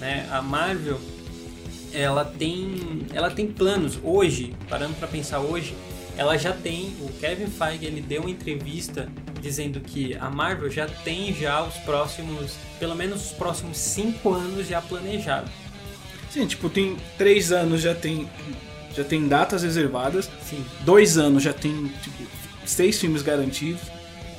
Né? 0.00 0.28
A 0.30 0.40
Marvel. 0.42 1.00
Ela 1.96 2.26
tem. 2.26 3.06
Ela 3.14 3.30
tem 3.30 3.46
planos. 3.46 3.98
Hoje, 4.02 4.54
parando 4.68 4.94
pra 4.96 5.08
pensar 5.08 5.40
hoje, 5.40 5.74
ela 6.16 6.36
já 6.36 6.52
tem. 6.52 6.94
O 7.00 7.10
Kevin 7.18 7.46
Feige 7.46 7.86
ele 7.86 8.02
deu 8.02 8.20
uma 8.20 8.30
entrevista 8.30 9.08
dizendo 9.40 9.80
que 9.80 10.14
a 10.16 10.28
Marvel 10.28 10.70
já 10.70 10.86
tem 10.86 11.34
já 11.34 11.62
os 11.62 11.74
próximos. 11.78 12.52
Pelo 12.78 12.94
menos 12.94 13.26
os 13.26 13.32
próximos 13.32 13.78
cinco 13.78 14.34
anos 14.34 14.68
já 14.68 14.82
planejado. 14.82 15.50
Sim, 16.30 16.46
tipo, 16.46 16.68
tem 16.68 16.96
três 17.16 17.50
anos 17.50 17.80
já 17.80 17.94
tem, 17.94 18.28
já 18.94 19.02
tem 19.02 19.26
datas 19.26 19.62
reservadas. 19.62 20.28
Sim. 20.42 20.62
Dois 20.80 21.16
anos 21.16 21.42
já 21.42 21.54
tem, 21.54 21.90
tipo, 22.02 22.22
seis 22.66 23.00
filmes 23.00 23.22
garantidos. 23.22 23.80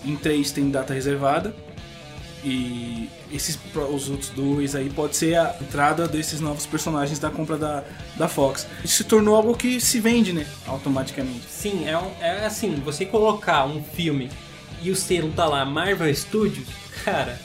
Em 0.05 0.15
três 0.15 0.51
tem 0.51 0.69
data 0.69 0.93
reservada. 0.93 1.55
E 2.43 3.09
esses 3.31 3.57
os 3.91 4.09
outros 4.09 4.29
dois 4.29 4.75
aí 4.75 4.89
pode 4.89 5.15
ser 5.17 5.35
a 5.35 5.55
entrada 5.59 6.07
desses 6.07 6.39
novos 6.39 6.65
personagens 6.65 7.17
da 7.19 7.29
compra 7.29 7.57
da, 7.57 7.83
da 8.15 8.27
Fox. 8.27 8.67
Isso 8.83 8.97
se 8.97 9.03
tornou 9.03 9.35
algo 9.35 9.55
que 9.57 9.81
se 9.81 9.99
vende, 9.99 10.31
né? 10.31 10.45
Automaticamente. 10.67 11.41
Sim, 11.49 11.87
é, 11.87 11.97
um- 11.97 12.11
é 12.21 12.45
assim, 12.45 12.75
você 12.75 13.05
colocar 13.05 13.65
um 13.65 13.83
filme 13.83 14.29
e 14.81 14.91
o 14.91 14.95
selo 14.95 15.31
tá 15.31 15.45
lá, 15.45 15.65
Marvel 15.65 16.13
Studios, 16.13 16.67
cara, 17.03 17.39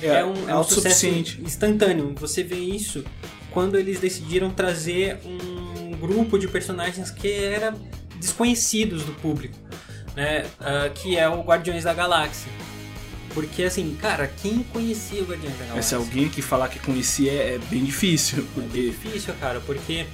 é, 0.00 0.24
um, 0.24 0.48
é 0.48 0.54
um 0.54 0.62
sucesso 0.62 1.06
instantâneo. 1.42 2.14
Você 2.20 2.44
vê 2.44 2.56
isso 2.56 3.04
quando 3.50 3.76
eles 3.76 3.98
decidiram 3.98 4.50
trazer 4.50 5.18
um 5.26 5.90
grupo 5.98 6.38
de 6.38 6.46
personagens 6.46 7.10
que 7.10 7.32
era 7.32 7.74
desconhecidos 8.20 9.02
do 9.02 9.12
público, 9.14 9.56
né? 10.14 10.46
Ah, 10.60 10.88
que 10.94 11.16
é 11.18 11.28
o 11.28 11.42
Guardiões 11.42 11.84
da 11.84 11.92
Galáxia. 11.92 12.50
Porque 13.40 13.62
assim, 13.62 13.96
cara, 14.00 14.26
quem 14.42 14.62
conhecia 14.64 15.22
o 15.22 15.26
Guardiões 15.26 15.56
da 15.58 15.64
Galáxia? 15.66 15.82
se 15.82 15.94
alguém 15.94 16.28
que 16.28 16.42
falar 16.42 16.68
que 16.68 16.78
conhecia 16.80 17.30
é, 17.30 17.54
é 17.54 17.58
bem 17.70 17.84
difícil. 17.84 18.38
É 18.56 18.60
Porque 18.60 18.80
difícil, 18.90 19.34
cara, 19.40 19.60
porque. 19.60 20.06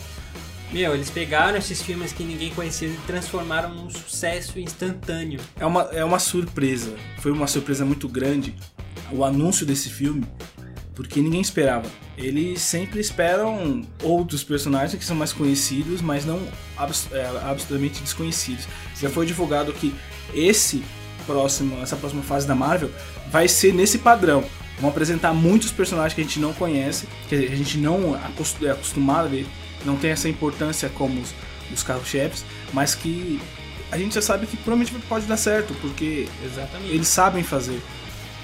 Meu, 0.73 0.93
eles 0.93 1.09
pegaram 1.09 1.57
esses 1.57 1.81
filmes 1.81 2.13
que 2.13 2.25
ninguém 2.25 2.51
conhecia 2.51 2.89
e 2.89 2.97
transformaram 3.07 3.73
num 3.73 3.89
sucesso 3.89 4.59
instantâneo. 4.59 5.39
é 5.59 5.65
uma, 5.65 5.83
é 5.93 6.05
uma 6.05 6.19
surpresa. 6.19 6.95
Foi 7.21 7.31
uma 7.31 7.47
surpresa 7.47 7.85
muito 7.85 8.09
grande 8.09 8.55
o 9.13 9.25
anúncio 9.25 9.65
desse 9.65 9.89
filme, 9.89 10.25
porque 10.95 11.21
ninguém 11.21 11.41
esperava. 11.41 11.89
Eles 12.19 12.61
sempre 12.61 12.99
esperam 13.01 13.83
outros 14.03 14.43
personagens 14.43 14.99
que 14.99 15.05
são 15.05 15.15
mais 15.15 15.33
conhecidos, 15.33 16.01
mas 16.03 16.25
não 16.25 16.41
abs- 16.77 17.09
é, 17.13 17.25
absolutamente 17.45 18.03
desconhecidos. 18.03 18.67
Já 19.01 19.09
foi 19.09 19.27
divulgado 19.27 19.73
que 19.73 19.95
esse 20.35 20.83
próximo, 21.27 21.81
essa 21.83 21.97
próxima 21.97 22.23
fase 22.23 22.47
da 22.47 22.55
Marvel 22.55 22.91
vai 23.31 23.49
ser 23.49 23.73
nesse 23.73 23.99
padrão. 23.99 24.45
Vão 24.79 24.91
apresentar 24.91 25.33
muitos 25.33 25.71
personagens 25.71 26.15
que 26.15 26.21
a 26.21 26.25
gente 26.25 26.41
não 26.41 26.53
conhece, 26.53 27.07
que 27.29 27.35
a 27.35 27.57
gente 27.57 27.79
não 27.79 28.17
é 28.17 28.71
acostumado 28.71 29.27
a 29.27 29.29
ver, 29.29 29.47
não 29.85 29.97
tem 29.97 30.11
essa 30.11 30.29
importância 30.29 30.89
como 30.89 31.21
os, 31.21 31.33
os 31.73 31.83
carro-chefes, 31.83 32.45
mas 32.73 32.95
que 32.95 33.41
a 33.91 33.99
gente 33.99 34.15
já 34.15 34.23
sabe 34.23 34.47
que 34.47 34.57
provavelmente 34.57 35.07
pode 35.07 35.27
dar 35.27 35.37
certo, 35.37 35.75
porque 35.81 36.27
Exatamente. 36.45 36.93
eles 36.93 37.09
sabem 37.09 37.45
fazer. 37.45 37.81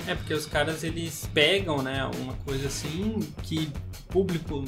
É 0.06 0.14
porque 0.14 0.32
os 0.32 0.46
caras 0.46 0.84
eles 0.84 1.28
pegam, 1.34 1.82
né, 1.82 2.08
uma 2.20 2.34
coisa 2.44 2.68
assim 2.68 3.20
que 3.42 3.70
o 4.08 4.12
público 4.12 4.64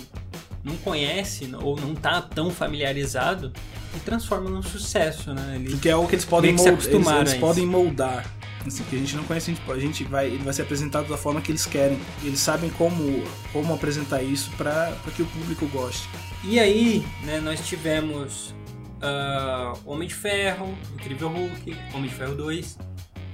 não 0.64 0.76
conhece 0.76 1.50
ou 1.60 1.76
não 1.80 1.94
tá 1.94 2.20
tão 2.22 2.50
familiarizado 2.50 3.52
e 3.96 4.00
transforma 4.00 4.48
num 4.48 4.62
sucesso, 4.62 5.32
né? 5.34 5.56
Eles- 5.56 5.72
Porque 5.72 5.88
é 5.88 5.92
algo 5.92 6.08
que 6.08 6.14
eles 6.14 6.24
podem, 6.24 6.54
que 6.54 6.62
moldar, 6.62 6.74
eles, 7.20 7.30
eles 7.30 7.34
podem 7.40 7.66
moldar. 7.66 8.26
Assim, 8.64 8.84
que 8.84 8.94
a 8.94 8.98
gente 9.00 9.16
não 9.16 9.24
conhece, 9.24 9.50
a 9.50 9.54
gente, 9.54 9.70
a 9.72 9.78
gente 9.78 10.04
vai, 10.04 10.26
ele 10.28 10.38
vai 10.44 10.52
ser 10.52 10.62
apresentado 10.62 11.08
da 11.08 11.16
forma 11.16 11.40
que 11.40 11.50
eles 11.50 11.66
querem. 11.66 11.98
Eles 12.22 12.38
sabem 12.38 12.70
como, 12.70 13.24
como 13.52 13.74
apresentar 13.74 14.22
isso 14.22 14.52
para 14.56 14.92
que 15.16 15.22
o 15.22 15.26
público 15.26 15.66
goste. 15.66 16.08
E 16.44 16.60
aí, 16.60 17.04
né, 17.24 17.40
nós 17.40 17.66
tivemos 17.66 18.54
ah, 19.00 19.72
Homem 19.84 20.06
de 20.06 20.14
Ferro, 20.14 20.78
Incrível 20.94 21.28
Hulk, 21.28 21.76
Homem 21.92 22.08
de 22.08 22.14
Ferro 22.14 22.36
2, 22.36 22.78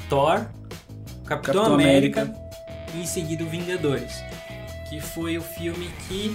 Thor, 0.08 0.46
Capitão, 1.26 1.26
Capitão 1.26 1.74
América, 1.74 2.22
América. 2.22 2.40
e 2.94 3.00
em 3.02 3.06
seguida 3.06 3.44
o 3.44 3.48
Vingadores, 3.50 4.14
que 4.88 4.98
foi 4.98 5.36
o 5.36 5.42
filme 5.42 5.90
que 6.08 6.34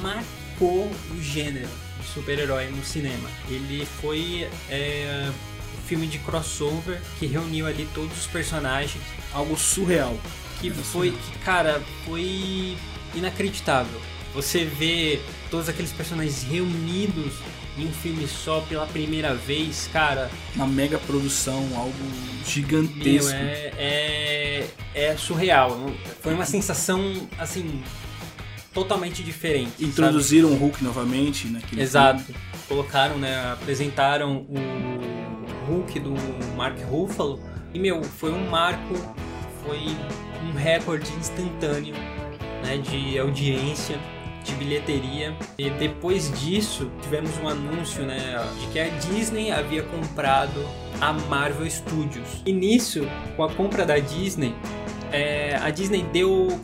marcou 0.00 0.90
o 1.10 1.22
gênero 1.22 1.68
de 2.00 2.06
super-herói 2.06 2.70
no 2.70 2.84
cinema. 2.84 3.28
Ele 3.48 3.86
foi 4.00 4.48
é, 4.68 5.30
um 5.78 5.86
filme 5.86 6.06
de 6.06 6.18
crossover 6.18 7.00
que 7.18 7.26
reuniu 7.26 7.66
ali 7.66 7.88
todos 7.94 8.16
os 8.18 8.26
personagens 8.26 9.02
Algo 9.32 9.56
surreal. 9.56 10.18
que 10.60 10.70
foi 10.70 11.12
que 11.12 11.38
cara 11.40 11.80
foi 12.04 12.76
inacreditável 13.14 14.00
você 14.32 14.64
vê 14.64 15.20
todos 15.50 15.68
aqueles 15.68 15.92
personagens 15.92 16.44
reunidos 16.44 17.32
em 17.76 17.86
um 17.86 17.92
filme 17.92 18.28
só 18.28 18.60
pela 18.60 18.86
primeira 18.86 19.34
vez 19.34 19.88
cara 19.92 20.30
Uma 20.54 20.66
mega 20.66 20.98
produção, 20.98 21.66
algo 21.76 21.92
meu 21.98 22.44
gigantesco. 22.46 23.32
é, 23.32 23.72
é 23.76 24.66
é 24.94 25.16
surreal 25.16 25.92
foi 26.20 26.34
uma 26.34 26.44
sensação 26.44 27.28
assim 27.38 27.82
totalmente 28.72 29.22
diferente 29.22 29.72
sabe? 29.72 29.84
Introduziram 29.84 30.50
o 30.50 30.54
Hulk 30.54 30.82
novamente 30.82 31.48
naquele 31.48 31.82
Exato. 31.82 32.20
filme. 32.20 32.40
Colocaram, 32.68 33.18
né? 33.18 33.52
Apresentaram 33.52 34.46
o 34.48 35.70
Hulk 35.70 35.98
do 36.00 36.14
Mark 36.56 36.78
Ruffalo. 36.88 37.40
E, 37.74 37.78
meu, 37.78 38.02
foi 38.02 38.32
um 38.32 38.48
marco, 38.48 38.94
foi 39.64 39.80
um 40.44 40.52
recorde 40.56 41.10
instantâneo, 41.18 41.94
né? 42.64 42.78
De 42.78 43.18
audiência, 43.18 43.98
de 44.44 44.54
bilheteria. 44.54 45.36
E 45.58 45.70
depois 45.70 46.32
disso, 46.40 46.90
tivemos 47.02 47.36
um 47.38 47.48
anúncio, 47.48 48.04
né? 48.04 48.36
De 48.60 48.66
que 48.68 48.78
a 48.78 48.88
Disney 48.88 49.50
havia 49.50 49.82
comprado 49.82 50.64
a 51.00 51.12
Marvel 51.12 51.68
Studios. 51.68 52.42
E 52.44 52.52
nisso, 52.52 53.06
com 53.36 53.44
a 53.44 53.52
compra 53.52 53.84
da 53.84 53.98
Disney, 53.98 54.54
é, 55.12 55.58
a 55.62 55.70
Disney 55.70 56.04
deu 56.12 56.60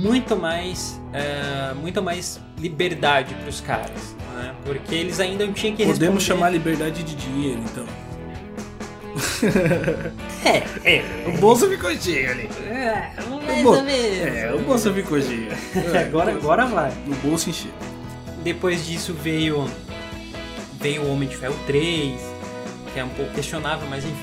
muito 0.00 0.36
mais, 0.36 1.00
é, 1.12 1.74
muito 1.74 2.02
mais 2.02 2.40
liberdade 2.58 3.34
para 3.34 3.48
os 3.48 3.60
caras, 3.60 4.16
né? 4.34 4.54
porque 4.64 4.94
eles 4.94 5.20
ainda 5.20 5.46
não 5.46 5.52
tinham 5.52 5.76
que 5.76 5.84
Podemos 5.84 6.22
responder... 6.22 6.24
chamar 6.24 6.50
liberdade 6.50 7.02
de 7.02 7.14
dinheiro, 7.14 7.60
então. 7.70 7.86
É, 10.44 10.96
é, 10.96 11.04
O 11.28 11.38
bolso 11.38 11.68
ficou 11.68 11.90
cheio 11.96 12.30
ali. 12.30 12.48
é, 12.68 13.12
mais 13.40 13.60
O 13.60 13.62
bol- 13.62 13.76
ou 13.76 13.82
menos. 13.82 14.36
É, 14.36 14.52
o 14.54 14.58
bolso 14.60 14.92
ficou 14.92 15.20
cheio. 15.20 15.48
agora, 16.06 16.32
agora 16.32 16.66
vai. 16.66 16.90
O 17.06 17.14
bolso 17.26 17.48
encheu. 17.50 17.70
Depois 18.42 18.86
disso 18.86 19.12
veio 19.14 19.68
veio 20.80 21.02
o 21.02 21.12
Homem 21.12 21.28
de 21.28 21.36
Ferro 21.36 21.56
3, 21.66 22.12
que 22.92 23.00
é 23.00 23.04
um 23.04 23.08
pouco 23.08 23.32
questionável, 23.32 23.88
mas 23.88 24.04
enfim, 24.04 24.14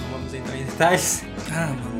não 0.00 0.18
vamos 0.18 0.34
entrar 0.34 0.56
em 0.56 0.64
detalhes. 0.64 1.24
Ah, 1.50 1.68
mano. 1.68 1.91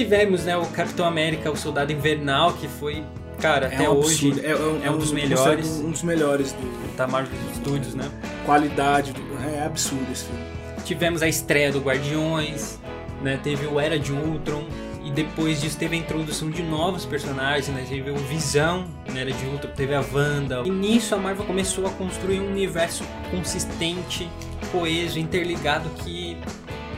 Tivemos, 0.00 0.46
né, 0.46 0.56
o 0.56 0.64
Capitão 0.66 1.04
América, 1.04 1.50
o 1.50 1.56
Soldado 1.56 1.92
Invernal, 1.92 2.54
que 2.54 2.66
foi, 2.66 3.04
cara, 3.38 3.66
É 3.66 3.74
até 3.74 3.90
um 3.90 3.98
hoje. 3.98 4.40
É, 4.40 4.52
é, 4.52 4.86
é 4.86 4.90
um 4.90 4.96
dos 4.96 5.10
eu 5.10 5.14
melhores. 5.14 5.68
Um 5.76 5.90
dos 5.90 6.02
melhores 6.02 6.52
do 6.52 6.96
da 6.96 7.06
Marvel 7.06 7.38
Studios, 7.54 7.94
né? 7.94 8.10
qualidade. 8.46 9.12
Do, 9.12 9.20
é 9.44 9.64
absurdo 9.64 10.10
esse 10.10 10.24
filme. 10.24 10.40
Tivemos 10.86 11.22
a 11.22 11.28
estreia 11.28 11.70
do 11.70 11.80
Guardiões, 11.80 12.78
né? 13.22 13.38
Teve 13.42 13.66
o 13.66 13.78
Era 13.78 13.98
de 13.98 14.10
Ultron 14.10 14.64
e 15.04 15.10
depois 15.10 15.60
disso 15.60 15.76
teve 15.76 15.96
a 15.96 15.98
introdução 15.98 16.48
de 16.48 16.62
novos 16.62 17.04
personagens, 17.04 17.68
né? 17.68 17.84
Teve 17.86 18.10
o 18.10 18.16
Visão, 18.16 18.86
na 19.12 19.20
Era 19.20 19.32
de 19.32 19.44
Ultron, 19.44 19.70
teve 19.76 19.94
a 19.94 20.00
Wanda. 20.00 20.62
E 20.64 20.70
nisso 20.70 21.14
a 21.14 21.18
Marvel 21.18 21.44
começou 21.44 21.86
a 21.86 21.90
construir 21.90 22.40
um 22.40 22.48
universo 22.48 23.04
consistente, 23.30 24.26
coeso, 24.72 25.18
interligado 25.18 25.90
que 26.02 26.38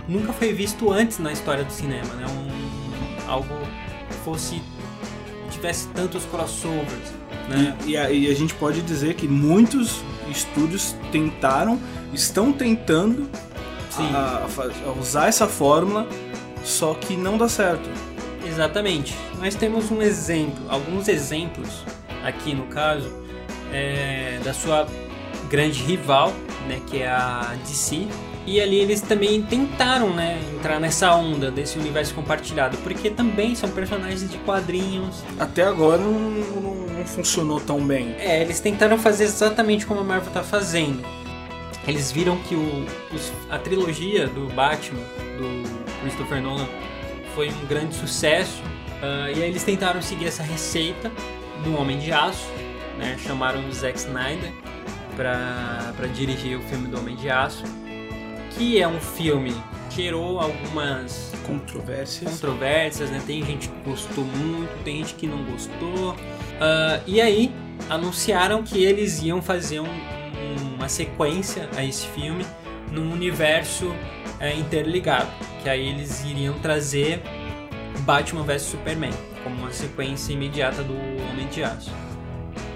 nunca 0.06 0.32
foi 0.32 0.52
visto 0.52 0.92
antes 0.92 1.18
na 1.18 1.32
história 1.32 1.64
do 1.64 1.72
cinema, 1.72 2.14
né? 2.14 2.26
Um, 2.28 2.61
algo 3.32 3.54
fosse 4.24 4.62
tivesse 5.50 5.88
tantos 5.88 6.24
crossovers, 6.24 7.12
né? 7.48 7.76
E, 7.84 7.90
e 7.90 7.96
a, 7.96 8.10
e 8.10 8.30
a 8.30 8.34
gente 8.34 8.54
pode 8.54 8.80
dizer 8.82 9.14
que 9.14 9.28
muitos 9.28 10.00
estúdios 10.30 10.94
tentaram, 11.10 11.78
estão 12.12 12.52
tentando 12.52 13.28
a- 13.98 14.46
a 14.46 14.88
a 14.88 14.92
usar 14.98 15.28
essa 15.28 15.46
fórmula, 15.46 16.06
só 16.64 16.94
que 16.94 17.16
não 17.16 17.36
dá 17.36 17.48
certo. 17.48 17.88
Exatamente. 18.46 19.14
Nós 19.38 19.54
temos 19.54 19.90
um 19.90 20.00
exemplo, 20.02 20.64
alguns 20.68 21.08
exemplos 21.08 21.84
aqui 22.24 22.54
no 22.54 22.66
caso 22.66 23.12
é, 23.72 24.40
da 24.44 24.52
sua 24.54 24.86
grande 25.50 25.82
rival, 25.82 26.32
né, 26.68 26.80
que 26.86 27.02
é 27.02 27.08
a 27.10 27.54
DC. 27.66 28.06
E 28.46 28.60
ali 28.60 28.80
eles 28.80 29.00
também 29.00 29.40
tentaram, 29.42 30.10
né, 30.10 30.40
entrar 30.56 30.80
nessa 30.80 31.14
onda 31.14 31.48
desse 31.50 31.78
universo 31.78 32.12
compartilhado, 32.14 32.76
porque 32.78 33.08
também 33.08 33.54
são 33.54 33.68
personagens 33.70 34.28
de 34.28 34.36
quadrinhos. 34.38 35.22
Até 35.38 35.62
agora 35.62 35.98
não, 36.02 36.12
não- 36.12 36.86
não 36.88 37.04
funcionou 37.06 37.60
tão 37.60 37.80
bem. 37.86 38.14
É, 38.18 38.42
eles 38.42 38.58
tentaram 38.58 38.98
fazer 38.98 39.24
exatamente 39.24 39.86
como 39.86 40.00
a 40.00 40.04
Marvel 40.04 40.32
tá 40.32 40.42
fazendo. 40.42 41.04
Eles 41.86 42.10
viram 42.10 42.36
que 42.38 42.54
o, 42.56 42.86
os- 43.14 43.32
a 43.48 43.58
trilogia 43.58 44.26
do 44.26 44.48
Batman, 44.54 45.00
do 45.38 45.62
Christopher 46.00 46.42
Nolan, 46.42 46.66
foi 47.34 47.48
um 47.48 47.66
grande 47.66 47.94
sucesso. 47.94 48.60
ah, 49.02 49.30
e 49.30 49.34
aí 49.42 49.48
eles 49.50 49.62
tentaram 49.64 50.02
seguir 50.02 50.26
essa 50.26 50.42
receita 50.42 51.10
do 51.64 51.76
Homem 51.76 51.98
de 51.98 52.12
Aço, 52.12 52.46
né? 52.98 53.16
Chamaram 53.24 53.66
o 53.68 53.72
Zack 53.72 53.98
Snyder 53.98 54.52
para 55.16 56.06
dirigir 56.14 56.56
o 56.58 56.62
filme 56.62 56.88
do 56.88 56.98
Homem 56.98 57.16
de 57.16 57.28
Aço, 57.28 57.64
que 58.56 58.80
é 58.80 58.86
um 58.88 59.00
filme 59.00 59.54
que 59.90 60.02
gerou 60.02 60.38
algumas 60.40 61.32
Controvérsias. 61.46 62.30
controvérsias, 62.30 63.10
né? 63.10 63.20
Tem 63.26 63.44
gente 63.44 63.68
que 63.68 63.90
gostou 63.90 64.24
muito, 64.24 64.82
tem 64.84 64.98
gente 64.98 65.14
que 65.14 65.26
não 65.26 65.42
gostou. 65.44 66.16
Ah, 66.60 67.00
e 67.06 67.20
aí 67.20 67.52
anunciaram 67.90 68.62
que 68.62 68.82
eles 68.82 69.22
iam 69.22 69.42
fazer 69.42 69.80
um- 69.80 70.74
uma 70.76 70.88
sequência 70.88 71.68
a 71.76 71.84
esse 71.84 72.06
filme 72.08 72.44
num 72.90 73.12
universo 73.12 73.92
é, 74.40 74.54
interligado, 74.56 75.28
que 75.62 75.68
aí 75.68 75.88
eles 75.88 76.24
iriam 76.24 76.58
trazer 76.58 77.22
Batman 78.00 78.42
vs 78.42 78.62
Superman 78.62 79.12
como 79.44 79.54
uma 79.56 79.70
sequência 79.72 80.32
imediata 80.32 80.82
do 80.82 80.94
Homem 81.30 81.46
de 81.48 81.62
Aço. 81.62 81.92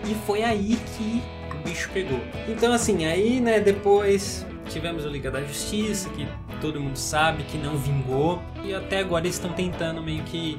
E 0.09 0.14
foi 0.27 0.45
aí 0.45 0.79
que 0.97 1.20
o 1.53 1.68
bicho 1.68 1.91
pegou. 1.93 2.20
Então 2.49 2.72
assim, 2.72 3.05
aí 3.05 3.41
né, 3.41 3.59
depois 3.59 4.47
tivemos 4.68 5.04
o 5.04 5.08
Liga 5.08 5.30
da 5.30 5.42
Justiça, 5.42 6.08
que 6.10 6.26
todo 6.60 6.80
mundo 6.80 6.96
sabe 6.96 7.42
que 7.44 7.56
não 7.58 7.76
vingou, 7.76 8.42
e 8.64 8.74
até 8.74 9.00
agora 9.00 9.24
eles 9.24 9.36
estão 9.36 9.52
tentando 9.52 10.02
meio 10.02 10.22
que 10.24 10.58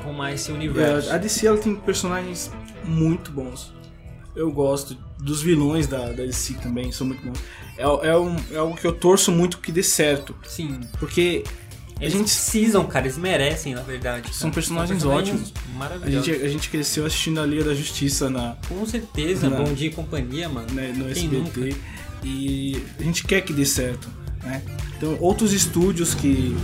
arrumar 0.00 0.32
esse 0.32 0.52
universo. 0.52 1.10
É, 1.10 1.14
a 1.14 1.18
DC 1.18 1.46
ela 1.46 1.58
tem 1.58 1.74
personagens 1.74 2.50
muito 2.84 3.30
bons. 3.30 3.72
Eu 4.36 4.50
gosto 4.50 4.96
dos 5.18 5.40
vilões 5.42 5.86
da, 5.86 6.06
da 6.06 6.24
DC 6.24 6.54
também, 6.54 6.90
são 6.92 7.06
muito 7.06 7.24
bons. 7.24 7.38
É, 7.78 7.82
é, 7.82 8.16
um, 8.16 8.36
é 8.52 8.56
algo 8.56 8.76
que 8.76 8.86
eu 8.86 8.92
torço 8.92 9.30
muito 9.32 9.58
que 9.58 9.70
dê 9.72 9.82
certo. 9.82 10.34
Sim, 10.46 10.80
Porque 10.98 11.44
a 11.98 12.02
eles 12.02 12.12
gente, 12.12 12.24
precisam, 12.24 12.84
cara, 12.86 13.06
eles 13.06 13.16
merecem, 13.16 13.74
na 13.74 13.82
verdade. 13.82 14.34
São 14.34 14.50
cara. 14.50 14.54
personagens 14.54 15.04
ótimos. 15.04 15.52
a, 15.74 15.78
Maravilhosos. 15.78 16.26
gente, 16.26 16.42
a 16.44 16.48
gente 16.48 16.68
cresceu 16.68 17.06
assistindo 17.06 17.40
a 17.40 17.46
Liga 17.46 17.64
da 17.64 17.74
Justiça 17.74 18.28
na, 18.28 18.56
Com 18.68 18.84
certeza, 18.84 19.48
Não. 19.48 19.64
Bom 19.64 19.72
Dia 19.72 19.86
e 19.86 19.90
Companhia, 19.92 20.48
mano. 20.48 20.66
né, 20.72 20.88
no 20.94 21.04
Quem 21.04 21.12
SBT. 21.12 21.60
nunca? 21.60 21.76
E 22.24 22.82
a 22.98 23.02
gente 23.02 23.24
quer 23.24 23.42
que 23.42 23.52
dê 23.52 23.66
certo. 23.66 24.08
Né? 24.42 24.62
Então, 24.96 25.16
outros 25.20 25.52
estúdios 25.52 26.14
que 26.14 26.56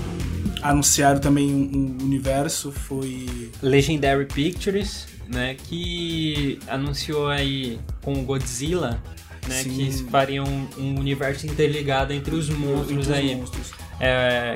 anunciaram 0.62 1.18
também 1.20 1.52
um, 1.52 1.96
um 2.00 2.04
universo 2.04 2.70
foi. 2.72 3.50
Legendary 3.62 4.26
Pictures, 4.26 5.06
né, 5.28 5.54
que 5.68 6.58
anunciou 6.68 7.28
aí 7.28 7.78
com 8.02 8.14
o 8.14 8.22
Godzilla, 8.22 9.02
né, 9.48 9.62
Sim. 9.62 9.70
que 9.70 9.92
fariam 10.10 10.44
um 10.78 10.98
universo 10.98 11.46
interligado 11.46 12.12
entre 12.12 12.34
os 12.34 12.48
monstros 12.50 12.90
entre 12.90 13.00
os 13.00 13.10
aí. 13.10 13.36
monstros. 13.36 13.70
É, 13.98 14.54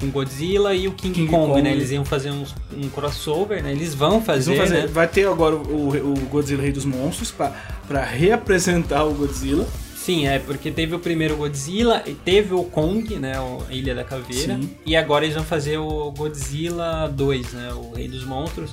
com 0.00 0.10
Godzilla 0.10 0.74
e 0.74 0.88
o 0.88 0.92
King, 0.92 1.14
King 1.14 1.30
Kong, 1.30 1.46
Kong. 1.52 1.62
né? 1.62 1.70
Eles 1.72 1.90
iam 1.92 2.04
fazer 2.04 2.30
uns- 2.32 2.54
um 2.76 2.88
crossover, 2.88 3.62
né? 3.62 3.70
Eles 3.70 3.94
vão 3.94 4.14
Eles 4.14 4.26
fazer, 4.26 4.56
vão 4.56 4.66
fazer- 4.66 4.80
né? 4.82 4.86
Vai 4.88 5.06
ter 5.08 5.28
agora 5.28 5.54
o, 5.54 5.88
o 5.90 6.14
Godzilla 6.28 6.60
Rei 6.62 6.72
dos 6.72 6.84
Monstros 6.84 7.30
pra 7.30 8.04
reapresentar 8.04 9.04
o 9.04 9.14
Godzilla. 9.14 9.66
Sim, 10.04 10.26
é 10.26 10.38
porque 10.40 10.70
teve 10.70 10.94
o 10.94 10.98
primeiro 10.98 11.36
Godzilla 11.36 12.02
e 12.06 12.12
teve 12.14 12.54
o 12.54 12.64
Kong, 12.64 13.16
né? 13.18 13.38
o- 13.40 13.62
Ilha 13.70 13.94
da 13.94 14.02
Caveira. 14.02 14.56
Sim. 14.56 14.70
E 14.84 14.96
agora 14.96 15.24
eles 15.24 15.36
vão 15.36 15.44
fazer 15.44 15.78
o 15.78 16.10
Godzilla 16.10 17.08
2, 17.08 17.52
né? 17.52 17.72
O 17.72 17.94
Rei 17.94 18.08
dos 18.08 18.24
Monstros. 18.24 18.70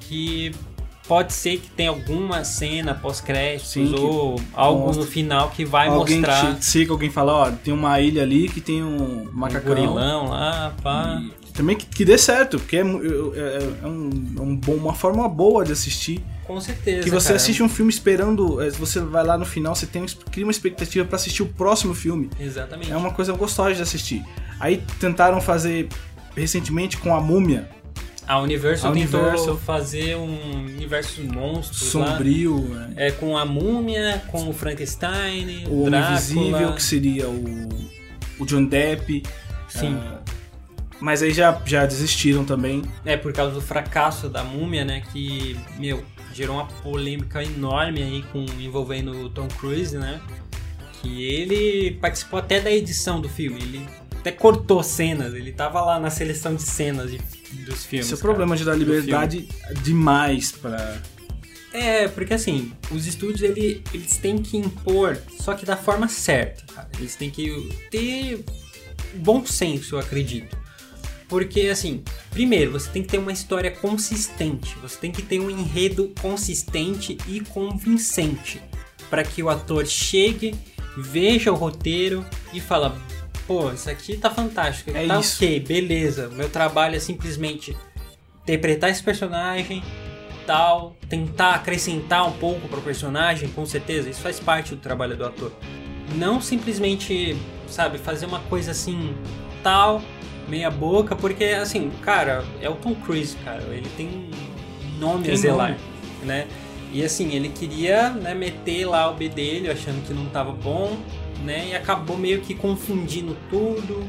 Que 0.00 0.52
pode 1.06 1.32
ser 1.32 1.58
que 1.58 1.68
tenha 1.70 1.90
alguma 1.90 2.44
cena 2.44 2.94
pós-créditos 2.94 3.72
que 3.74 3.94
ou 3.98 4.40
algo 4.54 4.86
mostra. 4.86 5.04
no 5.04 5.10
final 5.10 5.50
que 5.50 5.64
vai 5.64 5.88
alguém 5.88 6.16
mostrar 6.20 6.54
che- 6.56 6.62
chega, 6.62 6.92
alguém 6.92 7.10
fala, 7.10 7.32
ó, 7.32 7.50
tem 7.50 7.74
uma 7.74 8.00
ilha 8.00 8.22
ali 8.22 8.48
que 8.48 8.60
tem 8.60 8.82
um 8.82 9.22
um 9.24 9.28
macacão. 9.32 9.74
gorilão 9.74 10.28
lá, 10.28 10.72
pá. 10.82 11.20
E 11.22 11.39
também 11.60 11.76
que, 11.76 11.86
que 11.86 12.04
dê 12.04 12.16
certo, 12.18 12.58
porque 12.58 12.76
é, 12.76 12.80
é- 12.80 12.82
é- 12.82 13.70
é 13.82 13.86
um- 13.86 14.34
é 14.38 14.40
um 14.40 14.56
bom- 14.56 14.74
uma 14.74 14.94
forma 14.94 15.28
boa 15.28 15.64
de 15.64 15.72
assistir. 15.72 16.22
Com 16.46 16.60
certeza. 16.60 17.04
Que 17.04 17.10
você 17.10 17.28
cara. 17.28 17.36
assiste 17.36 17.62
um 17.62 17.68
filme 17.68 17.92
esperando, 17.92 18.60
é, 18.60 18.70
você 18.70 18.98
vai 19.00 19.24
lá 19.24 19.38
no 19.38 19.44
final, 19.44 19.74
você 19.74 19.86
tem, 19.86 20.04
cria 20.32 20.44
uma 20.44 20.50
expectativa 20.50 21.04
pra 21.04 21.16
assistir 21.16 21.42
o 21.42 21.46
próximo 21.46 21.94
filme. 21.94 22.28
Exatamente. 22.40 22.90
É 22.90 22.96
uma 22.96 23.12
coisa 23.12 23.32
gostosa 23.34 23.74
de 23.74 23.82
assistir. 23.82 24.24
Aí 24.58 24.82
tentaram 24.98 25.40
fazer 25.40 25.88
recentemente 26.36 26.96
com 26.96 27.14
a 27.14 27.20
Múmia, 27.20 27.68
A 28.26 28.38
Universal 28.40 28.92
A 28.92 28.94
tentou 28.94 29.20
Universal- 29.20 29.56
fazer 29.58 30.16
um 30.16 30.54
universo 30.64 31.20
monstros 31.24 31.92
lá. 31.94 32.12
sombrio, 32.12 32.58
né? 32.60 32.92
É 32.96 33.10
com 33.10 33.36
a 33.36 33.44
múmia, 33.44 34.22
com 34.28 34.48
o 34.48 34.52
Frankenstein, 34.52 35.64
o 35.68 35.90
Drácula. 35.90 36.12
Invisível, 36.12 36.72
que 36.74 36.82
seria 36.82 37.28
o, 37.28 37.68
o 38.38 38.46
John 38.46 38.64
Depp. 38.66 39.24
Sim. 39.68 39.96
ah, 40.00 40.20
mas 41.00 41.22
aí 41.22 41.32
já, 41.32 41.60
já 41.64 41.86
desistiram 41.86 42.44
também. 42.44 42.82
É 43.04 43.16
por 43.16 43.32
causa 43.32 43.54
do 43.54 43.60
fracasso 43.60 44.28
da 44.28 44.44
múmia, 44.44 44.84
né? 44.84 45.02
Que, 45.12 45.58
meu, 45.78 46.04
gerou 46.34 46.56
uma 46.56 46.66
polêmica 46.66 47.42
enorme 47.42 48.02
aí 48.02 48.22
com 48.32 48.44
envolvendo 48.60 49.12
o 49.12 49.30
Tom 49.30 49.48
Cruise, 49.48 49.96
né? 49.96 50.20
Que 51.02 51.24
ele 51.24 51.92
participou 52.00 52.38
até 52.38 52.60
da 52.60 52.70
edição 52.70 53.20
do 53.20 53.28
filme. 53.28 53.60
Ele 53.62 53.86
até 54.18 54.30
cortou 54.30 54.82
cenas, 54.82 55.32
ele 55.34 55.50
tava 55.50 55.80
lá 55.80 55.98
na 55.98 56.10
seleção 56.10 56.54
de 56.54 56.62
cenas 56.62 57.10
de- 57.10 57.18
dos 57.64 57.84
filmes. 57.86 58.06
Esse 58.06 58.14
é 58.14 58.16
o 58.16 58.20
problema 58.20 58.54
de 58.56 58.64
dar 58.64 58.74
liberdade 58.76 59.48
demais 59.82 60.52
pra. 60.52 60.98
É, 61.72 62.08
porque 62.08 62.34
assim, 62.34 62.72
os 62.90 63.06
estúdios 63.06 63.42
ele, 63.42 63.82
eles 63.94 64.16
têm 64.16 64.38
que 64.38 64.56
impor, 64.56 65.16
só 65.38 65.54
que 65.54 65.64
da 65.64 65.76
forma 65.76 66.08
certa, 66.08 66.64
cara. 66.74 66.88
Eles 66.98 67.14
têm 67.14 67.30
que 67.30 67.70
ter 67.90 68.44
bom 69.14 69.46
senso, 69.46 69.94
eu 69.94 70.00
acredito. 70.00 70.56
Porque 71.30 71.68
assim, 71.68 72.02
primeiro, 72.30 72.72
você 72.72 72.90
tem 72.90 73.02
que 73.02 73.08
ter 73.08 73.18
uma 73.18 73.32
história 73.32 73.70
consistente, 73.70 74.76
você 74.82 74.98
tem 74.98 75.12
que 75.12 75.22
ter 75.22 75.40
um 75.40 75.48
enredo 75.48 76.12
consistente 76.20 77.16
e 77.28 77.40
convincente 77.40 78.60
para 79.08 79.22
que 79.22 79.40
o 79.40 79.48
ator 79.48 79.86
chegue, 79.86 80.54
veja 80.98 81.52
o 81.52 81.54
roteiro 81.54 82.26
e 82.52 82.60
fala: 82.60 83.00
pô, 83.46 83.70
isso 83.72 83.88
aqui 83.88 84.16
tá 84.16 84.28
fantástico. 84.28 84.90
É 84.90 85.06
tá 85.06 85.20
isso. 85.20 85.36
ok, 85.36 85.60
beleza. 85.60 86.28
Meu 86.30 86.50
trabalho 86.50 86.96
é 86.96 87.00
simplesmente 87.00 87.76
interpretar 88.42 88.90
esse 88.90 89.02
personagem, 89.02 89.84
tal, 90.44 90.96
tentar 91.08 91.54
acrescentar 91.54 92.26
um 92.26 92.32
pouco 92.32 92.66
pro 92.66 92.80
personagem, 92.80 93.48
com 93.50 93.64
certeza, 93.64 94.10
isso 94.10 94.20
faz 94.20 94.40
parte 94.40 94.74
do 94.74 94.80
trabalho 94.80 95.16
do 95.16 95.24
ator. 95.24 95.52
Não 96.16 96.40
simplesmente, 96.40 97.36
sabe, 97.68 97.98
fazer 97.98 98.26
uma 98.26 98.40
coisa 98.40 98.72
assim, 98.72 99.14
tal, 99.62 100.02
meia 100.48 100.70
boca, 100.70 101.14
porque 101.14 101.44
assim, 101.44 101.90
cara, 102.02 102.44
é 102.60 102.68
o 102.68 102.74
Tom 102.74 102.94
Cruise, 102.94 103.36
cara, 103.44 103.62
ele 103.70 103.88
tem 103.96 104.08
um 104.08 104.98
nome 104.98 105.24
Tem 105.24 105.34
a 105.34 105.36
zelar, 105.36 105.70
nome. 105.70 105.80
né? 106.24 106.46
E 106.92 107.04
assim, 107.04 107.34
ele 107.34 107.48
queria 107.50 108.10
né, 108.10 108.34
meter 108.34 108.84
lá 108.86 109.10
o 109.10 109.14
B 109.14 109.28
dele, 109.28 109.70
achando 109.70 110.04
que 110.04 110.12
não 110.12 110.26
tava 110.26 110.52
bom, 110.52 110.96
né? 111.44 111.68
E 111.70 111.74
acabou 111.74 112.16
meio 112.18 112.40
que 112.40 112.52
confundindo 112.54 113.36
tudo, 113.48 114.04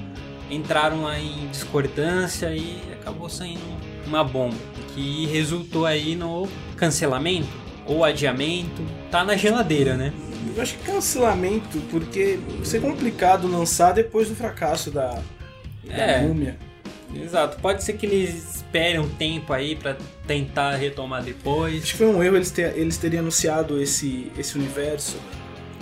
entraram 0.50 1.04
lá 1.04 1.20
em 1.20 1.48
discordância 1.48 2.48
e 2.56 2.82
acabou 2.94 3.30
saindo 3.30 3.62
uma 4.08 4.24
bomba, 4.24 4.58
que 4.96 5.28
resultou 5.28 5.86
aí 5.86 6.16
no 6.16 6.48
cancelamento 6.76 7.48
ou 7.86 8.04
adiamento. 8.04 8.82
Tá 9.12 9.24
na 9.24 9.38
geladeira, 9.38 9.96
né? 9.96 10.12
Eu 10.56 10.62
acho 10.62 10.76
que 10.78 10.84
cancelamento, 10.84 11.80
porque 11.92 12.40
vai 12.58 12.66
ser 12.66 12.82
complicado 12.82 13.48
lançar 13.48 13.94
depois 13.94 14.28
do 14.28 14.36
fracasso 14.36 14.90
da, 14.90 15.22
da 15.92 16.04
É. 16.04 16.22
múmia. 16.22 16.58
Exato. 17.16 17.58
Pode 17.60 17.84
ser 17.84 17.94
que 17.94 18.06
eles 18.06 18.56
esperem 18.56 19.00
um 19.00 19.10
tempo 19.10 19.52
aí 19.52 19.76
pra 19.76 19.98
tentar 20.26 20.76
retomar 20.76 21.22
depois. 21.24 21.84
Acho 21.84 21.92
que 21.92 21.98
foi 21.98 22.08
um 22.08 22.24
erro 22.24 22.38
eles, 22.38 22.52
ter, 22.52 22.78
eles 22.78 22.98
terem 22.98 23.20
anunciado 23.20 23.82
esse, 23.82 24.32
esse 24.38 24.58
universo 24.58 25.18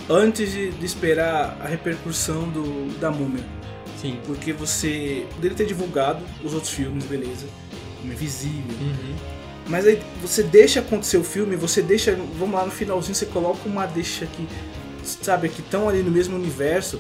antes 0.10 0.52
de, 0.52 0.72
de 0.72 0.86
esperar 0.86 1.58
a 1.62 1.68
repercussão 1.68 2.50
do, 2.50 3.00
da 3.00 3.12
múmia. 3.12 3.44
Sim. 4.02 4.18
Porque 4.26 4.52
você 4.54 5.26
poderia 5.36 5.56
ter 5.56 5.66
divulgado 5.66 6.24
os 6.44 6.54
outros 6.54 6.74
filmes, 6.74 7.04
beleza. 7.06 7.46
Como 8.02 8.12
Invisível. 8.12 8.76
Uhum. 8.82 9.16
Mas 9.68 9.86
aí 9.86 10.02
você 10.22 10.42
deixa 10.42 10.80
acontecer 10.80 11.18
o 11.18 11.24
filme, 11.24 11.56
você 11.56 11.82
deixa. 11.82 12.18
Vamos 12.40 12.56
lá 12.56 12.66
no 12.66 12.72
finalzinho, 12.72 13.14
você 13.14 13.26
coloca 13.28 13.60
uma 13.68 13.86
deixa 13.86 14.26
que. 14.26 14.48
Sabe, 15.04 15.50
que 15.50 15.62
estão 15.62 15.88
ali 15.88 16.02
no 16.02 16.10
mesmo 16.12 16.36
universo. 16.36 17.00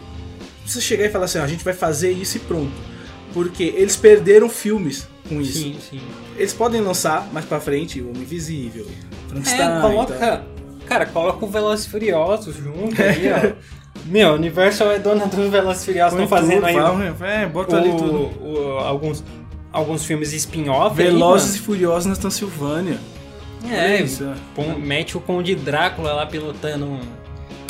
Você 0.66 0.80
chegar 0.82 1.06
e 1.06 1.10
falar 1.10 1.26
assim, 1.26 1.40
ó, 1.40 1.44
a 1.44 1.48
gente 1.48 1.64
vai 1.64 1.74
fazer 1.74 2.12
isso 2.12 2.38
e 2.38 2.40
pronto. 2.42 2.72
Porque 3.34 3.64
eles 3.76 3.96
perderam 3.96 4.50
filmes 4.50 5.08
com 5.28 5.40
isso. 5.42 5.60
Sim, 5.60 5.78
sim. 5.90 6.02
Eles 6.38 6.54
podem 6.54 6.82
lançar 6.82 7.28
mais 7.32 7.46
pra 7.46 7.60
frente 7.60 8.02
o 8.02 8.10
Homem 8.10 8.24
Invisível, 8.24 8.88
Frankenstein. 9.28 9.62
É, 9.62 9.78
e 9.78 9.82
coloca. 9.82 10.14
tal. 10.16 10.42
Cara, 10.88 11.06
coloca 11.06 11.46
o 11.46 11.48
Velozes 11.48 11.86
e 11.86 11.90
Furiosos 11.90 12.56
junto 12.56 12.96
aí, 13.02 13.30
ó. 13.32 14.00
Meu, 14.06 14.34
Universal 14.34 14.92
é 14.92 14.98
dona 15.00 15.28
dos 15.28 15.50
Velozes 15.50 15.84
e 15.84 15.86
Furiosos, 15.86 16.14
estão 16.20 16.28
fazendo 16.28 16.56
tudo, 16.56 16.66
aí 16.66 16.74
fala, 16.76 17.16
É, 17.28 17.46
bota 17.46 17.78
ali 17.78 17.90
tudo. 17.92 18.14
o, 18.42 18.54
o- 18.74 18.78
alguns, 18.80 19.24
alguns 19.72 20.04
filmes 20.06 20.34
spin-off. 20.34 21.00
aí, 21.00 21.08
Velozes 21.10 21.50
e 21.50 21.52
mano. 21.54 21.64
Furiosos 21.66 22.06
na 22.08 22.16
Transilvânia. 22.16 22.98
É, 23.70 24.02
isso, 24.02 24.24
ó. 24.26 24.34
pom- 24.56 24.80
mete 24.80 25.18
o 25.18 25.20
Conde 25.20 25.54
Drácula 25.54 26.14
lá 26.14 26.26
pilotando 26.26 26.86
um, 26.86 27.00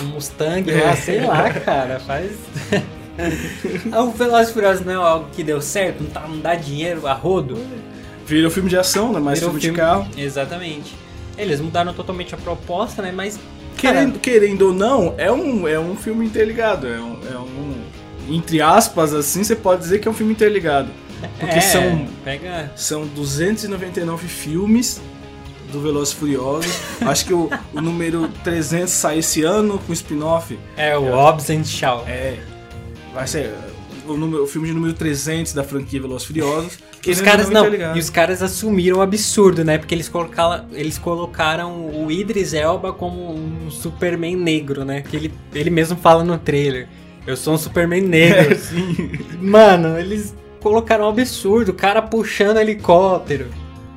um 0.04 0.06
Mustang 0.14 0.72
lá, 0.72 0.96
sei 0.96 1.20
lá, 1.26 1.50
cara, 1.50 2.00
faz... 2.00 2.32
O 4.02 4.12
Velozes 4.16 4.50
e 4.50 4.54
Furiosos 4.54 4.86
não 4.86 4.94
é 4.94 4.96
algo 4.96 5.28
que 5.32 5.44
deu 5.44 5.62
certo, 5.62 6.04
não, 6.04 6.10
tá, 6.10 6.22
não 6.28 6.40
dá 6.40 6.56
dinheiro 6.56 7.06
a 7.08 7.14
rodo. 7.14 7.58
Virou 8.26 8.52
filme 8.52 8.70
de 8.70 8.78
ação, 8.78 9.12
né? 9.12 9.20
Mais 9.20 9.40
Virou 9.40 9.54
filme 9.56 9.72
de 9.72 9.78
carro. 9.80 10.08
Exatamente. 10.18 10.96
Eles 11.38 11.60
mudaram 11.60 11.94
totalmente 11.94 12.36
a 12.36 12.38
proposta, 12.38 13.02
né, 13.02 13.12
mas... 13.12 13.40
cara, 13.82 13.96
Querendo, 13.98 14.20
querendo 14.20 14.62
ou 14.68 14.74
não, 14.74 15.16
é 15.18 15.32
um, 15.32 15.68
é 15.68 15.80
um 15.80 15.96
filme 15.96 16.26
interligado. 16.26 16.88
É 16.88 17.00
um, 17.00 17.18
é 17.34 17.38
um- 17.38 17.82
Entre 18.36 18.62
aspas, 18.62 19.14
assim, 19.14 19.44
você 19.44 19.56
pode 19.56 19.82
dizer 19.82 20.00
que 20.00 20.08
é 20.08 20.12
um 20.12 20.14
filme 20.14 20.34
interligado. 20.34 20.90
Porque 21.40 21.58
é, 21.58 21.62
são, 21.62 22.08
Pega... 22.24 22.72
são 22.76 23.06
299 23.08 24.28
filmes 24.28 25.02
do 25.72 25.82
Velozes 25.82 26.14
e 26.14 26.18
Furiosos. 26.18 26.80
Acho 27.02 27.26
que 27.26 27.34
o, 27.34 27.50
o 27.74 27.82
número 27.82 28.28
300 28.44 28.92
sai 28.92 29.20
esse 29.20 29.44
ano 29.44 29.80
com 29.86 29.94
spin-off. 29.94 30.58
É, 30.78 30.98
o 30.98 31.12
Hobbs 31.12 31.50
and 31.50 31.64
Shaw. 31.64 32.06
É. 32.08 32.38
Vai 33.20 33.28
ser 33.28 33.54
o, 34.08 34.14
número, 34.14 34.44
o 34.44 34.48
filme 34.48 34.68
de 34.70 34.74
número 34.74 34.94
300 34.94 35.52
da 35.54 35.62
franquia 35.64 36.00
Velozes 36.02 36.24
e 36.24 36.28
Furiosos. 36.28 36.74
Os 36.74 37.00
Querendo 37.02 37.20
ou 37.20 37.26
caras 37.26 37.50
não, 37.50 37.96
e 37.96 38.00
os 38.00 38.10
caras 38.10 38.42
assumiram 38.42 38.98
o 39.00 39.02
absurdo, 39.02 39.64
né? 39.64 39.78
Porque 39.78 39.94
eles 39.94 40.08
colocaram, 40.08 40.66
eles 40.72 40.98
colocaram 40.98 41.86
o 41.94 42.10
Idris 42.10 42.54
Elba 42.54 42.94
como 42.94 43.34
um 43.34 43.70
Superman 43.70 44.36
negro, 44.38 44.86
né? 44.86 45.02
Que 45.02 45.16
ele, 45.18 45.34
ele 45.54 45.70
mesmo 45.70 45.98
fala 45.98 46.24
no 46.24 46.38
trailer. 46.38 46.88
Eu 47.28 47.36
sou 47.38 47.54
um 47.54 47.58
Superman 47.58 48.02
negro. 48.02 48.54
É, 48.54 48.56
sim. 48.56 49.12
Mano, 49.40 49.98
eles 50.00 50.34
colocaram 50.62 51.06
um 51.06 51.10
absurdo, 51.10 51.70
o 51.70 51.74
cara 51.74 52.02
puxando 52.02 52.58
helicóptero. 52.58 53.48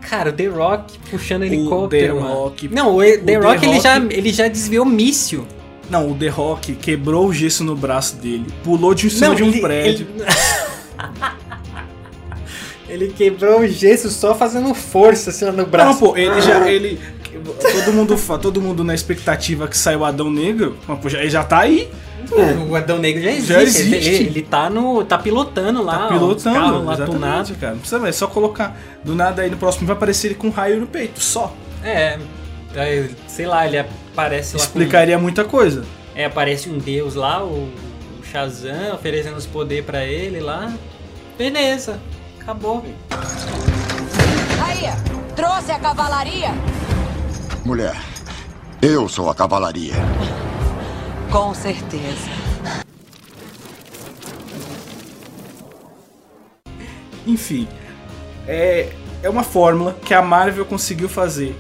Cara, 0.09 0.31
o 0.31 0.33
The 0.33 0.47
Rock 0.47 0.99
puxando 1.11 1.45
helicóptero, 1.45 2.17
The. 2.17 2.21
Rock- 2.21 2.69
Não, 2.69 2.97
o, 2.97 3.01
The, 3.01 3.19
The 3.19 3.35
Rock, 3.37 3.65
ele, 3.65 3.75
Rock- 3.75 3.83
já, 3.83 3.97
ele 3.99 4.33
já 4.33 4.49
desviou 4.49 4.85
míssil. 4.85 5.47
Não, 5.91 6.11
o 6.11 6.15
The 6.15 6.29
Rock 6.29 6.75
quebrou 6.75 7.27
o 7.27 7.33
gesso 7.33 7.65
no 7.65 7.77
braço 7.77 8.17
dele, 8.17 8.47
pulou 8.65 8.95
de 8.95 9.11
cima 9.11 9.29
Não, 9.29 9.35
de 9.35 9.43
um 9.43 9.49
ele- 9.49 9.61
prédio. 9.61 10.07
Ele... 10.17 10.25
ele 12.89 13.09
quebrou 13.09 13.61
o 13.61 13.69
gesso 13.69 14.11
só 14.11 14.35
fazendo 14.35 14.73
força 14.75 15.31
assim 15.31 15.45
no 15.51 15.67
braço. 15.67 16.01
Não, 16.01 16.11
pô, 16.11 16.17
ele 16.17 16.41
já. 16.41 16.69
Ele, 16.71 16.99
todo, 17.85 17.93
mundo, 17.93 18.39
todo 18.39 18.61
mundo 18.61 18.85
na 18.85 18.95
expectativa 18.95 19.67
que 19.67 19.77
saiu 19.77 20.01
o 20.01 20.05
Adão 20.05 20.31
Negro, 20.31 20.77
mas, 20.87 20.99
pô, 20.99 21.09
ele 21.09 21.31
já 21.31 21.43
tá 21.43 21.61
aí. 21.61 21.89
O 22.69 22.75
Adão 22.75 22.99
Negro 22.99 23.23
já 23.23 23.31
existe. 23.31 23.53
Já 23.53 23.63
existe. 23.63 23.95
Ele, 24.09 24.25
ele 24.27 24.43
tá 24.43 24.71
no. 24.71 25.05
tá 25.05 25.19
pilotando 25.19 25.83
lá. 25.83 25.99
Tá 25.99 26.09
pilotando. 26.09 26.57
carros 26.57 26.85
lá 26.85 26.93
exatamente, 26.95 27.13
tunados. 27.21 27.53
cara. 27.59 27.73
Não 27.73 27.79
precisa, 27.81 28.01
mais, 28.01 28.15
é 28.15 28.19
só 28.19 28.27
colocar. 28.27 28.79
Do 29.05 29.15
nada 29.15 29.43
aí 29.43 29.51
no 29.51 29.57
próximo 29.57 29.87
vai 29.87 29.97
aparecer 29.97 30.29
ele 30.29 30.35
com 30.37 30.47
um 30.47 30.51
raio 30.51 30.81
no 30.81 30.87
peito, 30.87 31.21
só. 31.21 31.55
É. 31.85 32.19
Sei 33.27 33.45
lá, 33.45 33.67
ele 33.67 33.85
aparece 34.13 34.57
lá. 34.57 34.61
com- 34.63 34.67
Explicaria 34.69 35.19
muita 35.19 35.45
coisa. 35.45 35.85
é, 36.15 36.25
aparece 36.25 36.69
um 36.71 36.79
deus 36.79 37.15
lá, 37.15 37.43
o, 37.45 37.69
o 38.21 38.25
Shazam, 38.25 38.95
oferecendo 38.95 39.37
os 39.37 39.47
poderes 39.47 39.85
pra 39.85 40.05
ele 40.05 40.41
lá. 40.41 40.73
Beleza. 41.39 41.99
Acabou. 42.41 42.85
Aí, 44.67 44.85
trouxe 45.37 45.71
a 45.73 45.79
cavalaria? 45.79 46.51
Mulher, 47.65 47.97
eu 48.81 49.09
sou 49.09 49.31
a 49.31 49.35
cavalaria. 49.35 49.95
Com 51.31 51.55
certeza. 51.55 52.31
Enfim, 57.27 57.69
é, 58.49 58.93
é 59.23 59.29
uma 59.31 59.45
fórmula 59.45 59.97
que 60.05 60.13
a 60.13 60.21
Marvel 60.23 60.65
conseguiu 60.65 61.09
fazer, 61.09 61.57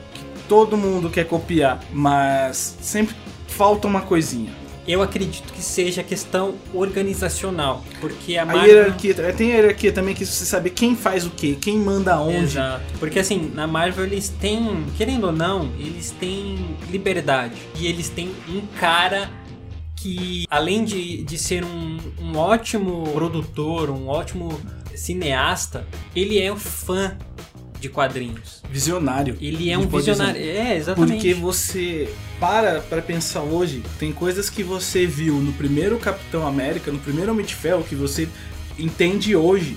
todo 0.53 0.77
mundo 0.77 1.09
quer 1.09 1.25
copiar, 1.25 1.83
mas 1.91 2.77
sempre 2.83 3.17
falta 3.49 3.89
uma 3.89 4.03
coisinha. 4.03 4.53
Eu 4.87 5.01
acredito 5.01 5.51
que 5.51 5.63
seja 5.63 6.03
questão 6.03 6.57
organizacional. 6.75 7.83
Porque 8.03 8.37
a 8.37 8.43
A 8.43 8.45
Marvel. 8.45 8.67
hierarquia, 8.67 9.15
tem 9.33 9.53
a 9.53 9.57
hierarquia 9.57 9.93
também 9.93 10.15
que 10.15 10.27
você 10.27 10.45
sabe 10.45 10.69
quem 10.69 10.95
faz 10.95 11.25
o 11.25 11.31
quê, 11.31 11.57
quem 11.59 11.79
manda 11.79 12.21
onde. 12.21 12.59
Exato. 12.59 12.85
Porque 12.99 13.19
assim, 13.19 13.51
na 13.55 13.67
Marvel 13.67 14.05
eles 14.05 14.29
têm, 14.29 14.85
querendo 14.99 15.29
ou 15.29 15.33
não, 15.33 15.71
eles 15.79 16.11
têm 16.11 16.77
liberdade. 16.91 17.55
E 17.79 17.87
eles 17.87 18.11
têm 18.11 18.31
um 18.47 18.61
cara 18.79 19.31
que, 19.97 20.45
além 20.51 20.85
de, 20.85 21.25
de 21.25 21.39
ser 21.39 21.65
um, 21.65 21.99
um 22.21 22.37
ótimo 22.37 23.05
produtor, 23.15 23.89
um 23.89 24.07
ótimo 24.07 24.61
cineasta, 24.95 25.87
ele 26.15 26.39
é 26.39 26.53
um 26.53 26.59
fã 26.59 27.17
de 27.83 27.89
quadrinhos. 27.89 28.63
Visionário. 28.71 29.37
Ele 29.41 29.71
é 29.71 29.77
um 29.77 29.87
visionário. 29.87 30.41
dizer. 30.41 30.57
É, 30.57 30.77
exatamente. 30.77 31.13
Porque 31.15 31.35
você 31.35 32.09
para 32.41 32.81
pra 32.81 33.03
pensar 33.03 33.43
hoje, 33.43 33.83
tem 33.99 34.13
coisas 34.13 34.49
que 34.49 34.63
você 34.63 35.05
viu 35.07 35.35
no 35.35 35.53
primeiro 35.53 35.99
Capitão 35.99 36.47
América, 36.47 36.91
no 36.93 36.99
primeiro 36.99 37.33
Homem 37.33 37.45
de 37.45 37.55
Ferro, 37.55 37.83
que 37.85 37.95
você 37.95 38.29
entende 38.79 39.35
hoje, 39.37 39.77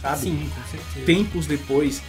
sabe? 0.00 0.20
Sim, 0.20 0.50
com 0.54 0.70
certeza. 0.70 1.06
Tempos 1.06 1.46
depois. 1.46 2.02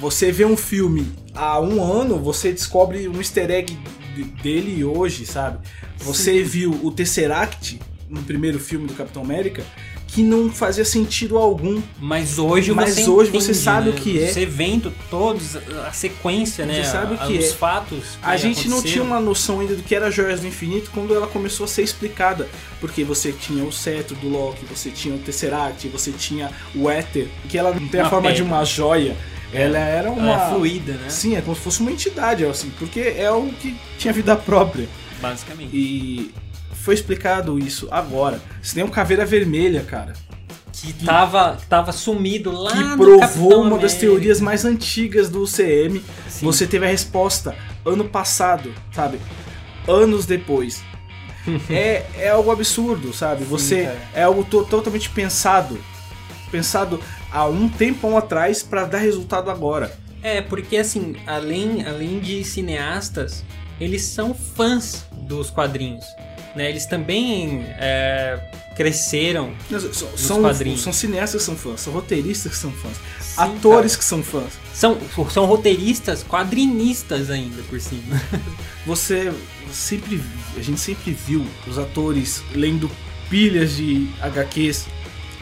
Você 0.00 0.32
vê 0.32 0.44
um 0.44 0.56
filme 0.56 1.06
há 1.34 1.60
um 1.60 1.82
ano, 1.82 2.18
você 2.18 2.52
descobre 2.52 3.06
um 3.08 3.16
easter 3.18 3.50
egg 3.50 3.76
de- 4.14 4.24
dele 4.24 4.82
hoje, 4.84 5.24
sabe? 5.26 5.58
Você 5.98 6.42
viu 6.42 6.78
o 6.82 6.90
Tesseract 6.90 7.78
no 8.08 8.22
primeiro 8.22 8.58
filme 8.58 8.86
do 8.86 8.94
Capitão 8.94 9.22
América, 9.22 9.62
que 10.12 10.22
não 10.24 10.50
fazia 10.50 10.84
sentido 10.84 11.38
algum. 11.38 11.80
Mas 12.00 12.36
hoje 12.38 12.72
Mas 12.72 12.94
você 12.94 13.08
hoje 13.08 13.28
entende, 13.28 13.44
você 13.44 13.54
sabe 13.54 13.90
né? 13.90 13.96
o 13.96 13.98
que 14.00 14.20
é. 14.22 14.26
Você 14.32 14.44
vendo 14.44 14.92
todos, 15.08 15.56
a 15.86 15.92
sequência, 15.92 16.66
né? 16.66 16.82
Você 16.82 16.90
sabe 16.90 17.14
o 17.14 17.20
a- 17.20 17.26
que 17.26 17.38
os 17.38 17.44
é. 17.44 17.52
fatos. 17.52 17.98
que 18.20 18.26
A 18.28 18.36
gente 18.36 18.68
não 18.68 18.82
tinha 18.82 19.04
uma 19.04 19.20
noção 19.20 19.60
ainda 19.60 19.76
do 19.76 19.82
que 19.84 19.94
era 19.94 20.10
Joias 20.10 20.40
do 20.40 20.48
Infinito 20.48 20.90
quando 20.92 21.14
ela 21.14 21.28
começou 21.28 21.64
a 21.64 21.68
ser 21.68 21.82
explicada. 21.82 22.48
Porque 22.80 23.04
você 23.04 23.30
tinha 23.30 23.62
o 23.64 23.70
cetro 23.72 24.16
do 24.16 24.28
Loki, 24.28 24.64
você 24.64 24.90
tinha 24.90 25.14
o 25.14 25.18
Tesseract, 25.18 25.86
você 25.88 26.10
tinha 26.10 26.50
o 26.74 26.90
Éter, 26.90 27.28
que 27.48 27.56
ela 27.56 27.72
não 27.72 27.86
tem 27.86 28.00
a 28.00 28.04
Uma 28.04 28.10
forma 28.10 28.32
de 28.32 28.42
uma 28.42 28.64
joia. 28.64 29.16
Ela 29.52 29.78
era 29.78 30.10
uma. 30.10 30.32
Ela 30.32 30.46
é 30.46 30.54
fluida, 30.54 30.92
né? 30.94 31.08
Sim, 31.08 31.36
é 31.36 31.40
como 31.40 31.54
se 31.54 31.62
fosse 31.62 31.80
uma 31.80 31.90
entidade, 31.92 32.44
assim, 32.44 32.70
porque 32.78 33.00
é 33.16 33.30
o 33.30 33.46
que 33.60 33.76
tinha 33.98 34.12
vida 34.12 34.34
própria. 34.36 34.88
Basicamente. 35.20 35.70
E 35.76 36.30
foi 36.80 36.94
explicado 36.94 37.58
isso 37.58 37.88
agora. 37.90 38.40
Você 38.62 38.74
tem 38.74 38.84
um 38.84 38.88
Caveira 38.88 39.24
Vermelha, 39.24 39.82
cara. 39.82 40.12
Que 40.72 40.92
tava, 41.04 41.56
que 41.60 41.66
tava 41.66 41.92
sumido 41.92 42.50
lá 42.52 42.70
que 42.72 42.96
provou 42.96 43.20
Capitão 43.20 43.60
uma 43.62 43.78
das 43.78 43.92
América. 43.92 43.98
teorias 44.00 44.40
mais 44.40 44.64
antigas 44.64 45.28
do 45.28 45.42
UCM. 45.42 46.02
Sim. 46.28 46.46
Você 46.46 46.66
teve 46.66 46.86
a 46.86 46.88
resposta 46.88 47.54
ano 47.84 48.04
passado, 48.06 48.72
sabe? 48.92 49.20
Anos 49.86 50.24
depois. 50.26 50.82
é, 51.68 52.04
é 52.16 52.30
algo 52.30 52.50
absurdo, 52.50 53.12
sabe? 53.12 53.44
Você 53.44 53.90
é 54.14 54.22
algo 54.22 54.42
to- 54.44 54.64
totalmente 54.64 55.10
pensado. 55.10 55.78
Pensado 56.50 57.00
há 57.30 57.46
um 57.46 57.68
tempão 57.68 58.16
atrás 58.16 58.62
pra 58.62 58.84
dar 58.84 58.98
resultado 58.98 59.50
agora. 59.50 59.92
É, 60.22 60.40
porque 60.40 60.76
assim, 60.76 61.16
além, 61.26 61.84
além 61.86 62.20
de 62.20 62.42
cineastas, 62.44 63.44
eles 63.80 64.02
são 64.02 64.34
fãs 64.34 65.04
dos 65.12 65.50
quadrinhos. 65.50 66.04
Né? 66.54 66.68
Eles 66.68 66.84
também 66.86 67.64
é, 67.78 68.38
cresceram. 68.74 69.52
São, 69.92 70.16
são, 70.16 70.40
quadrinhos. 70.42 70.80
são 70.82 70.92
cineastas 70.92 71.42
que 71.42 71.46
são 71.46 71.56
fãs, 71.56 71.80
são 71.80 71.92
roteiristas 71.92 72.52
que 72.52 72.58
são 72.58 72.72
fãs, 72.72 72.96
Sim, 73.20 73.34
atores 73.36 73.92
cara. 73.92 73.98
que 73.98 74.04
são 74.04 74.22
fãs. 74.22 74.52
São, 74.74 74.98
são 75.30 75.44
roteiristas, 75.46 76.24
quadrinistas 76.24 77.30
ainda 77.30 77.62
por 77.64 77.80
cima. 77.80 78.20
Você 78.86 79.32
sempre, 79.72 80.20
a 80.56 80.60
gente 80.62 80.80
sempre 80.80 81.12
viu 81.12 81.46
os 81.66 81.78
atores 81.78 82.42
lendo 82.54 82.90
pilhas 83.28 83.76
de 83.76 84.08
HQs. 84.20 84.86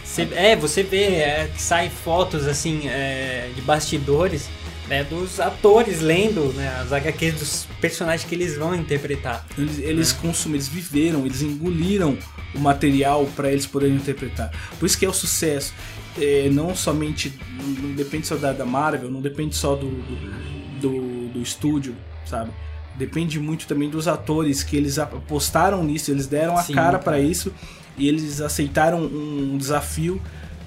Você- 0.05 0.29
é, 0.35 0.57
você 0.57 0.83
vê 0.83 1.05
é, 1.17 1.51
que 1.55 1.61
saem 1.63 1.91
fotos 1.91 2.47
assim 2.47 2.89
é, 2.89 3.51
de 3.55 3.61
bastidores 3.63 4.49
né, 4.89 5.05
dos 5.05 5.39
atores 5.39 6.01
lendo 6.01 6.53
né, 6.55 6.69
as 6.81 6.93
HQs 6.93 7.35
dos 7.35 7.69
personagens 7.81 8.29
que 8.29 8.35
eles 8.35 8.57
vão 8.57 8.75
interpretar. 8.75 9.47
Eles, 9.57 9.79
eles 9.79 10.13
É. 10.13 10.15
consumem, 10.27 10.55
eles 10.57 10.69
viveram, 10.69 11.27
eles 11.27 11.43
engoliram 11.43 12.17
o 12.55 12.59
material 12.59 13.27
para 13.37 13.53
eles 13.53 13.67
poderem 13.67 13.97
interpretar. 13.97 14.51
Por 14.79 14.87
isso 14.87 14.99
que 14.99 15.05
é 15.05 15.09
o 15.09 15.13
sucesso. 15.13 15.75
É, 16.21 16.49
não 16.51 16.75
somente. 16.75 17.33
Não 17.81 17.95
depende 17.95 18.27
só 18.27 18.37
da, 18.37 18.53
da 18.53 18.65
Marvel, 18.65 19.11
não 19.11 19.21
depende 19.21 19.55
só 19.55 19.77
do, 19.77 19.89
do, 19.89 20.81
do, 20.81 21.29
do 21.35 21.43
estúdio, 21.43 21.95
sabe? 22.27 22.51
Depende 22.97 23.39
muito 23.39 23.67
também 23.69 23.89
dos 23.89 24.09
atores 24.09 24.65
que 24.65 24.77
eles 24.77 24.99
apostaram 24.99 25.85
nisso, 25.85 26.11
eles 26.11 26.27
deram 26.27 26.57
a 26.59 26.63
Sim, 26.63 26.73
cara 26.73 26.99
para 26.99 27.21
isso 27.21 27.53
e 27.97 28.09
eles 28.09 28.41
aceitaram 28.41 29.05
um 29.05 29.57
desafio 29.57 30.21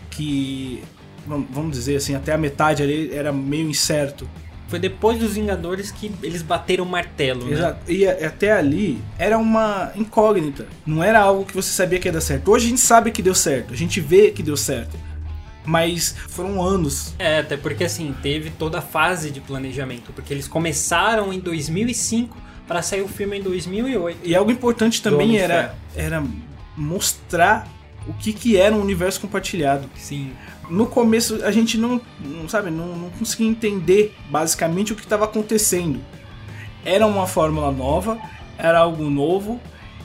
que, 0.10 0.82
vamos 1.28 1.72
dizer 1.78 1.96
assim, 1.98 2.16
até 2.16 2.34
a 2.34 2.38
metade 2.38 2.82
ali 2.84 3.14
era 3.14 3.32
meio 3.32 3.70
incerto. 3.70 4.28
Foi 4.68 4.80
depois 4.80 5.20
dos 5.20 5.34
Vingadores 5.34 5.92
que 5.92 6.10
eles 6.24 6.42
bateram 6.42 6.86
o 6.86 6.88
martelo. 6.88 7.44
Né? 7.46 7.52
Exato. 7.54 7.92
E 7.92 8.08
a- 8.08 8.28
até 8.28 8.54
ali 8.54 9.02
era 9.20 9.38
uma 9.38 9.92
incógnita. 9.96 10.66
Não 10.86 11.04
era 11.04 11.20
algo 11.20 11.44
que 11.46 11.54
você 11.54 11.70
sabia 11.72 12.00
que 12.00 12.08
ia 12.08 12.12
dar 12.12 12.22
certo. 12.22 12.50
Hoje 12.52 12.68
a 12.68 12.70
gente 12.70 12.80
sabe 12.82 13.12
que 13.12 13.22
deu 13.22 13.36
certo. 13.36 13.74
A 13.74 13.78
gente 13.78 14.00
vê 14.00 14.32
que 14.32 14.42
deu 14.42 14.56
certo. 14.56 14.98
Mas 15.66 16.16
foram 16.30 16.62
anos. 16.62 17.14
É, 17.20 17.40
até 17.40 17.56
porque 17.58 17.84
assim, 17.84 18.16
teve 18.24 18.50
toda 18.50 18.80
a 18.80 18.82
fase 18.82 19.30
de 19.30 19.40
planejamento, 19.42 20.12
porque 20.14 20.34
eles 20.34 20.48
começaram 20.48 21.32
em 21.34 21.40
2005 21.40 22.36
para 22.68 22.82
sair 22.82 23.02
o 23.02 23.08
filme 23.08 23.38
em 23.40 23.44
2008. 23.44 24.20
E 24.24 24.34
algo 24.34 24.50
importante 24.52 25.02
também 25.04 25.38
era, 25.38 25.76
era 25.96 26.24
mostrar 26.76 27.68
o 28.08 28.14
que, 28.14 28.34
que 28.34 28.58
era 28.58 28.74
um 28.74 28.82
universo 28.82 29.20
compartilhado. 29.22 29.88
Sim. 29.96 30.32
No 30.72 30.88
começo 30.88 31.44
a 31.44 31.52
gente 31.52 31.78
não, 31.78 32.00
não 32.20 32.48
sabe, 32.48 32.72
não, 32.72 32.96
não 32.96 33.10
conseguia 33.10 33.48
entender 33.48 34.16
basicamente 34.30 34.94
o 34.94 34.96
que 34.96 35.04
estava 35.04 35.26
acontecendo. 35.26 36.00
Era 36.86 37.06
uma 37.06 37.28
fórmula 37.28 37.72
nova, 37.72 38.18
era 38.58 38.80
algo 38.80 39.10
novo 39.10 39.60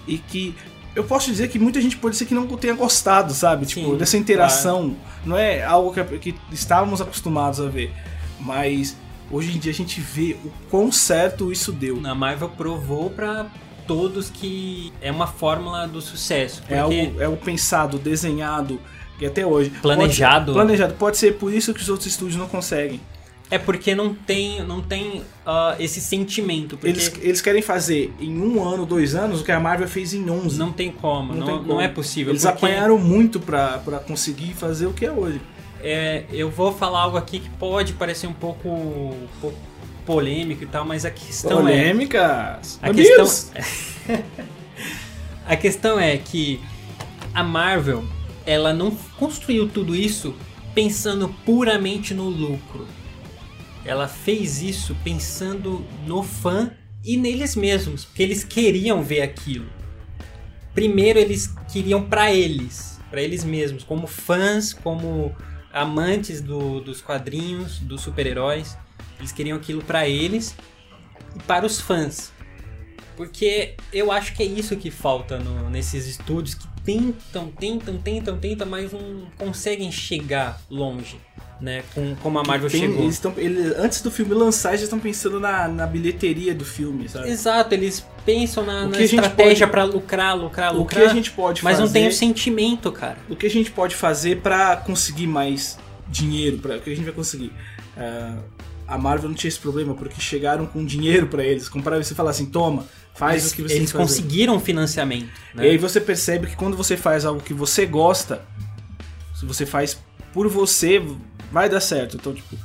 e 0.09 0.19
que 0.19 0.57
eu 0.95 1.05
posso 1.05 1.31
dizer 1.31 1.49
que 1.49 1.59
muita 1.59 1.81
gente 1.81 1.97
pode 1.97 2.17
ser 2.17 2.27
que 2.27 2.35
não 2.35 2.47
tenha 2.49 2.75
gostado, 2.75 3.33
sabe? 3.33 3.64
Tipo, 3.67 3.93
Sim, 3.93 3.97
dessa 3.97 4.17
interação. 4.17 4.97
Não 5.25 5.37
é 5.37 5.62
algo 5.62 5.93
que, 5.93 6.19
que 6.19 6.35
estávamos 6.51 7.01
acostumados 7.01 7.61
a 7.61 7.69
ver. 7.69 7.93
Mas 8.41 8.97
hoje 9.31 9.55
em 9.55 9.59
dia 9.59 9.71
a 9.71 9.75
gente 9.75 10.01
vê 10.01 10.37
o 10.45 10.51
quão 10.71 10.91
certo 10.91 11.53
isso 11.53 11.71
deu. 11.71 12.01
A 12.05 12.14
Marvel 12.14 12.49
provou 12.49 13.09
para 13.11 13.47
todos 13.87 14.31
que 14.31 14.93
é 15.01 15.12
uma 15.12 15.27
fórmula 15.27 15.87
do 15.87 16.01
sucesso. 16.01 16.61
Porque 16.61 16.75
É 16.75 16.79
algo, 16.79 17.23
é 17.23 17.29
o 17.29 17.37
pensado, 17.37 17.99
desenhado, 17.99 18.81
que 19.19 19.27
até 19.27 19.47
hoje. 19.47 19.71
Planejado. 19.83 20.53
Pode, 20.53 20.67
planejado. 20.67 20.95
Pode 20.95 21.17
ser 21.17 21.35
por 21.35 21.53
isso 21.53 21.73
que 21.73 21.81
os 21.81 21.89
outros 21.89 22.07
estúdios 22.07 22.37
não 22.37 22.49
conseguem. 22.49 23.01
é 23.51 23.59
porque 23.59 23.95
não 23.95 24.12
tem, 24.12 24.62
não 24.64 24.83
tem 24.83 25.23
ah, 25.45 25.77
esse 25.79 26.01
sentimento. 26.01 26.79
Eles, 26.83 27.12
eles 27.21 27.41
querem 27.41 27.62
fazer 27.62 28.12
em 28.21 28.37
um 28.39 28.62
ano, 28.67 28.85
dois 28.85 29.14
anos, 29.14 29.41
o 29.41 29.45
que 29.45 29.53
a 29.53 29.61
Marvel 29.61 29.89
fez 29.89 30.12
em 30.12 30.29
11. 30.29 30.59
não 30.59 30.73
tem 30.73 30.91
como, 30.91 31.35
não, 31.35 31.47
tem 31.47 31.55
não, 31.55 31.64
como. 31.64 31.81
é 31.81 31.89
possível. 31.89 32.33
Eles 32.33 32.43
porque, 32.43 32.67
apanharam 32.67 32.99
muito 32.99 33.39
pra 33.41 33.79
conseguir 34.07 34.53
fazer 34.55 34.87
o 34.87 34.93
que 34.93 35.07
é 35.07 35.12
hoje. 35.12 35.41
é, 35.83 36.25
eu 36.33 36.51
vou 36.51 36.73
falar 36.73 37.03
algo 37.03 37.17
aqui 37.17 37.39
que 37.39 37.51
pode 37.51 37.93
parecer 37.93 38.27
um 38.27 38.33
pouco, 38.33 38.69
um 38.69 39.29
pouco 39.41 39.59
polêmico 40.07 40.62
e 40.62 40.67
tal, 40.67 40.85
mas 40.85 41.05
a 41.05 41.11
questão 41.11 41.69
é 41.69 41.73
Polêmicas. 41.73 42.79
A 42.81 42.89
Amigos. 42.89 43.51
questão, 43.53 44.25
a 45.47 45.57
questão 45.57 46.01
é 46.01 46.17
que 46.17 46.61
a 47.35 47.43
Marvel 47.43 48.05
ela 48.47 48.73
não 48.73 48.91
construiu 49.19 49.69
tudo 49.69 49.95
isso 49.95 50.35
pensando 50.75 51.29
puramente 51.45 52.15
no 52.15 52.29
lucro. 52.29 52.87
Ela 53.85 54.09
fez 54.09 54.63
isso 54.63 54.97
pensando 55.05 55.85
no 56.07 56.23
fã 56.23 56.71
e 57.05 57.17
neles 57.17 57.55
mesmos, 57.55 58.05
porque 58.05 58.23
eles 58.23 58.43
queriam 58.45 59.03
ver 59.03 59.23
aquilo. 59.23 59.67
Primeiro 60.75 61.19
eles 61.19 61.49
queriam 61.73 62.03
para 62.09 62.33
eles, 62.33 63.01
para 63.11 63.23
eles 63.23 63.45
mesmos, 63.45 63.83
como 63.85 64.07
fãs, 64.07 64.73
como 64.73 65.35
amantes 65.73 66.41
do- 66.41 66.81
dos 66.81 67.01
quadrinhos, 67.01 67.79
dos 67.79 68.01
super-heróis. 68.03 68.77
Eles 69.19 69.33
queriam 69.33 69.57
aquilo 69.57 69.83
para 69.83 70.09
eles 70.09 70.55
e 71.35 71.39
para 71.45 71.65
os 71.65 71.81
fãs. 71.81 72.33
Porque 73.17 73.75
eu 73.93 74.12
acho 74.12 74.35
que 74.35 74.43
é 74.43 74.47
isso 74.47 74.77
que 74.77 74.91
falta 74.91 75.39
no- 75.39 75.71
nesses 75.71 76.07
estúdios 76.07 76.55
que 76.55 76.67
tentam, 76.85 77.49
tentam, 77.49 77.97
tentam, 77.99 78.37
tentam, 78.39 78.67
mas 78.67 78.93
não 78.93 79.23
conseguem 79.37 79.91
chegar 79.91 80.61
longe, 80.71 81.17
né? 81.61 81.83
Com, 81.95 82.14
como 82.23 82.39
a 82.39 82.45
Marvel 82.45 82.71
Tem- 82.71 82.81
chegou. 82.83 83.03
eles 83.03 83.19
tão, 83.19 83.33
eles, 83.37 83.73
antes 83.77 84.01
do 84.03 84.11
filme 84.11 84.33
lançar, 84.35 84.69
eles 84.71 84.83
já 84.83 84.85
estão 84.85 85.01
pensando 85.01 85.41
na, 85.41 85.67
na 85.67 85.87
bilheteria 85.87 86.55
do 86.55 86.64
filme, 86.64 87.09
sabe? 87.09 87.29
Exato, 87.29 87.75
eles 87.75 88.05
pensam 88.25 88.64
na, 88.64 88.87
na 88.87 89.01
estratégia 89.01 89.67
pode- 89.67 89.71
pra 89.73 89.85
lucrar, 89.85 90.37
lucrar, 90.37 90.75
O 90.75 90.79
lucrar. 90.79 91.03
que 91.05 91.11
a 91.11 91.14
gente 91.14 91.31
pode 91.33 91.64
mas 91.64 91.79
fazer... 91.79 91.87
não 91.87 91.93
tem 91.93 92.07
o 92.09 92.12
sentimento, 92.12 92.93
cara. 92.93 93.17
o 93.29 93.35
que 93.35 93.47
a 93.47 93.51
gente 93.51 93.71
pode 93.73 93.97
fazer 93.97 94.41
pra 94.41 94.77
conseguir 94.77 95.27
mais 95.27 95.79
dinheiro, 96.09 96.59
para 96.59 96.77
o 96.77 96.81
que 96.81 96.91
a 96.91 96.95
gente 96.95 97.05
vai 97.05 97.14
conseguir. 97.14 97.53
Ah, 97.97 98.37
a 98.87 98.97
Marvel 98.97 99.29
não 99.29 99.35
tinha 99.35 99.49
esse 99.49 99.59
problema 99.59 99.95
porque 99.95 100.21
chegaram 100.21 100.67
com 100.67 100.85
dinheiro 100.85 101.27
pra 101.27 101.43
eles, 101.45 101.69
compraram 101.69 102.01
você 102.01 102.14
falar 102.14 102.31
assim, 102.31 102.47
toma, 102.47 102.87
faz 103.17 103.43
eles 103.43 103.53
o 103.53 103.57
que 103.57 103.62
você 103.62 103.75
eles 103.75 103.93
conseguiram 103.93 104.61
financiamento. 104.61 105.29
E 105.55 105.61
aí 105.61 105.73
Né? 105.73 105.79
você 105.79 106.01
percebe 106.01 106.47
que 106.49 106.57
quando 106.57 106.77
você 106.77 106.97
faz 106.97 107.25
algo 107.25 107.41
que 107.41 107.55
você 107.55 107.87
gosta, 107.87 108.43
se 109.35 109.45
você 109.45 109.67
faz 109.67 109.99
por 110.33 110.49
você, 110.49 111.03
vai 111.51 111.69
dar 111.69 111.81
certo. 111.81 112.17
Então, 112.17 112.35
tipo, 112.35 112.57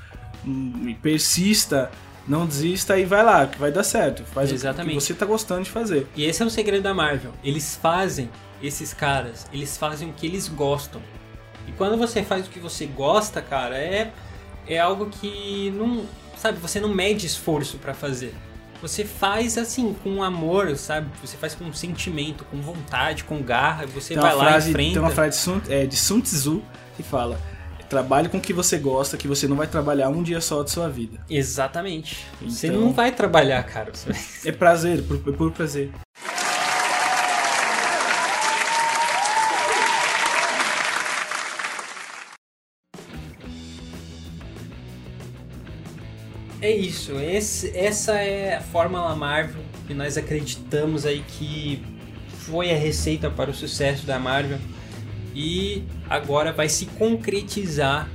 hum, 0.45 0.95
persista, 1.01 1.89
não 2.27 2.45
desista 2.45 2.97
e 2.99 3.05
vai 3.05 3.23
lá, 3.23 3.47
que 3.47 3.57
vai 3.57 3.71
dar 3.71 3.83
certo. 3.83 4.23
Faz 4.23 4.51
Exatamente. 4.51 4.95
o 4.95 4.99
que 4.99 5.05
você 5.05 5.13
tá 5.13 5.25
gostando 5.25 5.63
de 5.63 5.69
fazer. 5.71 6.07
E 6.15 6.25
esse 6.25 6.43
é 6.43 6.45
o 6.45 6.49
segredo 6.49 6.83
da 6.83 6.93
Marvel. 6.93 7.31
Eles 7.43 7.75
fazem, 7.81 8.29
esses 8.61 8.93
caras, 8.93 9.47
eles 9.51 9.77
fazem 9.77 10.09
o 10.09 10.13
que 10.13 10.25
eles 10.27 10.47
gostam. 10.47 11.01
E 11.67 11.71
quando 11.73 11.97
você 11.97 12.23
faz 12.23 12.45
o 12.45 12.49
que 12.49 12.59
você 12.59 12.85
gosta, 12.85 13.41
cara, 13.41 13.77
é, 13.77 14.11
é 14.67 14.79
algo 14.79 15.07
que 15.09 15.71
não. 15.77 16.05
Sabe, 16.37 16.57
você 16.59 16.79
não 16.79 16.89
mede 16.89 17.25
esforço 17.25 17.77
pra 17.77 17.93
fazer. 17.93 18.33
Você 18.81 19.05
faz 19.05 19.57
assim, 19.57 19.93
com 20.03 20.23
amor, 20.23 20.75
sabe? 20.75 21.07
Você 21.23 21.37
faz 21.37 21.53
com 21.53 21.71
sentimento, 21.71 22.43
com 22.45 22.57
vontade, 22.61 23.23
com 23.23 23.41
garra, 23.41 23.85
você 23.85 24.13
Tem 24.15 24.23
vai 24.23 24.33
lá 24.35 24.43
frase, 24.45 24.67
e 24.67 24.69
enfrenta. 24.71 24.93
tem 24.93 25.01
uma 25.01 25.11
frase 25.11 25.37
de 25.37 25.43
Sun, 25.43 25.61
é, 25.69 25.85
de 25.85 25.95
Sun 25.95 26.19
Tzu 26.21 26.63
que 26.97 27.03
fala: 27.03 27.39
trabalhe 27.89 28.27
com 28.29 28.37
o 28.37 28.41
que 28.41 28.53
você 28.53 28.77
gosta, 28.77 29.17
que 29.17 29.27
você 29.27 29.47
não 29.47 29.55
vai 29.55 29.67
trabalhar 29.67 30.09
um 30.09 30.23
dia 30.23 30.41
só 30.41 30.63
de 30.63 30.71
sua 30.71 30.89
vida. 30.89 31.19
Exatamente. 31.29 32.25
Você 32.41 32.67
Então- 32.67 32.81
não 32.81 32.91
vai 32.93 33.11
trabalhar, 33.11 33.61
cara. 33.63 33.91
Você 33.93 34.49
É 34.49 34.51
prazer, 34.51 35.03
por, 35.03 35.17
é 35.17 35.31
por 35.31 35.51
prazer. 35.51 35.91
É 46.61 46.69
isso, 46.69 47.19
esse, 47.19 47.75
essa 47.75 48.13
é 48.13 48.57
a 48.57 48.61
fórmula 48.61 49.15
Marvel 49.15 49.63
que 49.87 49.95
nós 49.95 50.15
acreditamos 50.15 51.07
aí 51.07 51.23
que 51.27 51.83
foi 52.45 52.71
a 52.71 52.77
receita 52.77 53.31
para 53.31 53.49
o 53.49 53.53
sucesso 53.53 54.05
da 54.05 54.19
Marvel 54.19 54.59
e 55.33 55.83
agora 56.07 56.51
vai 56.51 56.69
se 56.69 56.85
concretizar 56.85 58.07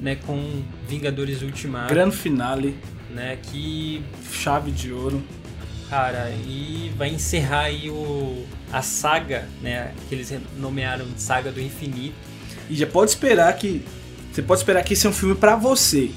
né, 0.00 0.16
com 0.16 0.62
Vingadores 0.86 1.40
Ultimato, 1.40 1.94
Grande 1.94 2.14
finale, 2.14 2.76
né, 3.08 3.38
que 3.42 4.04
chave 4.30 4.70
de 4.70 4.92
ouro. 4.92 5.22
Cara, 5.88 6.30
e 6.46 6.92
vai 6.96 7.08
encerrar 7.08 7.62
aí 7.62 7.88
o, 7.88 8.44
a 8.72 8.82
saga, 8.82 9.48
né? 9.62 9.92
Que 10.08 10.14
eles 10.14 10.32
nomearam 10.58 11.06
de 11.06 11.20
Saga 11.22 11.52
do 11.52 11.60
Infinito. 11.60 12.16
E 12.68 12.74
já 12.74 12.86
pode 12.86 13.10
esperar 13.10 13.52
que. 13.56 13.84
Você 14.32 14.42
pode 14.42 14.60
esperar 14.60 14.82
que 14.82 14.94
esse 14.94 15.06
é 15.06 15.10
um 15.10 15.12
filme 15.12 15.34
pra 15.34 15.54
você. 15.54 16.10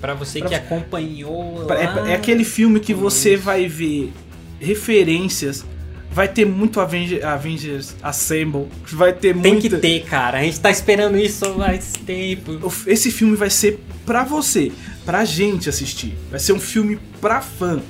Pra 0.00 0.14
você 0.14 0.38
Pra 0.40 0.48
que 0.48 0.54
acompanhou. 0.54 1.66
É, 1.70 1.86
lá- 1.86 2.10
é 2.10 2.14
aquele 2.14 2.44
filme 2.44 2.80
que 2.80 2.94
você 2.94 3.36
vai 3.36 3.66
ver 3.68 4.12
referências. 4.58 5.64
Vai 6.12 6.26
ter 6.26 6.44
muito 6.44 6.80
Avenger- 6.80 7.24
Avengers 7.24 7.94
Assemble. 8.02 8.66
Vai 8.92 9.12
ter 9.12 9.32
Tem 9.38 9.52
muita... 9.52 9.68
que 9.68 9.76
ter, 9.76 10.04
cara. 10.04 10.38
A 10.38 10.42
gente 10.42 10.58
tá 10.58 10.70
esperando 10.70 11.16
isso 11.16 11.44
há 11.44 11.50
mais 11.54 11.92
tempo. 12.04 12.58
Esse 12.86 13.12
filme 13.12 13.36
vai 13.36 13.48
ser 13.48 13.78
pra 14.04 14.24
você, 14.24 14.72
pra 15.04 15.24
gente 15.24 15.68
assistir. 15.68 16.14
Vai 16.30 16.40
ser 16.40 16.52
um 16.52 16.58
filme 16.58 16.98
pra 17.20 17.40
fã. 17.40 17.80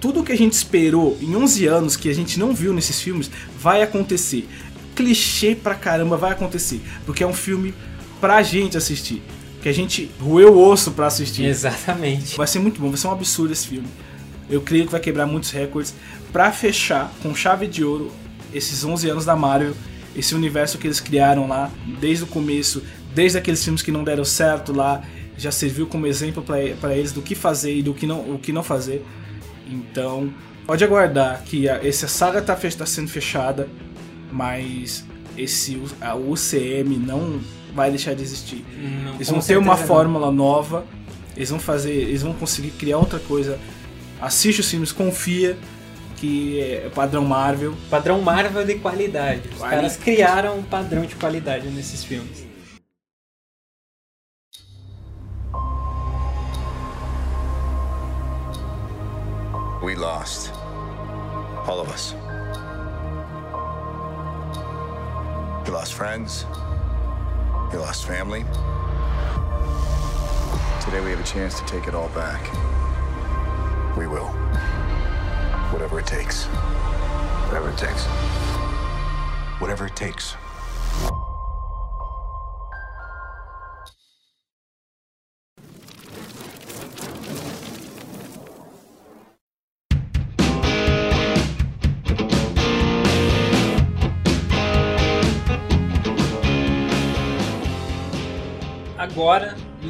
Tudo 0.00 0.22
que 0.22 0.32
a 0.32 0.36
gente 0.36 0.52
esperou 0.52 1.16
em 1.20 1.34
11 1.34 1.66
anos 1.66 1.96
que 1.96 2.08
a 2.10 2.14
gente 2.14 2.38
não 2.38 2.54
viu 2.54 2.72
nesses 2.74 3.00
filmes 3.00 3.30
vai 3.58 3.82
acontecer. 3.82 4.46
Clichê 4.94 5.54
pra 5.56 5.74
caramba 5.74 6.16
vai 6.16 6.30
acontecer, 6.32 6.80
porque 7.06 7.24
é 7.24 7.26
um 7.26 7.32
filme 7.34 7.74
pra 8.20 8.42
gente 8.42 8.76
assistir. 8.76 9.22
Que 9.64 9.68
a 9.70 9.72
gente 9.72 10.10
roeu 10.20 10.52
o 10.52 10.68
osso 10.68 10.90
pra 10.92 11.06
assistir. 11.06 11.46
Exatamente. 11.46 12.36
Vai 12.36 12.46
ser 12.46 12.58
muito 12.58 12.78
bom, 12.80 12.88
vai 12.90 12.98
ser 12.98 13.06
um 13.06 13.12
absurdo 13.12 13.50
esse 13.52 13.66
filme. 13.66 13.88
Eu 14.50 14.60
creio 14.60 14.84
que 14.84 14.92
vai 14.92 15.00
quebrar 15.00 15.24
muitos 15.26 15.50
recordes 15.50 15.94
pra 16.30 16.52
fechar 16.52 17.10
com 17.22 17.34
chave 17.34 17.66
de 17.66 17.82
ouro 17.82 18.12
esses 18.52 18.84
11 18.84 19.08
anos 19.08 19.24
da 19.24 19.34
Marvel, 19.34 19.74
esse 20.14 20.34
universo 20.34 20.76
que 20.76 20.86
eles 20.86 21.00
criaram 21.00 21.48
lá 21.48 21.70
desde 21.98 22.24
o 22.24 22.26
começo, 22.26 22.82
desde 23.14 23.38
aqueles 23.38 23.64
filmes 23.64 23.80
que 23.80 23.90
não 23.90 24.04
deram 24.04 24.22
certo 24.22 24.70
lá, 24.70 25.02
já 25.38 25.50
serviu 25.50 25.86
como 25.86 26.06
exemplo 26.06 26.42
pra 26.42 26.56
pra 26.78 26.94
eles 26.94 27.10
do 27.12 27.22
que 27.22 27.34
fazer 27.34 27.74
e 27.74 27.82
do 27.82 27.94
que 27.94 28.06
não, 28.06 28.20
o 28.34 28.38
que 28.38 28.52
não 28.52 28.62
fazer. 28.62 29.02
Então, 29.66 30.30
pode 30.66 30.84
aguardar 30.84 31.42
que 31.42 31.70
a, 31.70 31.76
essa 31.82 32.06
saga 32.06 32.42
tá, 32.42 32.54
fe- 32.54 32.70
tá 32.76 32.84
sendo 32.84 33.08
fechada, 33.08 33.66
mas 34.30 35.06
esse 35.38 35.80
a 36.02 36.14
UCM 36.14 36.98
não 36.98 37.40
vai 37.74 37.90
deixar 37.90 38.14
de 38.14 38.22
existir. 38.22 38.64
Não, 39.04 39.14
Eles 39.16 39.28
vão 39.28 39.40
ter 39.40 39.56
uma 39.58 39.76
não. 39.76 39.86
fórmula 39.86 40.30
nova, 40.30 40.84
eles 41.36 41.50
vão 41.50 41.58
fazer, 41.58 41.92
eles 41.92 42.22
vão 42.22 42.32
conseguir 42.32 42.70
criar 42.70 42.98
outra 42.98 43.18
coisa. 43.18 43.58
Assiste 44.20 44.60
os 44.60 44.70
filmes, 44.70 44.92
confia 44.92 45.56
que 46.16 46.60
é 46.60 46.88
padrão 46.94 47.24
Marvel. 47.24 47.74
Padrão 47.90 48.20
Marvel 48.22 48.64
de 48.64 48.76
qualidade. 48.76 49.42
Os 49.52 49.58
Quali- 49.58 49.74
caras 49.74 49.96
criaram 49.96 50.58
um 50.58 50.62
padrão 50.62 51.02
de 51.04 51.14
qualidade 51.16 51.66
nesses 51.68 52.04
filmes. 52.04 52.44
We 59.82 59.94
lost. 59.94 60.50
All 61.68 61.80
of 61.80 61.88
us. 61.92 62.14
You 65.66 65.72
lost 65.72 65.92
friends. 65.94 66.46
You 67.74 67.80
lost 67.80 68.06
family. 68.06 68.44
Today 70.84 71.00
we 71.00 71.10
have 71.10 71.18
a 71.18 71.26
chance 71.26 71.58
to 71.58 71.66
take 71.66 71.88
it 71.88 71.94
all 71.96 72.08
back. 72.10 72.40
We 73.96 74.06
will. 74.06 74.28
Whatever 75.72 75.98
it 75.98 76.06
takes. 76.06 76.44
Whatever 77.46 77.70
it 77.70 77.76
takes. 77.76 78.04
Whatever 79.58 79.86
it 79.86 79.96
takes. 79.96 80.36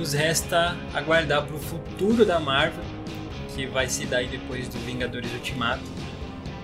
Nos 0.05 0.13
resta 0.13 0.77
aguardar 0.93 1.47
pro 1.47 1.59
futuro 1.59 2.27
da 2.27 2.39
Marvel, 2.39 2.85
que 3.55 3.67
vai 3.67 3.89
se 3.89 4.05
dar 4.05 4.23
depois 4.27 4.69
do 4.69 4.79
Vingadores 4.81 5.33
Ultimato. 5.33 5.83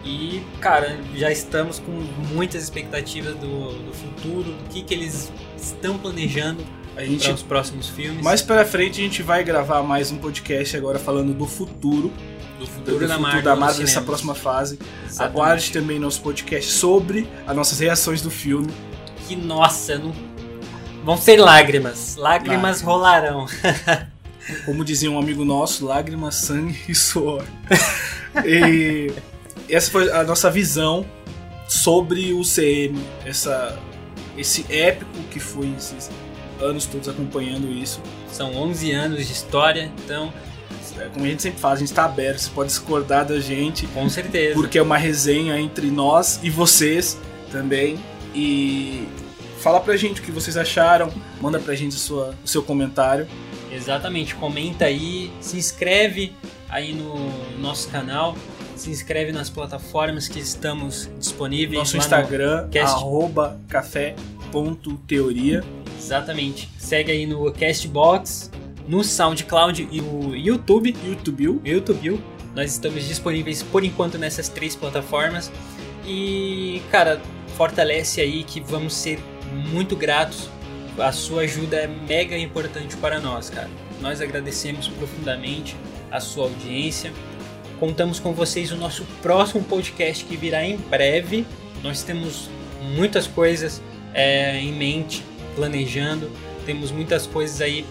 E, 0.05 0.43
cara, 0.61 0.99
já 1.14 1.30
estamos 1.32 1.78
com 1.78 1.91
muitas 2.34 2.62
expectativas 2.62 3.34
do, 3.36 3.72
do 3.72 3.95
futuro, 3.95 4.53
do 4.53 4.68
que, 4.68 4.82
que 4.82 4.93
eles 4.93 5.32
estão 5.57 5.97
planejando 5.97 6.62
A 6.95 7.03
gente 7.03 7.24
para 7.24 7.34
os 7.34 7.43
próximos 7.43 7.88
filmes. 7.88 8.22
mais 8.22 8.43
pra 8.43 8.62
frente 8.62 9.01
a 9.01 9.05
gente 9.05 9.22
vai 9.22 9.43
gravar 9.43 9.82
mais 9.82 10.11
um 10.12 10.18
podcast 10.18 10.76
agora 10.76 10.99
falando 10.99 11.32
do 11.32 11.47
futuro, 11.47 12.12
do 12.59 12.66
futuro 12.66 12.99
do 12.99 13.09
da 13.09 13.14
futuro 13.14 13.22
Marvel, 13.22 13.43
da 13.43 13.57
Marvel 13.57 13.80
nessa 13.80 14.03
próxima 14.03 14.34
fase. 14.34 14.78
Exatamente. 15.07 15.34
Aguarde 15.34 15.72
também 15.72 15.99
nosso 15.99 16.20
podcast 16.20 16.70
sobre 16.70 17.26
as 17.47 17.57
nossas 17.57 17.80
reações 17.80 18.20
do 18.20 18.30
filme. 18.30 18.70
Que, 19.26 19.34
nossa, 19.34 19.97
não... 19.97 20.12
vão 21.05 21.17
ser 21.17 21.37
lágrimas. 21.39 22.17
Lágrimas 22.17 22.81
Lágrimas. 22.81 22.81
rolarão. 22.83 23.47
Como 24.65 24.85
dizia 24.85 25.11
um 25.11 25.19
amigo 25.19 25.45
nosso, 25.45 25.85
lágrimas, 25.87 26.35
sangue 26.37 26.79
e 26.89 26.95
suor. 26.95 27.45
e 28.45 29.13
essa 29.69 29.91
foi 29.91 30.11
a 30.11 30.25
nossa 30.25 30.51
visão 30.51 31.07
sobre 31.69 32.33
o 32.33 32.43
CM, 32.43 32.99
essa, 33.25 33.79
esse 34.37 34.67
épico 34.69 35.11
que 35.31 35.39
foi 35.39 35.73
esses 35.79 36.11
anos 36.61 36.85
todos 36.87 37.09
acompanhando 37.09 37.71
isso. 37.71 38.01
São 38.33 38.55
11 38.57 38.91
anos 38.93 39.27
de 39.27 39.33
história, 39.33 39.91
então, 40.05 40.33
É, 40.99 41.05
Como 41.05 41.25
a 41.25 41.29
gente 41.29 41.43
sempre 41.43 41.61
fala, 41.61 41.75
a 41.75 41.79
gente 41.79 41.89
está 41.89 42.05
aberto, 42.05 42.39
você 42.41 42.51
pode 42.51 42.69
discordar 42.71 43.25
da 43.25 43.39
gente, 43.41 43.87
com 43.89 44.09
certeza. 44.09 44.55
porque 44.55 44.79
é 44.79 44.83
uma 44.83 44.99
resenha 44.99 45.59
entre 45.59 45.91
nós 45.91 46.41
e 46.43 46.51
vocês 46.51 47.17
também. 47.53 47.99
E 48.35 49.07
fala 49.61 49.81
pra 49.81 49.97
gente 49.97 50.21
o 50.21 50.25
que 50.25 50.31
vocês 50.33 50.57
acharam, 50.57 51.13
manda 51.41 51.59
pra 51.59 51.75
gente 51.75 51.95
sua, 51.95 52.35
o 52.45 52.49
seu 52.49 52.63
comentário. 52.63 53.27
Exatamente, 53.73 54.35
comenta 54.35 54.87
aí, 54.87 55.31
se 55.41 55.57
inscreve 55.57 56.33
aí 56.69 56.93
no 56.93 57.15
nosso 57.61 57.89
canal, 57.89 58.37
se 58.75 58.91
inscreve 58.91 59.31
nas 59.33 59.49
plataformas 59.49 60.27
que 60.27 60.39
estamos 60.41 61.09
disponíveis. 61.19 61.79
Nosso 61.79 61.97
no- 61.97 62.03
Instagram, 62.03 62.69
cast. 62.71 62.97
arroba 62.97 63.61
café.teoria. 63.69 65.63
Exatamente. 65.99 66.69
Segue 66.79 67.13
aí 67.13 67.27
no 67.27 67.53
Castbox, 67.53 68.51
no 68.89 69.05
SoundCloud 69.05 69.89
e 69.91 70.01
o 70.01 70.35
YouTube. 70.35 70.95
YouTube. 71.05 71.61
YouTube. 71.65 72.21
Nós 72.55 72.73
estamos 72.73 73.07
disponíveis 73.07 73.63
por 73.63 73.85
enquanto 73.85 74.19
nessas 74.19 74.49
três 74.49 74.75
plataformas. 74.75 75.53
E, 76.07 76.83
cara, 76.91 77.21
fortalece 77.57 78.21
aí 78.21 78.43
que 78.43 78.61
vamos 78.61 78.95
ser 78.95 79.21
muito 79.53 79.97
gratos. 79.97 80.49
A 80.99 81.13
sua 81.13 81.43
ajuda 81.43 81.77
é 81.77 81.87
mega 81.87 82.37
importante 82.37 82.97
para 82.97 83.21
nós, 83.21 83.49
cara. 83.49 83.71
Nós 84.01 84.21
agradecemos 84.21 84.89
profundamente 84.89 85.77
a 86.11 86.21
sua 86.21 86.45
audiência. 86.45 87.13
Contamos 87.79 88.19
com 88.19 88.33
vocês 88.33 88.71
no 88.71 88.77
nosso 88.77 89.05
próximo 89.23 89.63
podcast 89.65 90.25
que 90.25 90.37
virá 90.37 90.65
em 90.65 90.77
breve. 90.77 91.47
Nós 91.83 92.03
temos 92.03 92.51
muitas 92.95 93.27
coisas 93.27 93.81
é, 94.13 94.59
em 94.59 94.73
mente, 94.73 95.25
planejando. 95.55 96.31
Temos 96.67 96.91
muitas 96.91 97.27
coisas 97.27 97.61
aí 97.61 97.87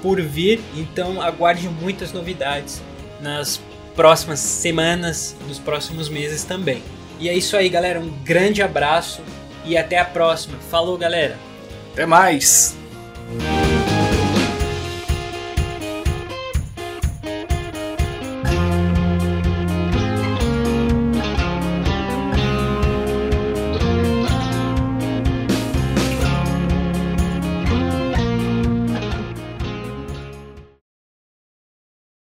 por 0.00 0.20
vir, 0.20 0.60
então 0.74 1.20
aguarde 1.20 1.68
muitas 1.68 2.12
novidades 2.12 2.82
nas 3.20 3.60
próximas 3.94 4.38
semanas, 4.38 5.34
nos 5.48 5.58
próximos 5.58 6.08
meses 6.08 6.44
também. 6.44 6.82
E 7.18 7.28
é 7.28 7.34
isso 7.34 7.56
aí, 7.56 7.68
galera. 7.68 7.98
Um 7.98 8.10
grande 8.22 8.62
abraço 8.62 9.22
e 9.66 9.76
até 9.76 9.98
a 9.98 10.04
próxima. 10.04 10.58
Falou, 10.70 10.96
galera! 10.96 11.36
Até 11.92 12.06
mais! 12.06 12.76